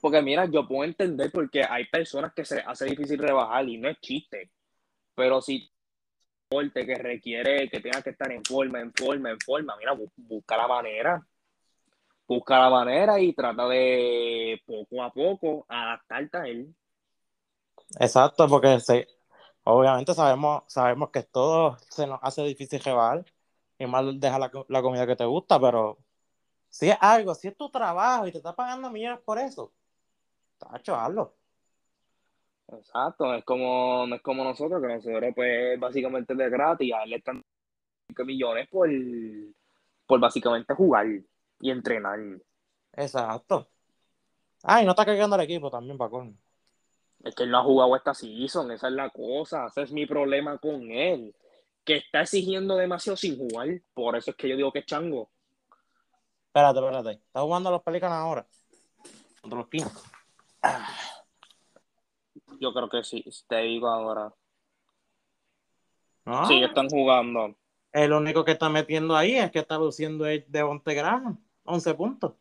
Porque 0.00 0.22
mira, 0.22 0.46
yo 0.46 0.66
puedo 0.66 0.84
entender 0.84 1.30
porque 1.30 1.62
hay 1.62 1.86
personas 1.86 2.32
que 2.34 2.44
se 2.44 2.60
hace 2.60 2.86
difícil 2.86 3.18
rebajar 3.18 3.68
y 3.68 3.78
no 3.78 3.88
es 3.88 3.98
chiste. 4.00 4.50
Pero 5.14 5.40
si 5.40 5.71
deporte 6.52 6.86
que 6.86 6.94
requiere 6.96 7.68
que 7.68 7.80
tenga 7.80 8.02
que 8.02 8.10
estar 8.10 8.30
en 8.30 8.44
forma, 8.44 8.80
en 8.80 8.92
forma, 8.92 9.30
en 9.30 9.40
forma, 9.40 9.76
mira, 9.76 9.94
bu- 9.94 10.12
busca 10.16 10.56
la 10.56 10.68
manera. 10.68 11.26
busca 12.26 12.58
la 12.58 12.70
manera 12.70 13.20
y 13.20 13.34
trata 13.34 13.68
de 13.68 14.60
poco 14.66 15.02
a 15.02 15.12
poco 15.12 15.66
adaptarte 15.68 16.38
a 16.38 16.46
él. 16.46 16.74
Exacto, 18.00 18.48
porque 18.48 18.80
sí, 18.80 19.04
obviamente 19.64 20.14
sabemos, 20.14 20.62
sabemos 20.66 21.10
que 21.10 21.22
todo 21.24 21.76
se 21.90 22.06
nos 22.06 22.18
hace 22.22 22.42
difícil 22.44 22.80
llevar 22.80 23.24
y 23.78 23.86
más 23.86 24.04
deja 24.18 24.38
la, 24.38 24.50
comida 24.82 25.06
que 25.06 25.16
te 25.16 25.24
gusta, 25.24 25.60
pero 25.60 25.98
si 26.70 26.90
es 26.90 26.96
algo, 27.00 27.34
si 27.34 27.48
es 27.48 27.56
tu 27.56 27.70
trabajo 27.70 28.26
y 28.26 28.32
te 28.32 28.38
está 28.38 28.54
pagando 28.54 28.90
millones 28.90 29.20
por 29.24 29.38
eso, 29.38 29.72
tacho, 30.58 30.96
hazlo. 30.96 31.34
Exacto, 32.72 33.34
es 33.34 33.44
como, 33.44 34.06
no 34.06 34.16
es 34.16 34.22
como 34.22 34.44
nosotros, 34.44 34.80
que 34.80 34.88
nosotros 34.88 35.32
pues 35.34 35.78
básicamente 35.78 36.34
de 36.34 36.48
gratis, 36.48 36.92
a 36.94 37.02
él 37.02 37.10
le 37.10 37.16
están 37.16 37.42
millones 38.24 38.68
por, 38.68 38.88
por 40.06 40.20
básicamente 40.20 40.74
jugar 40.74 41.06
y 41.60 41.70
entrenar. 41.70 42.18
Exacto. 42.94 43.68
Ah, 44.62 44.82
y 44.82 44.84
no 44.84 44.92
está 44.92 45.04
cargando 45.04 45.36
el 45.36 45.42
equipo 45.42 45.70
también, 45.70 45.98
Pacón. 45.98 46.38
Es 47.24 47.34
que 47.34 47.44
él 47.44 47.50
no 47.50 47.58
ha 47.58 47.64
jugado 47.64 47.94
esta 47.96 48.14
season, 48.14 48.70
esa 48.70 48.88
es 48.88 48.94
la 48.94 49.10
cosa, 49.10 49.66
ese 49.66 49.82
es 49.82 49.92
mi 49.92 50.06
problema 50.06 50.58
con 50.58 50.90
él. 50.90 51.34
Que 51.84 51.96
está 51.96 52.22
exigiendo 52.22 52.76
demasiado 52.76 53.16
sin 53.16 53.36
jugar, 53.36 53.68
por 53.92 54.16
eso 54.16 54.30
es 54.30 54.36
que 54.36 54.48
yo 54.48 54.56
digo 54.56 54.72
que 54.72 54.80
es 54.80 54.86
chango. 54.86 55.30
Espérate, 56.46 56.78
espérate. 56.78 57.10
¿Está 57.12 57.40
jugando 57.40 57.70
los 57.70 57.82
Pelicanos 57.82 58.16
ahora? 58.18 58.46
Contra 59.40 59.58
los 59.58 59.68
Kings. 59.68 60.12
Yo 62.62 62.72
creo 62.72 62.88
que 62.88 63.02
sí, 63.02 63.24
te 63.48 63.56
digo 63.56 63.88
ahora. 63.88 64.32
Sí, 66.46 66.62
están 66.62 66.88
jugando. 66.88 67.56
El 67.90 68.12
único 68.12 68.44
que 68.44 68.52
está 68.52 68.68
metiendo 68.68 69.16
ahí 69.16 69.34
es 69.34 69.50
que 69.50 69.58
está 69.58 69.76
luciendo 69.78 70.22
de 70.22 70.46
Graham. 70.94 71.44
11 71.64 71.94
puntos. 71.94 72.34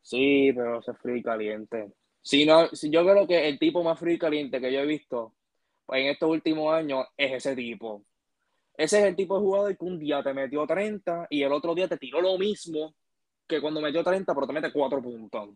Sí, 0.00 0.52
pero 0.54 0.80
se 0.80 0.94
frío 0.94 1.16
y 1.16 1.22
caliente. 1.24 1.92
Si 2.22 2.46
no, 2.46 2.68
si 2.68 2.88
yo 2.88 3.02
creo 3.02 3.26
que 3.26 3.48
el 3.48 3.58
tipo 3.58 3.82
más 3.82 3.98
frío 3.98 4.14
y 4.14 4.18
caliente 4.20 4.60
que 4.60 4.72
yo 4.72 4.78
he 4.78 4.86
visto 4.86 5.34
en 5.88 6.06
estos 6.06 6.30
últimos 6.30 6.72
años 6.72 7.04
es 7.16 7.32
ese 7.32 7.56
tipo. 7.56 8.04
Ese 8.76 9.00
es 9.00 9.06
el 9.06 9.16
tipo 9.16 9.34
de 9.34 9.40
jugador 9.40 9.76
que 9.76 9.84
un 9.84 9.98
día 9.98 10.22
te 10.22 10.32
metió 10.32 10.64
30 10.68 11.26
y 11.30 11.42
el 11.42 11.50
otro 11.50 11.74
día 11.74 11.88
te 11.88 11.98
tiró 11.98 12.20
lo 12.20 12.38
mismo 12.38 12.94
que 13.48 13.60
cuando 13.60 13.80
metió 13.80 14.04
30, 14.04 14.32
pero 14.32 14.46
te 14.46 14.52
mete 14.52 14.72
4 14.72 15.02
puntos. 15.02 15.50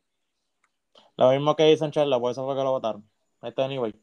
Lo 1.16 1.30
mismo 1.30 1.56
que 1.56 1.70
hizo 1.70 1.84
en 1.84 1.90
Charla, 1.90 2.18
por 2.18 2.32
eso 2.32 2.44
fue 2.44 2.54
que 2.54 2.62
lo 2.62 2.70
votaron. 2.70 3.08
Este 3.42 3.62
anyway. 3.62 3.94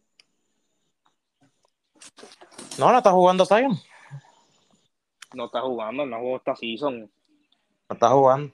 No, 2.77 2.91
no 2.91 2.97
está 2.97 3.11
jugando 3.11 3.45
Zion. 3.45 3.77
No 5.33 5.45
está 5.45 5.61
jugando, 5.61 6.05
no 6.05 6.19
jugó 6.19 6.37
esta 6.37 6.55
season. 6.55 7.01
No 7.01 7.93
está 7.93 8.09
jugando. 8.09 8.53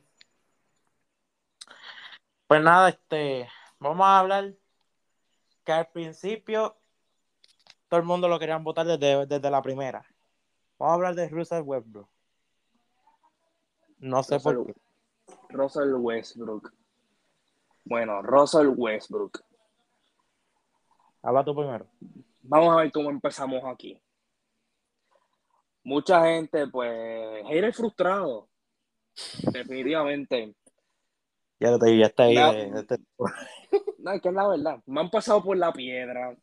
Pues 2.48 2.62
nada, 2.62 2.90
este, 2.90 3.48
vamos 3.80 4.06
a 4.06 4.20
hablar 4.20 4.54
que 5.64 5.72
al 5.72 5.88
principio 5.88 6.76
todo 7.88 8.00
el 8.00 8.06
mundo 8.06 8.28
lo 8.28 8.40
querían 8.40 8.64
votar 8.64 8.86
desde, 8.86 9.26
desde 9.26 9.52
la 9.52 9.62
primera. 9.62 10.06
Vamos 10.78 10.92
a 10.92 10.96
hablar 10.96 11.16
de 11.16 11.30
Russell 11.30 11.62
Westbrook. 11.64 12.10
No 14.00 14.24
sé 14.24 14.40
por 14.40 14.66
qué. 14.66 14.74
Russell 15.50 15.94
Westbrook. 15.96 16.74
Bueno, 17.86 18.22
Russell 18.22 18.74
Westbrook. 18.76 19.44
Habla 21.22 21.44
tú 21.44 21.56
primero. 21.56 21.88
Vamos 22.42 22.74
a 22.74 22.82
ver 22.82 22.92
cómo 22.92 23.10
empezamos 23.10 23.64
aquí 23.66 24.00
mucha 25.84 26.26
gente, 26.26 26.68
pues, 26.68 27.44
hater 27.48 27.74
frustrado. 27.74 28.50
Definitivamente. 29.52 30.56
Ya, 31.60 31.78
te, 31.78 31.98
ya 31.98 32.06
está 32.08 32.24
ahí. 32.24 32.38
Eh, 32.38 32.72
no, 34.00 34.12
es 34.12 34.22
que 34.22 34.30
es 34.30 34.34
la 34.34 34.48
verdad. 34.48 34.82
Me 34.86 35.02
han 35.02 35.10
pasado 35.10 35.44
por 35.44 35.56
la 35.58 35.72
piedra. 35.72 36.36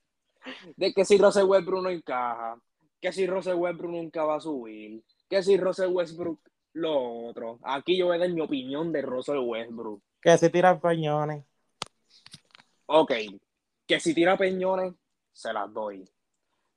De 0.76 0.92
que 0.94 1.04
si 1.04 1.18
Russell 1.18 1.44
Westbrook 1.44 1.82
no 1.82 1.90
encaja. 1.90 2.56
Que 3.00 3.12
si 3.12 3.26
Russell 3.26 3.56
Westbrook 3.56 3.92
nunca 3.92 4.24
va 4.24 4.36
a 4.36 4.40
subir. 4.40 5.02
Que 5.28 5.42
si 5.42 5.56
Russell 5.56 5.92
Westbrook 5.92 6.40
lo 6.74 7.26
otro. 7.26 7.58
Aquí 7.62 7.96
yo 7.96 8.06
voy 8.06 8.16
a 8.16 8.20
dar 8.20 8.30
mi 8.30 8.40
opinión 8.40 8.92
de 8.92 9.02
Russell 9.02 9.38
Westbrook. 9.38 10.02
Que 10.20 10.36
si 10.36 10.50
tira 10.50 10.78
peñones. 10.78 11.44
Ok. 12.86 13.12
Que 13.86 14.00
si 14.00 14.14
tira 14.14 14.36
peñones, 14.36 14.94
se 15.32 15.52
las 15.52 15.72
doy. 15.72 16.08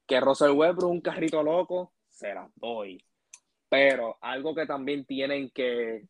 Que 0.07 0.19
Russell 0.19 0.51
Westbrook 0.51 0.91
un 0.91 1.01
carrito 1.01 1.43
loco, 1.43 1.93
se 2.09 2.33
las 2.33 2.49
doy. 2.55 3.03
Pero 3.69 4.17
algo 4.21 4.53
que 4.55 4.65
también 4.65 5.05
tienen 5.05 5.49
que, 5.49 6.07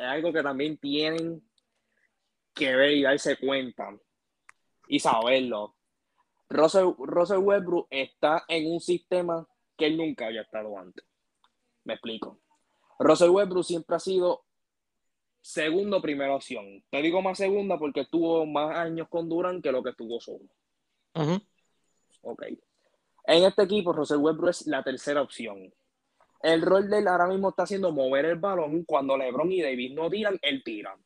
algo 0.00 0.32
que 0.32 0.42
también 0.42 0.78
tienen 0.78 1.42
que 2.54 2.76
ver 2.76 2.92
y 2.92 3.02
darse 3.02 3.36
cuenta 3.36 3.94
y 4.88 5.00
saberlo. 5.00 5.76
Russell, 6.48 6.92
Russell 6.98 7.40
está 7.90 8.44
en 8.48 8.70
un 8.70 8.80
sistema 8.80 9.46
que 9.76 9.90
nunca 9.90 10.26
había 10.26 10.42
estado 10.42 10.78
antes. 10.78 11.04
Me 11.84 11.94
explico. 11.94 12.40
Russell 12.98 13.30
Westbrook 13.30 13.64
siempre 13.64 13.96
ha 13.96 14.00
sido 14.00 14.44
segundo 15.42 16.00
primera 16.00 16.34
opción. 16.34 16.82
Te 16.88 17.02
digo 17.02 17.20
más 17.20 17.36
segunda 17.36 17.78
porque 17.78 18.06
tuvo 18.06 18.46
más 18.46 18.74
años 18.76 19.08
con 19.08 19.28
Durant 19.28 19.62
que 19.62 19.72
lo 19.72 19.82
que 19.82 19.90
estuvo 19.90 20.20
solo. 20.20 20.46
Ok. 22.22 22.42
En 23.24 23.44
este 23.44 23.62
equipo, 23.62 23.92
Russell 23.92 24.18
Westbrook 24.18 24.50
es 24.50 24.66
la 24.66 24.82
tercera 24.82 25.20
opción. 25.20 25.72
El 26.42 26.62
rol 26.62 26.88
de 26.88 26.98
él 26.98 27.08
ahora 27.08 27.28
mismo 27.28 27.50
está 27.50 27.64
haciendo 27.64 27.92
mover 27.92 28.24
el 28.24 28.36
balón 28.36 28.84
cuando 28.84 29.16
LeBron 29.16 29.52
y 29.52 29.62
David 29.62 29.94
no 29.94 30.10
tiran, 30.10 30.38
él 30.42 30.62
tira. 30.64 30.96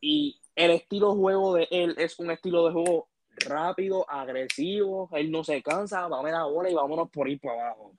Y 0.00 0.38
el 0.54 0.72
estilo 0.72 1.14
de 1.14 1.20
juego 1.20 1.54
de 1.54 1.68
él 1.70 1.94
es 1.96 2.18
un 2.18 2.30
estilo 2.30 2.66
de 2.66 2.72
juego 2.72 3.08
rápido, 3.46 4.08
agresivo, 4.08 5.08
él 5.12 5.30
no 5.30 5.42
se 5.42 5.62
cansa, 5.62 6.06
va 6.08 6.20
a 6.20 6.30
la 6.30 6.44
bola 6.44 6.70
y 6.70 6.74
vámonos 6.74 7.10
por 7.10 7.28
ir 7.28 7.40
para 7.40 7.70
abajo. 7.70 7.94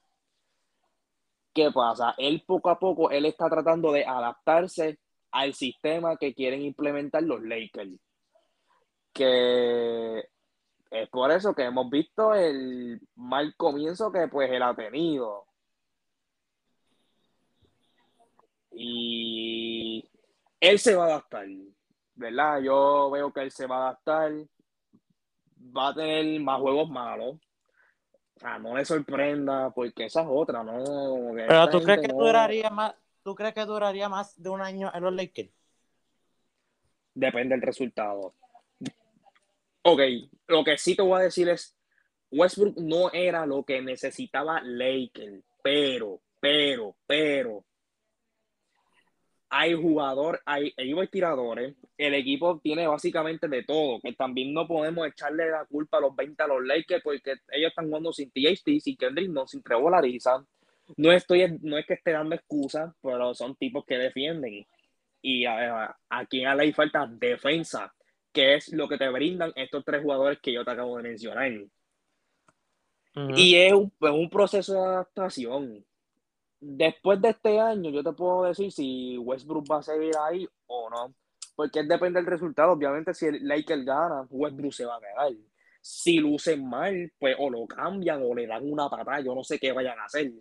¿Qué 1.56 1.72
pasa? 1.72 2.14
Él 2.18 2.44
poco 2.46 2.70
a 2.70 2.78
poco, 2.78 3.10
él 3.10 3.26
está 3.26 3.50
tratando 3.50 3.94
de 3.94 4.06
adaptarse 4.06 5.00
al 5.32 5.54
sistema 5.54 6.18
que 6.18 6.34
quieren 6.34 6.62
implementar 6.62 7.24
los 7.24 7.42
Lakers. 7.42 7.98
Que 9.14 10.20
es 10.92 11.10
por 11.10 11.32
eso 11.32 11.56
que 11.56 11.64
hemos 11.64 11.90
visto 11.90 12.34
el 12.34 13.00
mal 13.16 13.56
comienzo 13.56 14.12
que 14.12 14.28
pues 14.28 14.52
él 14.52 14.64
ha 14.64 14.76
tenido. 14.76 15.46
Y 18.72 20.04
él 20.60 20.78
se 20.78 20.94
va 20.96 21.06
a 21.06 21.08
adaptar, 21.08 21.48
¿verdad? 22.16 22.60
Yo 22.60 23.10
veo 23.12 23.32
que 23.32 23.44
él 23.44 23.52
se 23.52 23.66
va 23.66 23.78
a 23.78 23.82
adaptar. 23.90 24.34
Va 25.58 25.88
a 25.88 25.94
tener 25.94 26.42
más 26.42 26.60
juegos 26.60 26.90
malos. 26.90 27.38
O 28.36 28.40
sea, 28.40 28.60
no 28.60 28.76
le 28.76 28.84
sorprenda, 28.84 29.70
porque 29.72 30.06
esa 30.06 30.22
es 30.22 30.28
otra, 30.30 30.64
¿no? 30.64 31.34
Pero 31.34 31.70
tú 31.70 31.82
crees 31.82 32.02
que 32.02 32.14
duraría 32.14 32.70
más, 32.70 32.94
¿tú 33.24 33.34
crees 33.34 33.54
que 33.54 33.66
duraría 33.66 34.10
más 34.10 34.42
de 34.42 34.50
un 34.50 34.62
año 34.62 34.92
en 34.94 35.04
los 35.04 35.14
Lakers? 35.14 35.50
Depende 37.14 37.56
del 37.56 37.62
resultado. 37.62 38.34
Ok, 39.84 40.02
lo 40.48 40.64
que 40.64 40.78
sí 40.78 40.96
te 40.96 41.02
voy 41.02 41.20
a 41.20 41.24
decir 41.24 41.48
es, 41.48 41.78
Westbrook 42.32 42.78
no 42.78 43.12
era 43.14 43.46
lo 43.46 43.64
que 43.64 43.82
necesitaba 43.82 44.62
Lakers, 44.62 45.44
pero, 45.64 46.20
pero, 46.42 46.96
hay 49.66 49.74
jugador, 49.74 50.42
hay, 50.46 50.74
hay 50.78 51.08
tiradores, 51.08 51.76
el 51.98 52.14
equipo 52.14 52.60
tiene 52.60 52.88
básicamente 52.88 53.48
de 53.48 53.64
todo, 53.64 54.00
que 54.02 54.14
también 54.14 54.54
no 54.54 54.68
podemos 54.68 55.08
echarle 55.08 55.50
la 55.50 55.66
culpa 55.66 55.98
a 55.98 56.02
los 56.02 56.16
20 56.16 56.42
a 56.44 56.48
los 56.48 56.66
Lakers 56.66 57.04
porque 57.04 57.34
ellos 57.52 57.70
están 57.70 57.88
jugando 57.88 58.14
sin 58.14 58.32
THT, 58.32 58.80
sin 58.82 58.98
Kendrick, 58.98 59.30
no, 59.30 59.48
sin 59.48 59.62
Trevor 59.64 59.96
Ariza. 59.96 60.46
No, 60.98 61.12
estoy, 61.12 61.58
no 61.62 61.78
es 61.78 61.86
que 61.86 61.96
esté 61.96 62.12
dando 62.12 62.36
excusas, 62.36 62.94
pero 63.02 63.34
son 63.34 63.56
tipos 63.56 63.86
que 63.86 63.98
defienden. 63.98 64.66
Y 65.22 65.46
a, 65.46 65.96
aquí 66.10 66.46
a 66.46 66.54
le 66.54 66.72
falta 66.74 67.08
defensa 67.08 67.92
que 68.36 68.56
es 68.56 68.72
lo 68.74 68.88
que 68.88 68.98
te 68.98 69.10
brindan 69.10 69.54
estos 69.56 69.84
tres 69.86 70.04
jugadores 70.04 70.40
que 70.42 70.52
yo 70.52 70.66
te 70.66 70.72
acabo 70.72 70.98
de 70.98 71.04
mencionar. 71.04 71.52
Y 73.34 73.56
es 73.56 73.74
un, 73.74 74.30
proceso 74.30 74.74
de 74.74 74.80
adaptación. 74.80 75.86
Después 76.68 77.22
de 77.22 77.30
este 77.30 77.60
año, 77.60 77.92
yo 77.92 78.04
te 78.04 78.12
puedo 78.14 78.44
decir 78.46 78.72
si 78.72 79.20
Westbrook 79.20 79.66
va 79.72 79.78
a 79.78 79.84
seguir 79.84 80.14
ahí 80.18 80.48
o 80.66 80.90
no. 80.90 81.14
Porque 81.56 81.84
depende 81.84 82.20
del 82.20 82.26
resultado. 82.26 82.72
Obviamente, 82.72 83.14
si 83.14 83.28
el 83.28 83.48
Lakers 83.48 83.86
gana, 83.86 84.26
Westbrook 84.32 84.74
se 84.74 84.86
va 84.86 84.96
a 84.96 85.00
quedar. 85.00 85.32
Si 85.80 86.18
lucen 86.18 86.68
mal, 86.68 87.14
pues 87.20 87.36
o 87.38 87.52
lo 87.52 87.68
cambian 87.68 88.24
o 88.24 88.34
le 88.34 88.48
dan 88.48 88.68
una 88.68 88.90
patada. 88.90 89.22
Yo 89.22 89.36
no 89.36 89.44
sé 89.44 89.60
qué 89.60 89.72
vayan 89.72 90.00
a 90.00 90.06
hacer. 90.06 90.32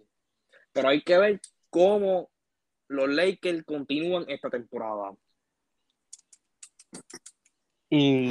Pero 0.73 0.89
hay 0.89 1.03
que 1.03 1.19
ver 1.19 1.41
cómo 1.69 2.31
los 2.89 3.09
Lakers 3.11 3.63
continúan 3.65 4.25
esta 4.27 4.49
temporada. 4.49 5.13
Y 7.91 8.31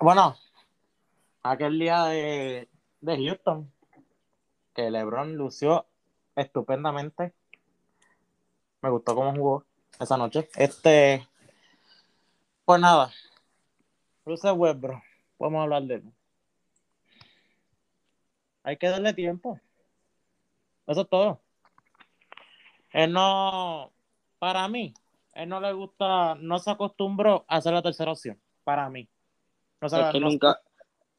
bueno, 0.00 0.36
aquel 1.44 1.78
día 1.78 2.06
de, 2.06 2.68
Houston, 3.02 3.72
que 4.74 4.90
LeBron 4.90 5.36
lució 5.36 5.86
estupendamente, 6.36 7.34
Me 8.82 8.90
gustó 8.90 9.14
cómo 9.14 9.32
jugó 9.34 9.64
esa 9.98 10.16
noche. 10.16 10.48
Este. 10.56 11.26
Pues 12.64 12.80
nada. 12.80 13.10
Bruce 14.24 14.50
Web, 14.50 14.80
bro. 14.80 15.02
Podemos 15.36 15.62
hablar 15.62 15.82
de 15.84 15.94
él. 15.96 16.12
Hay 18.62 18.76
que 18.76 18.88
darle 18.88 19.12
tiempo. 19.12 19.60
Eso 20.86 21.02
es 21.02 21.08
todo. 21.08 21.40
Él 22.92 23.12
no. 23.12 23.92
Para 24.38 24.68
mí, 24.68 24.94
él 25.32 25.48
no 25.48 25.60
le 25.60 25.72
gusta. 25.72 26.34
No 26.36 26.58
se 26.58 26.70
acostumbró 26.70 27.44
a 27.48 27.56
hacer 27.56 27.72
la 27.72 27.82
tercera 27.82 28.12
opción. 28.12 28.40
Para 28.64 28.88
mí. 28.88 29.08
No 29.80 29.88
se, 29.88 30.00
es 30.00 30.12
que 30.12 30.20
nunca. 30.20 30.60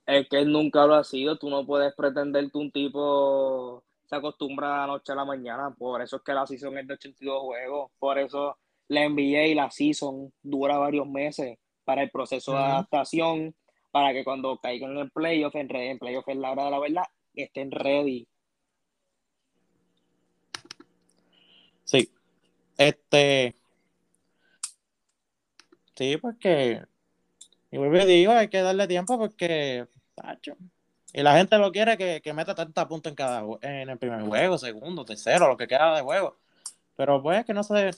Es 0.06 0.30
que 0.30 0.40
él 0.40 0.52
nunca 0.52 0.86
lo 0.86 0.96
ha 0.96 1.04
sido. 1.04 1.38
Tú 1.38 1.50
no 1.50 1.66
puedes 1.66 1.94
pretender 1.96 2.52
que 2.52 2.58
un 2.58 2.72
tipo 2.72 3.84
se 4.06 4.16
acostumbra 4.16 4.76
a 4.76 4.88
la 4.88 4.94
noche 4.94 5.12
a 5.12 5.16
la 5.16 5.26
mañana. 5.26 5.74
Por 5.78 6.02
eso 6.02 6.18
es 6.18 6.22
que 6.24 6.34
la 6.34 6.46
season 6.46 6.78
es 6.78 6.88
de 6.88 6.94
82 6.94 7.42
juegos. 7.42 7.92
Por 8.00 8.20
eso 8.20 8.58
la 8.88 9.08
NBA 9.08 9.48
y 9.48 9.56
la 9.56 9.72
season 9.72 10.32
dura 10.42 10.78
varios 10.78 11.08
meses 11.08 11.58
para 11.84 12.04
el 12.04 12.10
proceso 12.10 12.54
de 12.54 12.60
adaptación, 12.60 13.56
para 13.92 14.14
que 14.14 14.24
cuando 14.24 14.58
caigan 14.58 14.92
en 14.92 14.98
el 14.98 15.12
playoff, 15.12 15.56
en, 15.56 15.74
en 15.76 16.00
playoff 16.00 16.28
es 16.28 16.38
la 16.38 16.52
hora 16.52 16.66
de 16.66 16.72
la 16.72 16.80
verdad, 16.80 17.04
estén 17.34 17.72
ready. 17.72 18.28
Sí. 21.84 22.10
Este. 22.78 23.56
Sí, 25.96 26.18
porque. 26.18 26.82
Y 27.72 27.78
vuelvo 27.78 27.98
y 27.98 28.06
digo, 28.06 28.32
hay 28.34 28.50
que 28.50 28.62
darle 28.62 28.88
tiempo 28.88 29.18
porque. 29.18 29.88
Tacho, 30.16 30.56
y 31.18 31.24
la 31.24 31.38
gente 31.38 31.58
lo 31.58 31.72
quiere 31.72 31.98
que, 31.98 32.20
que 32.22 32.34
meta 32.34 32.54
30 32.54 32.90
puntos 32.90 33.10
en 33.10 33.16
cada 33.16 33.42
en 33.62 33.90
el 33.90 33.98
primer 33.98 34.22
juego, 34.24 34.58
segundo, 34.58 35.06
tercero, 35.06 35.48
lo 35.48 35.56
que 35.56 35.66
queda 35.66 35.96
de 35.96 36.02
juego. 36.02 36.36
Pero 36.98 37.24
pues 37.24 37.46
que 37.46 37.54
no 37.54 37.64
se, 37.64 37.92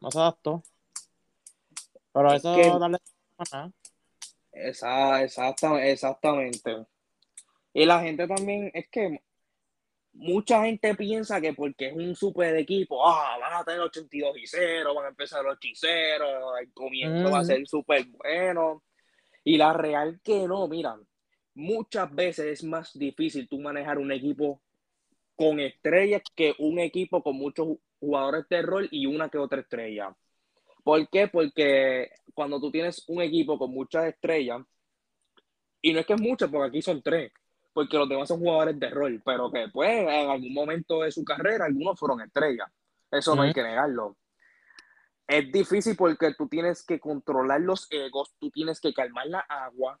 no 0.00 0.10
se 0.10 0.18
adaptó. 0.18 0.62
Pero 2.10 2.32
eso 2.32 2.56
que, 2.56 2.66
darle 2.66 2.96
esa, 4.52 5.22
exactamente, 5.22 5.92
exactamente. 5.92 6.86
Y 7.74 7.84
la 7.84 8.00
gente 8.00 8.26
también, 8.26 8.70
es 8.72 8.88
que 8.88 9.22
mucha 10.14 10.64
gente 10.64 10.94
piensa 10.94 11.42
que 11.42 11.52
porque 11.52 11.88
es 11.88 11.94
un 11.94 12.16
super 12.16 12.56
equipo, 12.56 13.06
ah, 13.06 13.36
van 13.38 13.52
a 13.52 13.64
tener 13.64 13.80
82 13.80 14.38
y 14.38 14.46
0, 14.46 14.94
van 14.94 15.04
a 15.04 15.08
empezar 15.08 15.44
los 15.44 15.56
hechiceros, 15.56 16.58
el 16.58 16.72
comienzo 16.72 17.30
va 17.30 17.40
a 17.40 17.44
ser 17.44 17.66
súper 17.66 18.06
bueno. 18.06 18.82
Y 19.44 19.58
la 19.58 19.74
real 19.74 20.20
que 20.24 20.48
no, 20.48 20.66
miran, 20.68 21.07
muchas 21.58 22.14
veces 22.14 22.46
es 22.46 22.64
más 22.64 22.96
difícil 22.96 23.48
tú 23.48 23.58
manejar 23.58 23.98
un 23.98 24.12
equipo 24.12 24.62
con 25.34 25.58
estrellas 25.58 26.22
que 26.36 26.54
un 26.60 26.78
equipo 26.78 27.20
con 27.22 27.36
muchos 27.36 27.78
jugadores 27.98 28.48
de 28.48 28.62
rol 28.62 28.88
y 28.92 29.06
una 29.06 29.28
que 29.28 29.38
otra 29.38 29.60
estrella. 29.60 30.16
¿Por 30.84 31.08
qué? 31.10 31.26
Porque 31.26 32.12
cuando 32.32 32.60
tú 32.60 32.70
tienes 32.70 33.04
un 33.08 33.22
equipo 33.22 33.58
con 33.58 33.72
muchas 33.72 34.06
estrellas, 34.06 34.62
y 35.82 35.92
no 35.92 35.98
es 35.98 36.06
que 36.06 36.14
es 36.14 36.20
muchas, 36.20 36.48
porque 36.48 36.68
aquí 36.68 36.82
son 36.82 37.02
tres, 37.02 37.32
porque 37.72 37.98
los 37.98 38.08
demás 38.08 38.28
son 38.28 38.38
jugadores 38.38 38.78
de 38.78 38.90
rol, 38.90 39.20
pero 39.24 39.50
que 39.50 39.66
pues 39.72 39.90
en 39.90 40.30
algún 40.30 40.54
momento 40.54 41.02
de 41.02 41.10
su 41.10 41.24
carrera 41.24 41.64
algunos 41.64 41.98
fueron 41.98 42.20
estrellas. 42.20 42.70
Eso 43.10 43.34
no 43.34 43.42
hay 43.42 43.52
que 43.52 43.62
negarlo. 43.64 44.16
Es 45.26 45.50
difícil 45.50 45.96
porque 45.96 46.34
tú 46.34 46.48
tienes 46.48 46.84
que 46.84 47.00
controlar 47.00 47.60
los 47.60 47.88
egos, 47.90 48.32
tú 48.38 48.48
tienes 48.50 48.80
que 48.80 48.94
calmar 48.94 49.26
la 49.26 49.40
agua, 49.40 50.00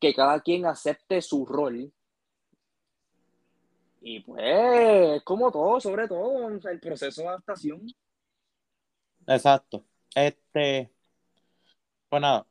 que 0.00 0.14
cada 0.14 0.40
quien 0.40 0.66
acepte 0.66 1.20
su 1.22 1.46
rol. 1.46 1.92
Y 4.00 4.20
pues, 4.20 5.22
como 5.22 5.50
todo, 5.50 5.80
sobre 5.80 6.06
todo, 6.06 6.48
el 6.48 6.80
proceso 6.80 7.22
de 7.22 7.28
adaptación. 7.28 7.86
Exacto. 9.26 9.84
Este, 10.14 10.90
pues 12.08 12.22
nada. 12.22 12.46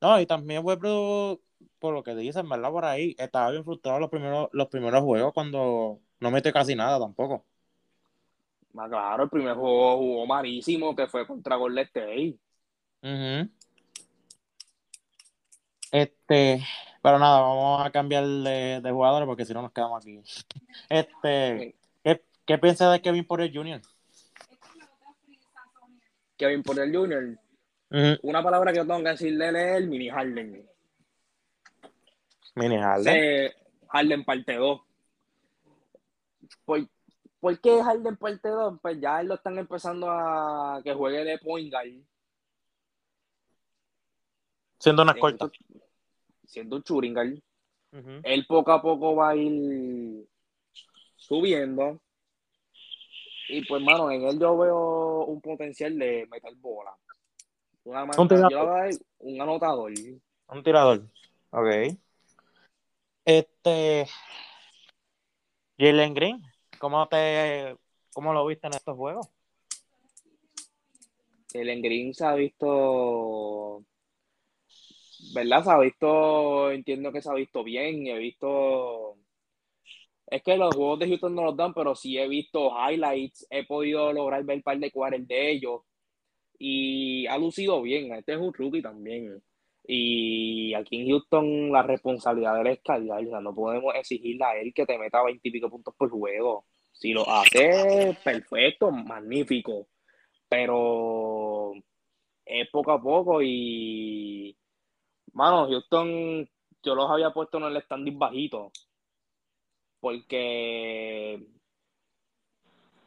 No, 0.00 0.20
y 0.20 0.26
también 0.26 0.64
Webro, 0.64 1.40
por 1.78 1.92
lo 1.92 2.02
que 2.02 2.14
dicen, 2.14 2.48
¿verdad? 2.48 2.70
Por 2.70 2.84
ahí, 2.84 3.14
estaba 3.18 3.50
bien 3.50 3.64
frustrado 3.64 3.98
los 3.98 4.10
primeros, 4.10 4.48
los 4.52 4.68
primeros 4.68 5.02
juegos 5.02 5.34
cuando 5.34 6.00
no 6.20 6.30
mete 6.30 6.52
casi 6.52 6.74
nada 6.74 6.98
tampoco. 6.98 7.44
Ah, 8.76 8.88
claro, 8.88 9.24
el 9.24 9.30
primer 9.30 9.54
juego 9.54 9.96
jugó 9.98 10.26
malísimo, 10.26 10.94
que 10.94 11.08
fue 11.08 11.26
contra 11.26 11.56
Golden 11.56 11.84
State. 11.84 12.38
Este, 15.90 16.62
pero 17.02 17.18
nada, 17.18 17.40
vamos 17.40 17.86
a 17.86 17.90
cambiar 17.90 18.24
de, 18.26 18.80
de 18.82 18.90
jugadores 18.90 19.26
porque 19.26 19.44
si 19.44 19.54
no 19.54 19.62
nos 19.62 19.72
quedamos 19.72 20.02
aquí. 20.02 20.20
Este, 20.88 21.74
¿qué, 22.02 22.22
qué 22.44 22.58
piensas 22.58 22.92
de 22.92 23.00
Kevin 23.00 23.26
Porter 23.26 23.50
Jr.? 23.52 23.80
Kevin 26.36 26.62
Porter 26.62 26.92
Jr. 26.92 27.38
Una 28.22 28.42
palabra 28.42 28.72
que 28.72 28.78
yo 28.78 28.86
tengo 28.86 29.02
que 29.02 29.08
decirle 29.08 29.48
es 29.48 29.76
el 29.76 29.88
mini 29.88 30.10
Harden. 30.10 30.68
Mini 32.54 32.78
Harden. 32.78 33.52
Harden 33.88 34.24
parte 34.24 34.56
2. 34.56 34.80
¿Por, 36.64 36.86
¿Por, 37.40 37.60
qué 37.60 37.82
Harden 37.82 38.16
parte 38.16 38.48
2? 38.48 38.78
Pues 38.82 39.00
ya 39.00 39.22
lo 39.22 39.34
están 39.34 39.58
empezando 39.58 40.10
a 40.10 40.80
que 40.84 40.92
juegue 40.92 41.24
de 41.24 41.38
point 41.38 41.72
guard 41.72 41.88
Siendo 44.78 45.02
una 45.02 45.12
escolta. 45.12 45.50
Siendo 46.44 46.76
un 46.76 46.82
churingal. 46.82 47.42
Él 48.22 48.46
poco 48.46 48.72
a 48.72 48.82
poco 48.82 49.16
va 49.16 49.30
a 49.30 49.36
ir 49.36 50.26
subiendo. 51.16 52.00
Y 53.48 53.64
pues, 53.66 53.82
mano, 53.82 54.10
en 54.10 54.22
él 54.22 54.38
yo 54.38 54.56
veo 54.58 55.24
un 55.24 55.40
potencial 55.40 55.98
de 55.98 56.26
meter 56.30 56.54
bola. 56.56 56.94
un, 57.84 58.28
tirador. 58.28 58.90
un 59.18 59.40
anotador. 59.40 59.92
Un 60.48 60.62
tirador. 60.62 61.02
Ok. 61.50 61.98
Este. 63.24 64.06
Jalen 65.78 66.12
Green, 66.12 66.42
¿cómo 66.80 67.06
te 67.06 67.76
cómo 68.12 68.32
lo 68.32 68.44
viste 68.46 68.66
en 68.66 68.74
estos 68.74 68.96
juegos? 68.96 69.28
Jalen 71.52 71.80
Green 71.80 72.12
se 72.12 72.26
ha 72.26 72.34
visto 72.34 73.84
¿verdad? 75.34 75.64
Se 75.64 75.70
ha 75.70 75.78
visto, 75.78 76.70
entiendo 76.70 77.12
que 77.12 77.22
se 77.22 77.30
ha 77.30 77.34
visto 77.34 77.64
bien, 77.64 78.06
he 78.06 78.18
visto... 78.18 79.16
Es 80.26 80.42
que 80.42 80.56
los 80.58 80.74
juegos 80.74 80.98
de 80.98 81.08
Houston 81.08 81.34
no 81.34 81.44
los 81.44 81.56
dan, 81.56 81.72
pero 81.72 81.94
sí 81.94 82.18
he 82.18 82.28
visto 82.28 82.70
highlights, 82.70 83.46
he 83.50 83.64
podido 83.64 84.12
lograr 84.12 84.44
ver 84.44 84.56
un 84.58 84.62
par 84.62 84.78
de 84.78 84.90
cuares 84.90 85.26
de 85.26 85.50
ellos 85.52 85.80
y 86.58 87.26
ha 87.28 87.38
lucido 87.38 87.80
bien. 87.82 88.12
Este 88.14 88.34
es 88.34 88.38
un 88.38 88.52
rookie 88.52 88.82
también. 88.82 89.42
Y 89.84 90.74
aquí 90.74 91.00
en 91.00 91.08
Houston 91.08 91.72
la 91.72 91.82
responsabilidad 91.82 92.66
es 92.66 92.80
cargar, 92.82 93.24
o 93.24 93.30
sea, 93.30 93.40
no 93.40 93.54
podemos 93.54 93.94
exigirle 93.94 94.44
a 94.44 94.60
él 94.60 94.72
que 94.74 94.84
te 94.84 94.98
meta 94.98 95.22
20 95.22 95.48
y 95.48 95.50
pico 95.50 95.70
puntos 95.70 95.94
por 95.96 96.10
juego. 96.10 96.66
Si 96.92 97.12
lo 97.12 97.26
hace, 97.28 98.16
perfecto, 98.22 98.90
magnífico. 98.90 99.88
Pero 100.48 101.72
es 102.44 102.68
poco 102.70 102.92
a 102.92 103.00
poco 103.00 103.40
y 103.42 104.57
Mano, 105.38 105.68
Houston, 105.68 106.50
yo 106.82 106.94
los 106.96 107.08
había 107.08 107.30
puesto 107.30 107.58
en 107.58 107.64
el 107.64 107.80
standing 107.80 108.18
bajito. 108.18 108.72
Porque 110.00 111.46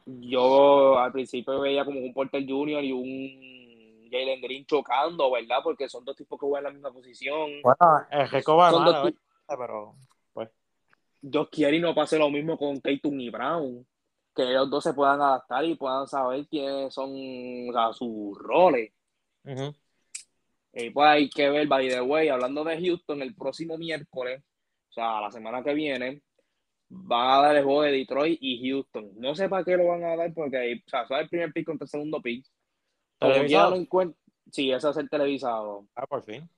yo 0.06 0.98
al 0.98 1.12
principio 1.12 1.60
veía 1.60 1.84
como 1.84 2.00
un 2.00 2.14
Porter 2.14 2.42
Junior 2.48 2.82
y 2.82 2.92
un 2.92 4.10
Jalen 4.10 4.40
Green 4.40 4.64
chocando, 4.64 5.30
¿verdad? 5.30 5.58
Porque 5.62 5.90
son 5.90 6.06
dos 6.06 6.16
tipos 6.16 6.40
que 6.40 6.46
juegan 6.46 6.60
en 6.60 6.64
la 6.64 6.88
misma 6.88 6.90
posición. 6.90 7.50
Bueno, 7.62 8.06
el 8.10 8.30
Reco 8.30 8.56
va 8.56 8.70
pero 9.46 9.94
pues. 10.32 10.48
Yo 11.20 11.50
quiero 11.50 11.76
y 11.76 11.80
no 11.80 11.94
pase 11.94 12.18
lo 12.18 12.30
mismo 12.30 12.56
con 12.56 12.80
Tatum 12.80 13.20
y 13.20 13.28
Brown. 13.28 13.86
Que 14.34 14.44
ellos 14.44 14.70
dos 14.70 14.84
se 14.84 14.94
puedan 14.94 15.20
adaptar 15.20 15.66
y 15.66 15.74
puedan 15.74 16.06
saber 16.06 16.46
quiénes 16.48 16.94
son 16.94 17.12
sus 17.92 18.38
roles. 18.38 18.90
Y 20.72 20.90
pues 20.90 21.06
hay 21.06 21.28
que 21.28 21.50
ver, 21.50 21.66
by 21.66 21.88
the 21.88 22.00
way, 22.00 22.28
hablando 22.28 22.64
de 22.64 22.80
Houston, 22.80 23.20
el 23.20 23.34
próximo 23.34 23.76
miércoles, 23.76 24.42
o 24.88 24.92
sea, 24.92 25.20
la 25.20 25.30
semana 25.30 25.62
que 25.62 25.74
viene, 25.74 26.22
van 26.88 27.30
a 27.30 27.42
dar 27.42 27.56
el 27.56 27.64
juego 27.64 27.82
de 27.82 27.92
Detroit 27.92 28.38
y 28.40 28.70
Houston. 28.70 29.10
No 29.16 29.34
sé 29.34 29.48
para 29.48 29.64
qué 29.64 29.76
lo 29.76 29.86
van 29.86 30.04
a 30.04 30.16
dar, 30.16 30.32
porque 30.32 30.82
o 30.86 30.88
sea, 30.88 31.20
el 31.20 31.28
primer 31.28 31.52
pick 31.52 31.66
contra 31.66 31.84
el 31.84 31.90
segundo 31.90 32.22
pick. 32.22 32.46
¿Televisado? 33.18 33.76
Sí, 34.50 34.72
ese 34.72 34.90
es 34.90 34.96
el 34.96 35.10
televisado. 35.10 35.86
Ah, 35.94 36.06
por 36.06 36.22
fin. 36.22 36.48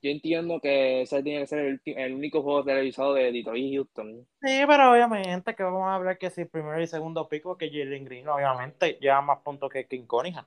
Yo 0.00 0.10
entiendo 0.10 0.60
que 0.60 1.02
ese 1.02 1.22
tiene 1.24 1.40
que 1.40 1.46
ser 1.46 1.80
el, 1.84 2.14
único 2.14 2.42
juego 2.42 2.62
televisado 2.62 3.14
de 3.14 3.32
Detroit 3.32 3.64
y 3.64 3.76
Houston. 3.76 4.26
Sí, 4.40 4.60
pero 4.66 4.92
obviamente 4.92 5.54
que 5.54 5.62
vamos 5.62 5.82
a 5.82 5.94
hablar 5.94 6.18
que 6.18 6.30
si 6.30 6.42
el 6.42 6.48
primero 6.48 6.80
y 6.80 6.86
segundo 6.86 7.28
pick, 7.28 7.44
que 7.56 7.70
Jalen 7.70 8.04
Green, 8.04 8.28
obviamente, 8.28 8.98
lleva 9.00 9.20
más 9.22 9.40
puntos 9.40 9.70
que 9.70 9.86
King 9.86 10.06
Cunningham 10.06 10.46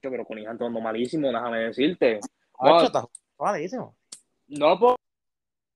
pero 0.00 0.24
con 0.24 0.58
todo 0.58 0.70
malísimo, 0.70 1.28
déjame 1.28 1.58
decirte. 1.64 2.20
Ah, 2.58 2.82
está 2.84 3.04
malísimo. 3.38 3.96
No 4.48 4.68
lo 4.70 4.78
puedo 4.78 4.96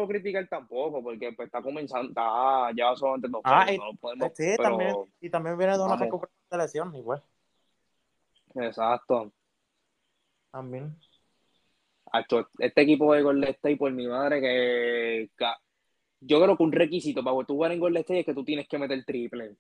criticar 0.08 0.46
tampoco, 0.48 1.02
porque 1.02 1.32
pues, 1.32 1.46
está 1.46 1.60
comenzando, 1.62 2.08
está, 2.08 2.70
lleva 2.72 2.96
solamente 2.96 3.28
dos 3.28 3.40
Ah, 3.44 3.70
y- 3.72 3.78
no 3.78 3.92
podemos, 4.00 4.32
Sí, 4.34 4.54
pero- 4.56 4.62
también, 4.70 4.96
y 5.20 5.30
también 5.30 5.58
viene 5.58 5.76
de 5.76 5.82
una 5.84 5.96
recuperación 5.96 6.46
de 6.50 6.56
lesión, 6.58 6.94
igual. 6.96 7.22
Exacto. 8.54 9.32
También. 10.50 10.96
Este 12.58 12.80
equipo 12.82 13.12
de 13.14 13.22
Golden 13.22 13.50
State, 13.50 13.76
por 13.76 13.92
mi 13.92 14.06
madre, 14.08 14.40
que, 14.40 15.30
que- 15.36 15.52
yo 16.22 16.42
creo 16.42 16.56
que 16.56 16.62
un 16.62 16.72
requisito 16.72 17.22
para 17.22 17.36
tú 17.46 17.54
jugar 17.54 17.72
en 17.72 17.80
Golden 17.80 18.00
State 18.00 18.20
es 18.20 18.26
que 18.26 18.34
tú 18.34 18.44
tienes 18.44 18.68
que 18.68 18.78
meter 18.78 19.04
triple. 19.04 19.56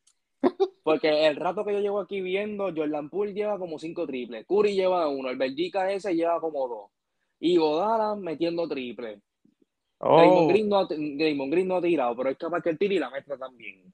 Porque 0.82 1.26
el 1.26 1.36
rato 1.36 1.64
que 1.64 1.72
yo 1.72 1.80
llevo 1.80 2.00
aquí 2.00 2.20
viendo, 2.20 2.72
Jordan 2.74 3.10
Poole 3.10 3.34
lleva 3.34 3.58
como 3.58 3.78
cinco 3.78 4.06
triples, 4.06 4.46
Curry 4.46 4.74
lleva 4.74 5.08
uno, 5.08 5.28
el 5.30 5.36
Belgica 5.36 5.90
ese 5.92 6.14
lleva 6.14 6.40
como 6.40 6.66
dos. 6.68 6.90
Y 7.38 7.56
Godala 7.56 8.16
metiendo 8.16 8.68
triple. 8.68 9.20
Oh, 9.98 10.48
Green 10.48 10.68
no 10.68 10.78
ha, 10.78 10.86
Draymond 10.86 11.52
Green 11.52 11.68
no 11.68 11.76
ha 11.76 11.82
tirado, 11.82 12.16
pero 12.16 12.30
es 12.30 12.38
capaz 12.38 12.62
que 12.62 12.70
el 12.70 12.78
tire 12.78 12.94
y 12.94 12.98
la 12.98 13.10
meta 13.10 13.36
también. 13.36 13.92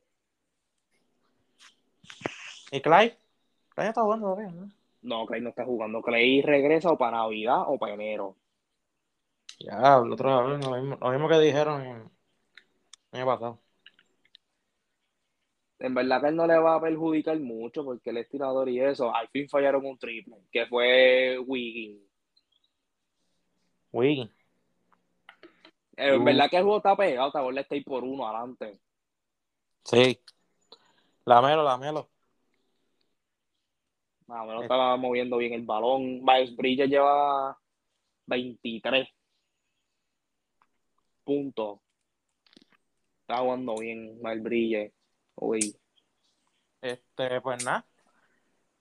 ¿y 2.71 2.81
Clyde? 2.81 3.17
Clyde 3.75 3.89
está 3.89 4.03
jugando 4.03 4.29
todavía, 4.29 4.53
¿no? 4.53 4.71
No, 5.03 5.25
Clay 5.27 5.41
no 5.41 5.51
está 5.51 5.65
jugando. 5.65 6.03
Clay 6.03 6.43
regresa 6.43 6.91
o 6.91 6.99
para 6.99 7.19
Navidad 7.19 7.63
o 7.67 7.79
para 7.79 7.95
enero. 7.95 8.37
Ya, 9.61 9.99
el 9.99 10.13
otro 10.13 10.49
lo 10.49 10.59
mismo, 10.59 10.99
lo 11.01 11.11
mismo 11.11 11.29
que 11.29 11.39
dijeron 11.39 11.83
en- 11.83 12.11
el 13.13 13.21
año 13.21 13.27
pasado. 13.27 13.59
En 15.79 15.95
verdad 15.95 16.23
que 16.23 16.29
él 16.29 16.37
no 16.37 16.47
le 16.47 16.57
va 16.59 16.77
a 16.77 16.81
perjudicar 16.81 17.39
mucho 17.39 17.85
porque 17.85 18.11
él 18.11 18.17
es 18.19 18.29
tirador 18.29 18.69
y 18.69 18.81
eso. 18.81 19.15
Al 19.15 19.29
fin 19.29 19.49
fallaron 19.49 19.85
un 19.85 19.99
triple, 19.99 20.37
que 20.51 20.67
fue 20.67 21.39
Wiggins. 21.39 22.01
Wiggins. 23.93 24.31
En 25.97 26.21
Uh. 26.21 26.25
verdad 26.25 26.49
que 26.51 26.57
el 26.57 26.63
juego 26.63 26.79
está 26.79 26.97
pegado, 26.97 27.29
está 27.29 27.41
Golden 27.41 27.63
State 27.63 27.85
por 27.85 28.05
uno 28.05 28.27
adelante. 28.27 28.81
Sí. 29.85 30.19
Lamelo, 31.25 31.63
Lamelo. 31.63 32.09
Más 34.27 34.43
o 34.43 34.47
menos 34.47 34.63
Eh. 34.63 34.65
estaba 34.65 34.97
moviendo 34.97 35.37
bien 35.37 35.53
el 35.53 35.63
balón. 35.63 36.23
Miles 36.25 36.57
Bridges 36.57 36.89
lleva 36.89 37.59
23 38.27 39.09
puntos. 41.25 41.81
Está 43.21 43.39
jugando 43.39 43.77
bien 43.77 44.19
Miles 44.23 44.43
Bridges. 44.43 44.93
Uy. 45.37 45.77
Este, 46.81 47.41
pues 47.41 47.65
nada. 47.65 47.87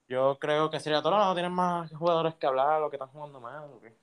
Yo 0.08 0.38
creo 0.40 0.70
que 0.70 0.80
sería 0.80 1.02
todo. 1.02 1.18
No 1.18 1.34
tienen 1.34 1.52
más 1.52 1.92
jugadores 1.94 2.36
que 2.36 2.48
hablar, 2.48 2.82
lo 2.82 2.90
que 2.90 2.98
están 2.98 3.10
jugando 3.10 3.40
más. 3.40 3.64
¿o 3.70 3.80
qué? 3.80 3.96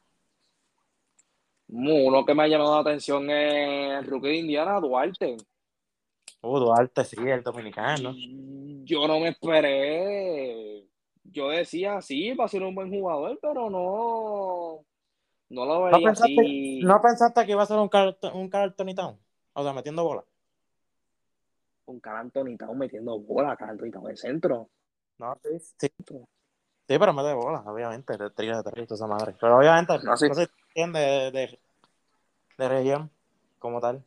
Uno 1.68 2.24
que 2.24 2.34
me 2.34 2.42
ha 2.42 2.48
llamado 2.48 2.74
la 2.74 2.80
atención 2.80 3.30
es 3.30 3.98
el 3.98 4.06
rookie 4.06 4.28
de 4.28 4.36
Indiana, 4.36 4.80
Duarte. 4.80 5.36
Uh, 6.42 6.58
Duarte, 6.58 7.04
sí, 7.04 7.16
el 7.18 7.42
dominicano. 7.42 8.12
Yo 8.84 9.06
no 9.06 9.20
me 9.20 9.28
esperé. 9.28 10.86
Yo 11.24 11.48
decía, 11.48 12.02
sí, 12.02 12.34
va 12.34 12.44
a 12.44 12.48
ser 12.48 12.62
un 12.62 12.74
buen 12.74 12.90
jugador, 12.90 13.38
pero 13.40 13.70
no. 13.70 14.84
No 15.48 15.64
lo 15.66 15.74
¿No 15.74 15.84
veía 15.84 16.08
pensaste, 16.08 16.36
así. 16.40 16.80
¿No 16.80 17.00
pensaste 17.00 17.46
que 17.46 17.52
iba 17.52 17.62
a 17.62 17.66
ser 17.66 17.78
un 17.78 17.88
Carl, 17.88 18.18
un 18.34 18.48
Carl 18.50 18.74
Tony 18.74 18.94
Town? 18.94 19.18
O 19.52 19.62
sea, 19.62 19.72
metiendo 19.72 20.04
bola. 20.04 20.24
Un 21.86 22.00
Carl 22.00 22.18
Anthony 22.18 22.56
Towns 22.56 22.76
metiendo 22.78 23.18
bola, 23.18 23.56
Carl 23.56 23.70
Anthony 23.72 23.90
Towns 23.90 24.08
de 24.08 24.16
centro. 24.16 24.70
No, 25.18 25.36
sí. 25.42 25.58
Sí, 25.78 25.88
sí 26.88 26.98
pero 26.98 27.12
mete 27.12 27.32
bola, 27.34 27.62
obviamente. 27.66 28.16
De 28.16 28.30
tiro 28.30 28.62
de 28.62 28.70
tres, 28.70 28.90
esa 28.90 29.06
madre. 29.06 29.34
Pero 29.40 29.58
obviamente 29.58 29.98
No, 30.04 30.16
sí. 30.16 30.28
no 30.28 30.34
se 30.34 30.42
entiende 30.68 31.00
de, 31.00 31.30
de, 31.30 31.60
de 32.58 32.68
región 32.68 33.10
como 33.58 33.80
tal. 33.80 34.04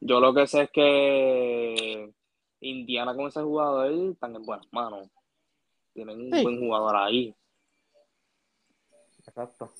Yo 0.00 0.20
lo 0.20 0.32
que 0.34 0.46
sé 0.46 0.62
es 0.62 0.70
que 0.70 2.12
Indiana 2.60 3.14
con 3.14 3.26
ese 3.28 3.42
jugador 3.42 3.90
están 3.92 4.36
en 4.36 4.42
buenas 4.42 4.66
manos. 4.72 5.08
Tienen 5.94 6.20
un 6.20 6.32
Sí. 6.32 6.42
buen 6.42 6.60
jugador 6.60 6.96
ahí. 6.96 7.34
Exacto. 9.26 9.72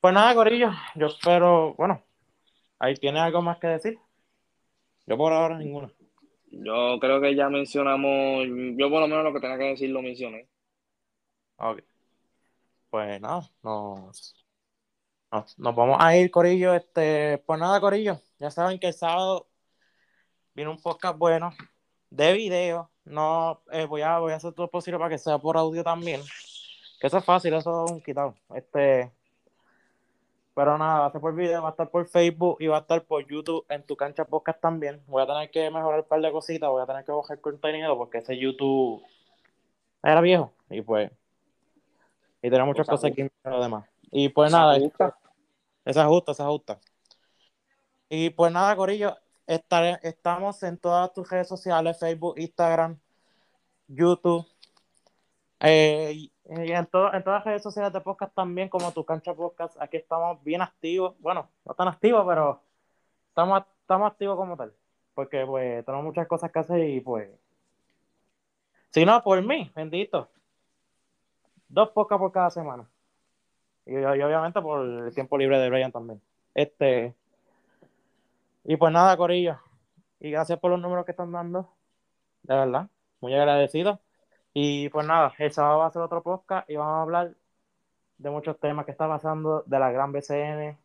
Pues 0.00 0.12
nada, 0.14 0.34
Corillo. 0.34 0.70
Yo 0.96 1.06
espero, 1.06 1.74
bueno, 1.74 2.02
ahí 2.78 2.94
tiene 2.94 3.20
algo 3.20 3.42
más 3.42 3.58
que 3.58 3.68
decir. 3.68 3.98
Yo 5.06 5.16
por 5.16 5.32
ahora 5.32 5.58
ninguno. 5.58 5.90
Yo 6.50 6.98
creo 7.00 7.20
que 7.20 7.34
ya 7.34 7.48
mencionamos, 7.48 8.44
yo 8.76 8.90
por 8.90 9.00
lo 9.00 9.08
menos 9.08 9.24
lo 9.24 9.32
que 9.32 9.40
tenía 9.40 9.58
que 9.58 9.64
decir 9.64 9.90
lo 9.90 10.02
mencioné. 10.02 10.48
Ok. 11.56 11.82
Pues 12.90 13.20
nada, 13.20 13.50
nos, 13.62 14.34
nos, 15.32 15.58
nos 15.58 15.74
vamos 15.74 15.96
a 16.00 16.16
ir, 16.16 16.30
Corillo. 16.30 16.74
Este, 16.74 17.38
pues 17.38 17.58
nada, 17.58 17.80
Corillo. 17.80 18.20
Ya 18.38 18.50
saben 18.50 18.78
que 18.78 18.88
el 18.88 18.94
sábado 18.94 19.48
viene 20.54 20.70
un 20.70 20.80
podcast 20.80 21.18
bueno 21.18 21.52
de 22.10 22.32
video. 22.34 22.90
No, 23.04 23.62
eh, 23.72 23.84
voy, 23.86 24.02
a, 24.02 24.18
voy 24.18 24.32
a 24.32 24.36
hacer 24.36 24.52
todo 24.52 24.66
lo 24.66 24.70
posible 24.70 24.98
para 24.98 25.10
que 25.10 25.18
sea 25.18 25.38
por 25.38 25.56
audio 25.56 25.82
también. 25.82 26.20
Que 27.00 27.08
eso 27.08 27.18
es 27.18 27.24
fácil, 27.24 27.52
eso 27.54 27.84
es 27.84 27.90
un 27.90 28.00
quitado. 28.00 28.34
Este, 28.54 29.12
pero 30.54 30.78
nada, 30.78 31.00
va 31.00 31.06
a 31.06 31.10
ser 31.12 31.20
por 31.20 31.34
video, 31.34 31.62
va 31.62 31.68
a 31.68 31.70
estar 31.72 31.90
por 31.90 32.06
Facebook 32.06 32.56
y 32.60 32.66
va 32.68 32.78
a 32.78 32.80
estar 32.80 33.02
por 33.04 33.26
YouTube 33.26 33.64
en 33.68 33.82
tu 33.84 33.96
cancha 33.96 34.24
podcast 34.24 34.60
también. 34.60 35.02
Voy 35.06 35.22
a 35.22 35.26
tener 35.26 35.50
que 35.50 35.70
mejorar 35.70 36.00
un 36.00 36.06
par 36.06 36.20
de 36.20 36.30
cositas, 36.32 36.68
voy 36.70 36.82
a 36.82 36.86
tener 36.86 37.04
que 37.04 37.12
bajar 37.12 37.40
contenido 37.40 37.96
porque 37.96 38.18
ese 38.18 38.36
YouTube 38.38 39.02
era 40.02 40.20
viejo 40.20 40.52
y 40.70 40.80
pues 40.82 41.10
y 42.42 42.50
tenía 42.50 42.64
muchas 42.64 42.86
Cosa 42.86 43.08
cosas 43.08 43.12
aquí 43.12 43.28
lo 43.44 43.62
demás. 43.62 43.86
Y 44.10 44.28
pues 44.28 44.50
Cosa 44.52 44.58
nada, 44.60 44.78
justa. 44.78 45.18
esa 45.84 46.00
es 46.02 46.06
justa, 46.06 46.32
esa 46.32 46.42
es 46.44 46.48
justa. 46.48 46.80
Y 48.08 48.30
pues 48.30 48.52
nada, 48.52 48.76
Corillo, 48.76 49.16
estaré- 49.46 49.98
estamos 50.02 50.62
en 50.62 50.78
todas 50.78 51.12
tus 51.12 51.28
redes 51.28 51.48
sociales, 51.48 51.98
Facebook, 51.98 52.34
Instagram, 52.38 52.98
YouTube, 53.88 54.46
eh, 55.60 56.28
en, 56.46 56.86
to- 56.86 57.12
en 57.12 57.22
todas 57.24 57.40
las 57.40 57.44
redes 57.44 57.62
sociales 57.62 57.92
de 57.92 58.00
podcast 58.00 58.34
también, 58.34 58.68
como 58.68 58.92
tu 58.92 59.04
cancha 59.04 59.34
podcast, 59.34 59.80
aquí 59.80 59.96
estamos 59.96 60.42
bien 60.44 60.62
activos, 60.62 61.14
bueno, 61.20 61.48
no 61.64 61.74
tan 61.74 61.88
activos, 61.88 62.24
pero 62.26 62.60
estamos, 63.28 63.64
estamos 63.80 64.10
activos 64.12 64.36
como 64.36 64.56
tal, 64.56 64.72
porque 65.14 65.44
pues 65.46 65.84
tenemos 65.84 66.04
muchas 66.04 66.26
cosas 66.26 66.50
que 66.50 66.58
hacer 66.58 66.88
y 66.88 67.00
pues, 67.00 67.30
si 68.90 69.04
no, 69.04 69.22
por 69.22 69.42
mí, 69.42 69.70
bendito, 69.74 70.28
dos 71.68 71.90
podcasts 71.90 72.20
por 72.20 72.32
cada 72.32 72.50
semana. 72.50 72.86
Y, 73.86 73.92
y 73.92 74.04
obviamente 74.04 74.62
por 74.62 74.80
el 74.86 75.14
tiempo 75.14 75.36
libre 75.36 75.58
de 75.58 75.68
Brian 75.68 75.92
también. 75.92 76.20
Este, 76.54 77.14
y 78.64 78.76
pues 78.76 78.92
nada, 78.92 79.16
Corillo. 79.16 79.58
Y 80.20 80.30
gracias 80.30 80.58
por 80.58 80.70
los 80.70 80.80
números 80.80 81.04
que 81.04 81.10
están 81.10 81.32
dando. 81.32 81.68
De 82.44 82.54
verdad. 82.54 82.88
Muy 83.20 83.34
agradecido. 83.34 84.00
Y 84.54 84.88
pues 84.90 85.06
nada, 85.06 85.34
el 85.38 85.52
sábado 85.52 85.80
va 85.80 85.86
a 85.86 85.90
ser 85.90 86.02
otro 86.02 86.22
podcast 86.22 86.70
y 86.70 86.76
vamos 86.76 86.94
a 86.94 87.02
hablar 87.02 87.34
de 88.18 88.30
muchos 88.30 88.58
temas 88.60 88.84
que 88.86 88.92
está 88.92 89.08
pasando 89.08 89.64
de 89.66 89.78
la 89.78 89.90
gran 89.90 90.12
BCN 90.12 90.78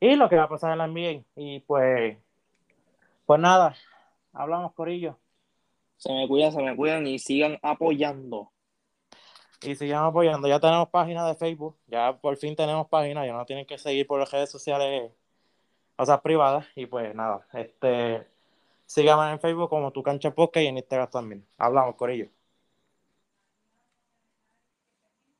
y 0.00 0.16
lo 0.16 0.28
que 0.28 0.36
va 0.36 0.44
a 0.44 0.48
pasar 0.48 0.72
en 0.72 0.78
la 0.78 0.86
NBA. 0.86 1.24
Y 1.36 1.60
pues, 1.60 2.16
pues 3.26 3.40
nada, 3.40 3.74
hablamos, 4.32 4.72
Corillo. 4.74 5.18
Se 5.96 6.12
me 6.12 6.28
cuidan, 6.28 6.52
se 6.52 6.62
me 6.62 6.76
cuidan 6.76 7.06
y 7.06 7.18
sigan 7.18 7.58
apoyando. 7.62 8.52
Y 9.62 9.74
sigan 9.74 10.04
apoyando. 10.04 10.46
Ya 10.48 10.60
tenemos 10.60 10.88
página 10.90 11.26
de 11.26 11.34
Facebook. 11.34 11.76
Ya 11.86 12.16
por 12.18 12.36
fin 12.36 12.54
tenemos 12.54 12.88
página. 12.88 13.26
Ya 13.26 13.32
no 13.32 13.46
tienen 13.46 13.66
que 13.66 13.78
seguir 13.78 14.06
por 14.06 14.20
las 14.20 14.30
redes 14.30 14.50
sociales, 14.50 15.12
o 15.96 16.06
sea, 16.06 16.22
privadas. 16.22 16.66
Y 16.76 16.86
pues 16.86 17.14
nada, 17.14 17.46
este, 17.54 18.26
síganme 18.86 19.32
en 19.32 19.40
Facebook 19.40 19.70
como 19.70 19.92
Tu 19.92 20.02
Cancha 20.02 20.30
Podcast 20.32 20.64
y 20.64 20.68
en 20.68 20.78
Instagram 20.78 21.10
también. 21.10 21.46
Hablamos, 21.58 21.96
Corillo. 21.96 22.35